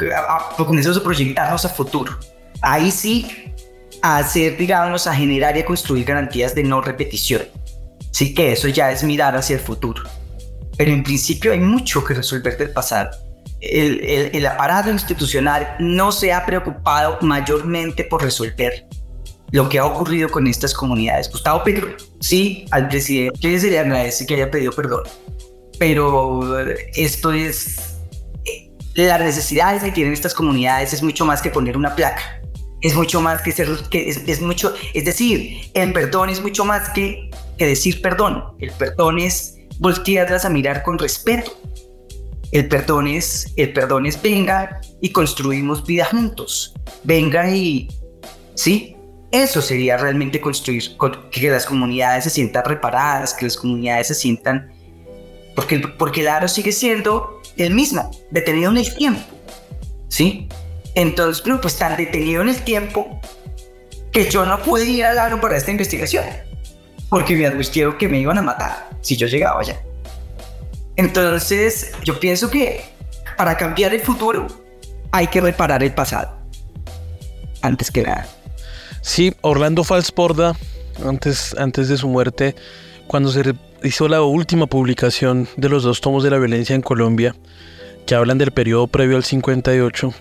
comencemos 0.58 0.98
a 0.98 1.02
proyectarnos 1.02 1.64
a 1.64 1.70
futuro. 1.70 2.18
Ahí 2.60 2.90
sí 2.90 3.50
a 4.02 4.18
hacer, 4.18 4.58
digamos, 4.58 5.06
a 5.06 5.14
generar 5.14 5.56
y 5.56 5.60
a 5.60 5.64
construir 5.64 6.04
garantías 6.04 6.54
de 6.54 6.64
no 6.64 6.82
repetición. 6.82 7.44
Sí 8.10 8.34
que 8.34 8.52
eso 8.52 8.68
ya 8.68 8.92
es 8.92 9.02
mirar 9.02 9.34
hacia 9.34 9.56
el 9.56 9.62
futuro. 9.62 10.02
Pero 10.76 10.90
en 10.90 11.02
principio 11.02 11.52
hay 11.52 11.60
mucho 11.60 12.04
que 12.04 12.12
resolver 12.12 12.58
del 12.58 12.72
pasado. 12.72 13.08
El, 13.58 14.30
el, 14.34 14.46
aparato 14.46 14.90
institucional 14.90 15.76
no 15.78 16.12
se 16.12 16.30
ha 16.34 16.44
preocupado 16.44 17.16
mayormente 17.22 18.04
por 18.04 18.22
resolver 18.22 18.86
lo 19.50 19.68
que 19.68 19.78
ha 19.78 19.86
ocurrido 19.86 20.28
con 20.28 20.46
estas 20.46 20.74
comunidades. 20.74 21.30
Gustavo 21.30 21.62
Petro, 21.64 21.88
sí, 22.20 22.66
al 22.70 22.88
presidente 22.88 23.60
se 23.60 23.70
le 23.70 23.78
agradece 23.78 24.26
que 24.26 24.34
haya 24.34 24.50
pedido 24.50 24.72
perdón, 24.72 25.02
pero 25.78 26.58
esto 26.94 27.32
es... 27.32 27.76
Eh, 28.44 28.70
las 28.94 29.20
necesidades 29.20 29.82
que 29.82 29.92
tienen 29.92 30.12
estas 30.12 30.34
comunidades 30.34 30.92
es 30.92 31.02
mucho 31.02 31.24
más 31.24 31.40
que 31.40 31.50
poner 31.50 31.76
una 31.76 31.94
placa 31.94 32.38
es 32.80 32.94
mucho 32.94 33.20
más 33.20 33.42
que 33.42 33.52
ser, 33.52 33.68
que 33.90 34.08
es, 34.08 34.40
mucho, 34.40 34.72
es 34.94 35.04
decir, 35.04 35.70
el 35.74 35.92
perdón 35.92 36.30
es 36.30 36.40
mucho 36.40 36.64
más 36.64 36.90
que, 36.90 37.30
que 37.56 37.66
decir 37.66 38.00
perdón. 38.00 38.44
El 38.60 38.70
perdón 38.72 39.18
es 39.18 39.56
voltearlas 39.78 40.44
a 40.44 40.48
mirar 40.48 40.82
con 40.82 40.98
respeto. 40.98 41.50
El 42.52 42.68
perdón 42.68 43.08
es, 43.08 43.52
el 43.56 43.72
perdón 43.72 44.06
es 44.06 44.20
venga 44.20 44.80
y 45.00 45.10
construimos 45.10 45.84
vida 45.84 46.04
juntos. 46.06 46.74
Venga 47.04 47.50
y, 47.50 47.88
sí, 48.54 48.96
eso 49.30 49.60
sería 49.60 49.96
realmente 49.96 50.40
construir, 50.40 50.96
que 51.30 51.50
las 51.50 51.66
comunidades 51.66 52.24
se 52.24 52.30
sientan 52.30 52.64
reparadas, 52.64 53.34
que 53.34 53.44
las 53.44 53.56
comunidades 53.56 54.08
se 54.08 54.14
sientan, 54.14 54.72
porque, 55.54 55.80
porque 55.80 56.20
el 56.22 56.28
aro 56.28 56.48
sigue 56.48 56.72
siendo 56.72 57.42
el 57.56 57.74
mismo, 57.74 58.10
detenido 58.30 58.70
en 58.70 58.78
el 58.78 58.94
tiempo, 58.94 59.20
¿sí? 60.08 60.48
Entonces, 60.94 61.44
pues 61.60 61.76
tan 61.76 61.96
detenido 61.96 62.42
en 62.42 62.48
el 62.48 62.62
tiempo 62.62 63.20
que 64.12 64.30
yo 64.30 64.44
no 64.46 64.58
pude 64.62 64.84
ir 64.84 65.04
al 65.04 65.18
aro 65.18 65.40
para 65.40 65.56
esta 65.56 65.70
investigación. 65.70 66.24
Porque 67.08 67.36
me 67.36 67.46
advirtieron 67.46 67.96
que 67.96 68.08
me 68.08 68.18
iban 68.18 68.38
a 68.38 68.42
matar 68.42 68.90
si 69.00 69.16
yo 69.16 69.26
llegaba 69.26 69.60
allá. 69.60 69.80
Entonces, 70.96 71.92
yo 72.04 72.18
pienso 72.18 72.50
que 72.50 72.84
para 73.36 73.56
cambiar 73.56 73.94
el 73.94 74.00
futuro 74.00 74.46
hay 75.12 75.28
que 75.28 75.40
reparar 75.40 75.82
el 75.82 75.94
pasado. 75.94 76.36
Antes 77.62 77.90
que 77.90 78.02
nada. 78.02 78.26
Sí, 79.00 79.34
Orlando 79.40 79.84
Falsporda, 79.84 80.56
antes, 81.04 81.54
antes 81.58 81.88
de 81.88 81.96
su 81.96 82.08
muerte, 82.08 82.54
cuando 83.06 83.30
se 83.30 83.54
hizo 83.82 84.08
la 84.08 84.22
última 84.22 84.66
publicación 84.66 85.48
de 85.56 85.68
los 85.68 85.82
dos 85.82 86.00
tomos 86.00 86.22
de 86.22 86.30
la 86.30 86.38
violencia 86.38 86.74
en 86.74 86.82
Colombia, 86.82 87.34
que 88.06 88.14
hablan 88.14 88.38
del 88.38 88.50
periodo 88.50 88.86
previo 88.86 89.16
al 89.16 89.24
58, 89.24 90.12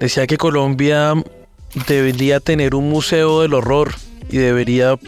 decía 0.00 0.26
que 0.26 0.36
Colombia 0.36 1.14
debería 1.88 2.40
tener 2.40 2.74
un 2.74 2.88
museo 2.88 3.42
del 3.42 3.54
horror 3.54 3.94
y 4.28 4.38
debería, 4.38 4.98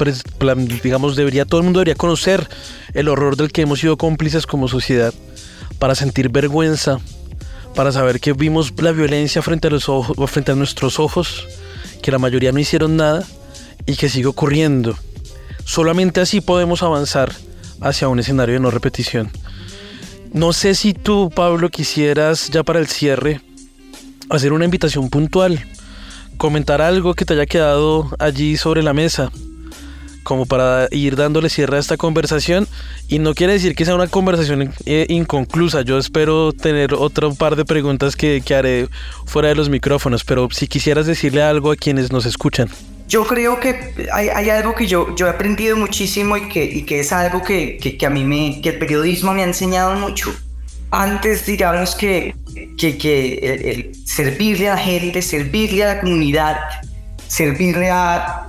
digamos, 0.83 1.17
debería, 1.17 1.45
todo 1.45 1.61
el 1.61 1.65
mundo 1.65 1.81
debería 1.81 1.97
conocer 1.97 2.49
el 2.95 3.09
horror 3.09 3.37
del 3.37 3.51
que 3.51 3.63
hemos 3.63 3.81
sido 3.81 3.97
cómplices 3.97 4.47
como 4.47 4.69
sociedad 4.69 5.13
para 5.79 5.95
sentir 5.95 6.29
vergüenza, 6.29 7.01
para 7.75 7.93
saber 7.93 8.21
que 8.21 8.33
vimos 8.33 8.73
la 8.81 8.93
violencia 8.93 9.43
frente 9.43 9.69
a, 9.69 9.71
los 9.71 9.89
ojos, 9.89 10.31
frente 10.31 10.53
a 10.53 10.55
nuestros 10.55 10.99
ojos, 10.99 11.47
que 12.03 12.13
la 12.13 12.19
mayoría 12.19 12.53
no 12.53 12.59
hicieron 12.59 12.97
nada 12.97 13.25
y 13.87 13.97
que 13.97 14.09
sigue 14.09 14.27
ocurriendo. 14.27 14.97
Solamente 15.65 16.21
así 16.21 16.41
podemos 16.41 16.83
avanzar 16.83 17.33
hacia 17.81 18.09
un 18.09 18.19
escenario 18.19 18.55
de 18.55 18.61
no 18.61 18.71
repetición. 18.71 19.31
No 20.33 20.53
sé 20.53 20.75
si 20.75 20.93
tú, 20.93 21.31
Pablo, 21.35 21.71
quisieras 21.71 22.51
ya 22.51 22.63
para 22.63 22.81
el 22.81 22.87
cierre 22.87 23.41
hacer 24.31 24.53
una 24.53 24.67
invitación 24.67 25.09
puntual, 25.09 25.65
comentar 26.37 26.83
algo 26.83 27.15
que 27.15 27.25
te 27.25 27.35
haya 27.35 27.47
quedado 27.47 28.11
allí 28.19 28.57
sobre 28.57 28.83
la 28.83 28.93
mesa, 28.93 29.31
como 30.29 30.45
para 30.45 30.89
ir 30.91 31.17
dándole 31.17 31.49
cierre 31.49 31.79
a 31.79 31.81
esta 31.81 31.97
conversación. 31.97 32.69
Y 33.09 33.19
no 33.19 33.33
quiere 33.33 33.55
decir 33.55 33.75
que 33.75 33.87
sea 33.87 33.95
una 33.95 34.09
conversación 34.09 34.75
eh, 34.85 35.07
inconclusa. 35.09 35.81
Yo 35.81 35.97
espero 35.97 36.53
tener 36.53 36.93
otro 36.93 37.35
par 37.35 37.57
de 37.57 37.65
preguntas 37.65 38.15
que, 38.15 38.43
que, 38.45 38.55
haré 38.55 38.89
fuera 39.25 39.49
de 39.49 39.55
los 39.55 39.71
micrófonos, 39.71 40.25
pero 40.25 40.49
si 40.51 40.69
quisieras 40.69 41.07
decirle 41.07 41.43
algo 41.43 41.73
a 41.73 41.77
quienes 41.77 42.13
nos 42.13 42.27
escuchan. 42.27 42.69
Yo 43.09 43.27
creo 43.27 43.59
que 43.59 44.07
hay, 44.13 44.29
hay 44.29 44.51
algo 44.51 44.75
que 44.75 44.87
yo, 44.87 45.17
yo 45.17 45.29
he 45.29 45.31
aprendido 45.31 45.79
muchísimo 45.79 46.37
y 46.37 46.47
que, 46.51 46.63
y 46.63 46.83
que 46.83 47.01
es 47.01 47.11
algo 47.11 47.43
que, 47.43 47.79
que, 47.79 47.97
que 47.97 48.05
a 48.05 48.11
mí 48.11 48.23
me, 48.23 48.61
que 48.61 48.69
el 48.69 48.79
periodismo 48.79 49.33
me 49.33 49.41
ha 49.41 49.47
enseñado 49.47 49.95
mucho 49.95 50.31
antes 50.91 51.45
digamos 51.45 51.95
que, 51.95 52.35
que, 52.79 52.97
que 52.97 53.35
el, 53.35 54.07
servirle 54.07 54.71
a 54.71 54.75
la 54.75 54.81
gente, 54.81 55.21
servirle 55.21 55.85
a 55.85 55.95
la 55.95 56.01
comunidad, 56.01 56.57
servirle 57.27 57.91
a, 57.91 58.49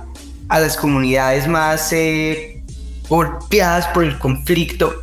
a 0.50 0.58
las 0.58 0.76
comunidades 0.76 1.46
más 1.46 1.92
eh, 1.92 2.62
golpeadas 3.08 3.86
por 3.88 4.04
el 4.04 4.18
conflicto, 4.18 5.02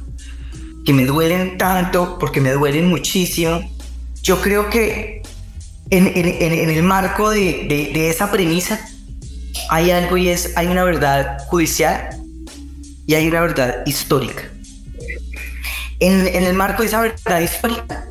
que 0.86 0.94
me 0.94 1.06
duelen 1.06 1.58
tanto, 1.58 2.20
porque 2.20 2.42
me 2.42 2.52
duelen 2.52 2.88
muchísimo. 2.88 3.62
Yo 4.22 4.42
creo 4.42 4.70
que 4.70 5.24
en, 5.90 6.70
el 6.70 6.84
marco 6.84 7.30
de, 7.30 8.10
esa 8.10 8.30
premisa 8.30 8.80
hay 9.70 9.92
algo 9.92 10.18
y 10.18 10.28
es, 10.28 10.52
hay 10.58 10.68
una 10.68 10.84
verdad 10.84 11.38
judicial 11.48 12.10
y 13.08 13.16
hay 13.16 13.28
una 13.28 13.40
verdad 13.40 13.84
histórica. 13.86 14.52
En, 16.00 16.28
el 16.28 16.54
marco 16.56 16.82
de 16.82 16.90
esa 16.90 17.02
verdad 17.02 17.40
histórica, 17.40 18.06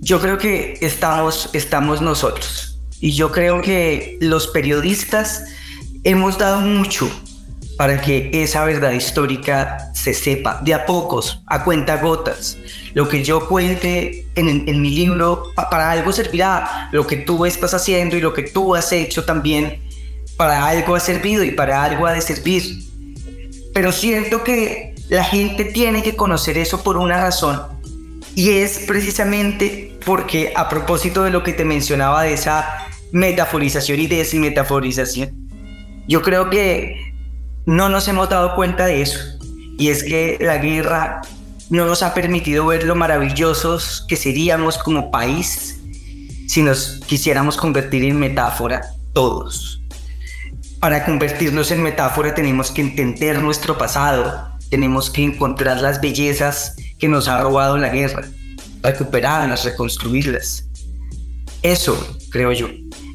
yo 0.00 0.20
creo 0.20 0.36
que 0.36 0.76
estamos, 0.82 1.48
estamos 1.54 2.02
nosotros. 2.02 2.78
Y 3.00 3.12
yo 3.12 3.32
creo 3.32 3.62
que 3.62 4.18
los 4.20 4.48
periodistas 4.48 5.44
hemos 6.04 6.38
dado 6.38 6.60
mucho 6.60 7.10
para 7.76 8.00
que 8.00 8.30
esa 8.32 8.64
verdad 8.64 8.92
histórica 8.92 9.90
se 9.94 10.14
sepa 10.14 10.60
de 10.62 10.74
a 10.74 10.86
pocos, 10.86 11.42
a 11.46 11.64
cuenta 11.64 11.96
gotas. 11.96 12.58
Lo 12.94 13.08
que 13.08 13.24
yo 13.24 13.48
cuente 13.48 14.26
en, 14.34 14.80
mi 14.80 14.90
libro 14.90 15.52
para 15.54 15.90
algo 15.90 16.12
servirá, 16.12 16.88
lo 16.92 17.06
que 17.06 17.16
tú 17.16 17.46
estás 17.46 17.74
haciendo 17.74 18.16
y 18.16 18.20
lo 18.20 18.34
que 18.34 18.42
tú 18.42 18.74
has 18.74 18.92
hecho 18.92 19.24
también 19.24 19.80
para 20.36 20.66
algo 20.66 20.94
ha 20.94 21.00
servido 21.00 21.44
y 21.44 21.52
para 21.52 21.82
algo 21.82 22.06
ha 22.06 22.12
de 22.12 22.20
servir. 22.20 22.62
Pero 23.74 23.90
siento 23.90 24.44
que 24.44 24.94
la 25.08 25.24
gente 25.24 25.64
tiene 25.64 26.02
que 26.02 26.14
conocer 26.14 26.58
eso 26.58 26.82
por 26.82 26.96
una 26.96 27.20
razón 27.20 27.60
y 28.34 28.50
es 28.50 28.80
precisamente 28.86 29.98
porque 30.04 30.52
a 30.54 30.68
propósito 30.68 31.24
de 31.24 31.30
lo 31.30 31.42
que 31.42 31.52
te 31.52 31.64
mencionaba 31.64 32.22
de 32.22 32.34
esa 32.34 32.88
metaforización 33.12 34.00
y 34.00 34.06
desmetaforización, 34.06 35.41
yo 36.08 36.22
creo 36.22 36.50
que 36.50 37.14
no 37.66 37.88
nos 37.88 38.08
hemos 38.08 38.28
dado 38.28 38.54
cuenta 38.54 38.86
de 38.86 39.02
eso. 39.02 39.18
Y 39.78 39.88
es 39.88 40.02
que 40.02 40.38
la 40.40 40.58
guerra 40.58 41.22
no 41.70 41.86
nos 41.86 42.02
ha 42.02 42.14
permitido 42.14 42.66
ver 42.66 42.84
lo 42.84 42.94
maravillosos 42.94 44.04
que 44.08 44.16
seríamos 44.16 44.78
como 44.78 45.10
país 45.10 45.80
si 46.46 46.62
nos 46.62 47.00
quisiéramos 47.06 47.56
convertir 47.56 48.04
en 48.04 48.18
metáfora 48.18 48.82
todos. 49.12 49.80
Para 50.80 51.04
convertirnos 51.04 51.70
en 51.70 51.82
metáfora 51.82 52.34
tenemos 52.34 52.70
que 52.70 52.82
entender 52.82 53.40
nuestro 53.40 53.78
pasado, 53.78 54.58
tenemos 54.68 55.10
que 55.10 55.22
encontrar 55.22 55.80
las 55.80 56.00
bellezas 56.00 56.76
que 56.98 57.08
nos 57.08 57.28
ha 57.28 57.40
robado 57.40 57.78
la 57.78 57.88
guerra, 57.88 58.28
recuperarlas, 58.82 59.64
reconstruirlas. 59.64 60.66
Eso 61.62 62.18
creo 62.30 62.52
yo. 62.52 62.68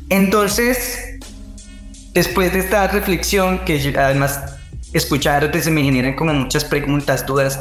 Entonces, 0.09 1.16
después 2.17 2.51
de 2.51 2.59
esta 2.59 2.87
reflexión, 2.87 3.59
que 3.59 3.93
además 3.95 4.41
escucharte 4.91 5.61
se 5.61 5.69
me 5.69 5.83
generan 5.83 6.15
como 6.15 6.33
muchas 6.33 6.65
preguntas, 6.65 7.27
dudas, 7.27 7.59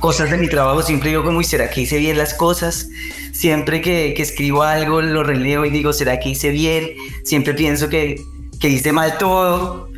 cosas 0.00 0.32
de 0.32 0.36
mi 0.36 0.48
trabajo, 0.48 0.82
siempre 0.82 1.10
digo 1.10 1.22
como, 1.22 1.40
¿será 1.44 1.70
que 1.70 1.82
hice 1.82 1.98
bien 1.98 2.18
las 2.18 2.34
cosas? 2.34 2.88
Siempre 3.32 3.80
que, 3.80 4.12
que 4.16 4.22
escribo 4.22 4.64
algo 4.64 5.00
lo 5.00 5.22
releo 5.22 5.64
y 5.64 5.70
digo, 5.70 5.92
¿será 5.92 6.18
que 6.18 6.30
hice 6.30 6.50
bien? 6.50 6.90
Siempre 7.22 7.54
pienso 7.54 7.88
que, 7.88 8.20
que 8.58 8.68
hice 8.68 8.90
mal 8.92 9.16
todo, 9.16 9.88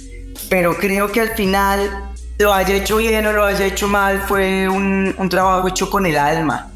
pero 0.51 0.77
creo 0.77 1.11
que 1.11 1.23
al 1.23 1.31
final 1.31 2.13
lo 2.39 2.53
haya 2.53 2.75
hecho 2.75 2.99
bien 2.99 3.27
o 3.27 3.33
lo 3.33 3.47
haya 3.47 3.65
hecho 3.65 3.89
mal 3.89 4.21
fue 4.29 4.69
un, 4.69 5.15
un 5.17 5.29
trabajo 5.31 5.69
hecho 5.69 5.89
con 5.89 6.05
el 6.05 6.19
alma 6.19 6.71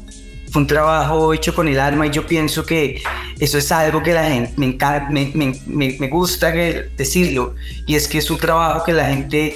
fue 0.51 0.63
un 0.63 0.67
trabajo 0.67 1.33
hecho 1.33 1.55
con 1.55 1.69
el 1.69 1.79
alma 1.79 2.07
y 2.07 2.09
yo 2.09 2.27
pienso 2.27 2.65
que 2.65 3.01
eso 3.39 3.57
es 3.57 3.71
algo 3.71 4.03
que 4.03 4.13
la 4.13 4.25
gente 4.25 4.53
me, 4.57 4.77
me, 5.33 5.53
me, 5.65 5.97
me 5.99 6.07
gusta 6.07 6.51
decirlo 6.51 7.55
y 7.85 7.95
es 7.95 8.07
que 8.07 8.17
es 8.17 8.29
un 8.29 8.37
trabajo 8.37 8.83
que 8.83 8.93
la 8.93 9.05
gente 9.05 9.55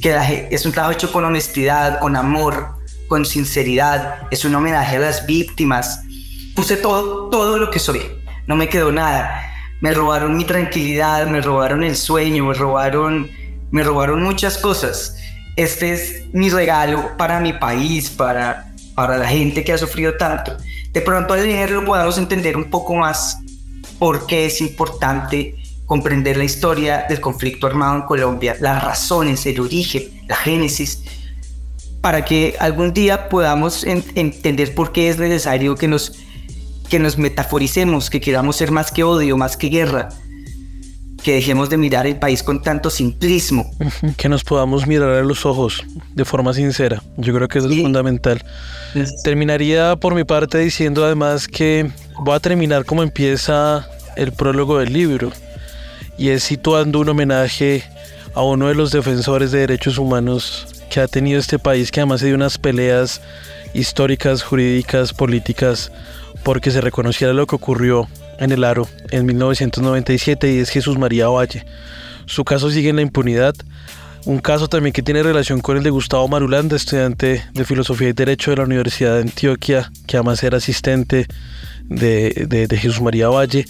que 0.00 0.10
la, 0.10 0.28
es 0.30 0.66
un 0.66 0.72
trabajo 0.72 0.92
hecho 0.92 1.12
con 1.12 1.24
honestidad 1.24 2.00
con 2.00 2.16
amor 2.16 2.76
con 3.08 3.24
sinceridad 3.24 4.26
es 4.30 4.44
un 4.44 4.54
homenaje 4.54 4.96
a 4.96 5.00
las 5.00 5.26
víctimas. 5.26 6.02
Puse 6.54 6.76
todo 6.76 7.28
todo 7.30 7.58
lo 7.58 7.70
que 7.70 7.78
soy 7.78 8.02
no 8.46 8.56
me 8.56 8.68
quedó 8.68 8.92
nada. 8.92 9.42
Me 9.80 9.92
robaron 9.92 10.36
mi 10.36 10.44
tranquilidad 10.44 11.26
me 11.26 11.40
robaron 11.40 11.84
el 11.84 11.96
sueño 11.96 12.44
me 12.44 12.54
robaron 12.54 13.30
me 13.70 13.82
robaron 13.82 14.22
muchas 14.22 14.58
cosas. 14.58 15.16
Este 15.56 15.92
es 15.92 16.24
mi 16.32 16.50
regalo 16.50 17.16
para 17.16 17.40
mi 17.40 17.52
país 17.52 18.10
para 18.10 18.66
para 18.96 19.18
la 19.18 19.28
gente 19.28 19.62
que 19.62 19.74
ha 19.74 19.78
sufrido 19.78 20.14
tanto, 20.16 20.56
de 20.96 21.02
pronto 21.02 21.34
al 21.34 21.42
leerlo 21.42 21.84
podamos 21.84 22.16
entender 22.16 22.56
un 22.56 22.70
poco 22.70 22.94
más 22.94 23.38
por 23.98 24.26
qué 24.26 24.46
es 24.46 24.62
importante 24.62 25.54
comprender 25.84 26.38
la 26.38 26.44
historia 26.44 27.04
del 27.06 27.20
conflicto 27.20 27.66
armado 27.66 27.96
en 27.96 28.02
Colombia, 28.04 28.56
las 28.60 28.82
razones, 28.82 29.44
el 29.44 29.60
origen, 29.60 30.04
la 30.26 30.36
génesis, 30.36 31.02
para 32.00 32.24
que 32.24 32.56
algún 32.60 32.94
día 32.94 33.28
podamos 33.28 33.84
entender 33.84 34.74
por 34.74 34.90
qué 34.90 35.10
es 35.10 35.18
necesario 35.18 35.74
que 35.74 35.86
nos, 35.86 36.14
que 36.88 36.98
nos 36.98 37.18
metaforicemos, 37.18 38.08
que 38.08 38.22
queramos 38.22 38.56
ser 38.56 38.70
más 38.70 38.90
que 38.90 39.04
odio, 39.04 39.36
más 39.36 39.58
que 39.58 39.68
guerra, 39.68 40.08
que 41.22 41.34
dejemos 41.34 41.70
de 41.70 41.76
mirar 41.76 42.06
el 42.06 42.18
país 42.18 42.42
con 42.42 42.62
tanto 42.62 42.90
simplismo. 42.90 43.70
Que 44.16 44.28
nos 44.28 44.44
podamos 44.44 44.86
mirar 44.86 45.10
a 45.10 45.22
los 45.22 45.44
ojos 45.46 45.82
de 46.14 46.24
forma 46.24 46.52
sincera. 46.54 47.02
Yo 47.16 47.34
creo 47.34 47.48
que 47.48 47.58
eso 47.58 47.68
es 47.68 47.80
fundamental. 47.80 48.44
Terminaría 49.24 49.96
por 49.96 50.14
mi 50.14 50.24
parte 50.24 50.58
diciendo 50.58 51.04
además 51.04 51.48
que 51.48 51.90
voy 52.20 52.34
a 52.34 52.40
terminar 52.40 52.84
como 52.84 53.02
empieza 53.02 53.88
el 54.16 54.32
prólogo 54.32 54.78
del 54.78 54.92
libro 54.92 55.32
y 56.16 56.30
es 56.30 56.44
situando 56.44 57.00
un 57.00 57.08
homenaje 57.08 57.84
a 58.34 58.42
uno 58.42 58.68
de 58.68 58.74
los 58.74 58.90
defensores 58.90 59.50
de 59.50 59.60
derechos 59.60 59.98
humanos 59.98 60.66
que 60.90 61.00
ha 61.00 61.08
tenido 61.08 61.38
este 61.38 61.58
país, 61.58 61.90
que 61.90 62.00
además 62.00 62.20
se 62.20 62.26
dio 62.26 62.36
unas 62.36 62.58
peleas 62.58 63.20
históricas, 63.74 64.42
jurídicas, 64.42 65.12
políticas, 65.12 65.92
porque 66.42 66.70
se 66.70 66.80
reconociera 66.80 67.32
lo 67.32 67.46
que 67.46 67.56
ocurrió 67.56 68.08
en 68.38 68.52
el 68.52 68.64
Aro 68.64 68.88
en 69.10 69.26
1997 69.26 70.52
y 70.52 70.58
es 70.58 70.70
Jesús 70.70 70.98
María 70.98 71.28
Valle. 71.28 71.64
Su 72.26 72.44
caso 72.44 72.70
sigue 72.70 72.90
en 72.90 72.96
la 72.96 73.02
impunidad. 73.02 73.54
Un 74.24 74.40
caso 74.40 74.68
también 74.68 74.92
que 74.92 75.02
tiene 75.02 75.22
relación 75.22 75.60
con 75.60 75.76
el 75.76 75.84
de 75.84 75.90
Gustavo 75.90 76.26
Marulanda, 76.26 76.74
estudiante 76.74 77.44
de 77.52 77.64
Filosofía 77.64 78.08
y 78.08 78.12
Derecho 78.12 78.50
de 78.50 78.56
la 78.56 78.64
Universidad 78.64 79.14
de 79.14 79.22
Antioquia, 79.22 79.92
que 80.06 80.16
además 80.16 80.42
era 80.42 80.56
asistente 80.56 81.28
de, 81.88 82.68
Jesús 82.70 83.00
María 83.00 83.28
Valle, 83.28 83.64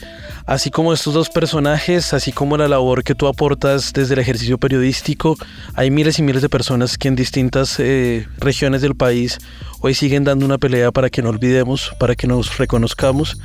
así 0.47 0.71
como 0.71 0.93
estos 0.93 1.15
dos 1.15 1.29
personajes, 1.29 2.13
así 2.13 2.33
como 2.33 2.57
la 2.57 2.69
labor 2.69 3.05
que 3.05 3.15
tú 3.15 3.27
aportas 3.27 3.93
desde 3.93 4.15
el 4.15 4.21
ejercicio 4.21 4.59
periodístico, 4.59 5.37
hay 5.75 5.91
miles 5.91 6.19
y 6.19 6.23
miles 6.23 6.43
de 6.43 6.49
personas 6.49 6.99
que 6.99 7.09
en 7.09 7.17
distintas 7.17 7.77
eh, 7.79 8.27
regiones 8.39 8.83
del 8.83 8.95
país 8.95 9.39
hoy 9.81 9.95
siguen 9.95 10.25
dando 10.25 10.45
una 10.45 10.59
pelea 10.59 10.91
para 10.93 11.11
que 11.11 11.23
no 11.23 11.29
olvidemos, 11.29 11.93
para 11.99 12.15
que 12.15 12.27
nos 12.27 12.59
reconozcamos 12.59 13.39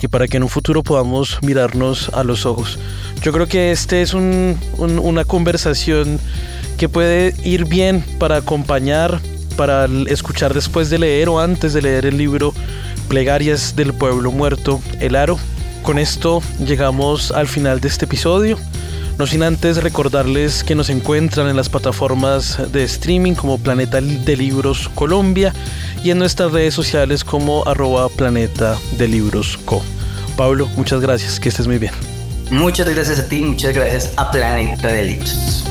y 0.00 0.08
para 0.08 0.28
que 0.28 0.36
en 0.36 0.42
un 0.42 0.48
futuro 0.48 0.82
podamos 0.82 1.38
mirarnos 1.42 2.10
a 2.10 2.24
los 2.24 2.46
ojos. 2.46 2.78
Yo 3.22 3.32
creo 3.32 3.46
que 3.46 3.70
este 3.70 4.02
es 4.02 4.14
una 4.14 5.24
conversación 5.24 6.18
que 6.76 6.88
puede 6.88 7.34
ir 7.44 7.64
bien 7.64 8.04
para 8.18 8.36
acompañar, 8.36 9.20
para 9.56 9.86
escuchar 10.08 10.52
después 10.52 10.90
de 10.90 10.98
leer 10.98 11.28
o 11.28 11.40
antes 11.40 11.72
de 11.72 11.82
leer 11.82 12.06
el 12.06 12.18
libro 12.18 12.52
Plegarias 13.08 13.76
del 13.76 13.92
Pueblo 13.94 14.32
Muerto, 14.32 14.80
El 15.00 15.16
Aro. 15.16 15.38
Con 15.82 15.98
esto 15.98 16.42
llegamos 16.58 17.30
al 17.30 17.48
final 17.48 17.80
de 17.80 17.88
este 17.88 18.04
episodio. 18.04 18.58
No 19.18 19.26
sin 19.26 19.42
antes 19.42 19.82
recordarles 19.82 20.62
que 20.62 20.74
nos 20.74 20.90
encuentran 20.90 21.48
en 21.48 21.56
las 21.56 21.68
plataformas 21.68 22.58
de 22.72 22.84
streaming 22.84 23.34
como 23.34 23.58
Planeta 23.58 24.00
de 24.00 24.36
Libros 24.36 24.90
Colombia 24.94 25.54
y 26.04 26.10
en 26.10 26.18
nuestras 26.18 26.52
redes 26.52 26.74
sociales 26.74 27.24
como 27.24 27.66
arroba 27.66 28.08
Planeta 28.10 28.76
de 28.98 29.08
Libros 29.08 29.58
Co. 29.64 29.82
Pablo, 30.36 30.68
muchas 30.76 31.00
gracias, 31.00 31.40
que 31.40 31.48
estés 31.48 31.66
muy 31.66 31.78
bien. 31.78 31.92
Muchas 32.50 32.88
gracias 32.88 33.18
a 33.18 33.28
ti, 33.28 33.40
muchas 33.40 33.74
gracias 33.74 34.12
a 34.16 34.30
Planeta 34.30 34.88
de 34.88 35.04
Libros. 35.04 35.64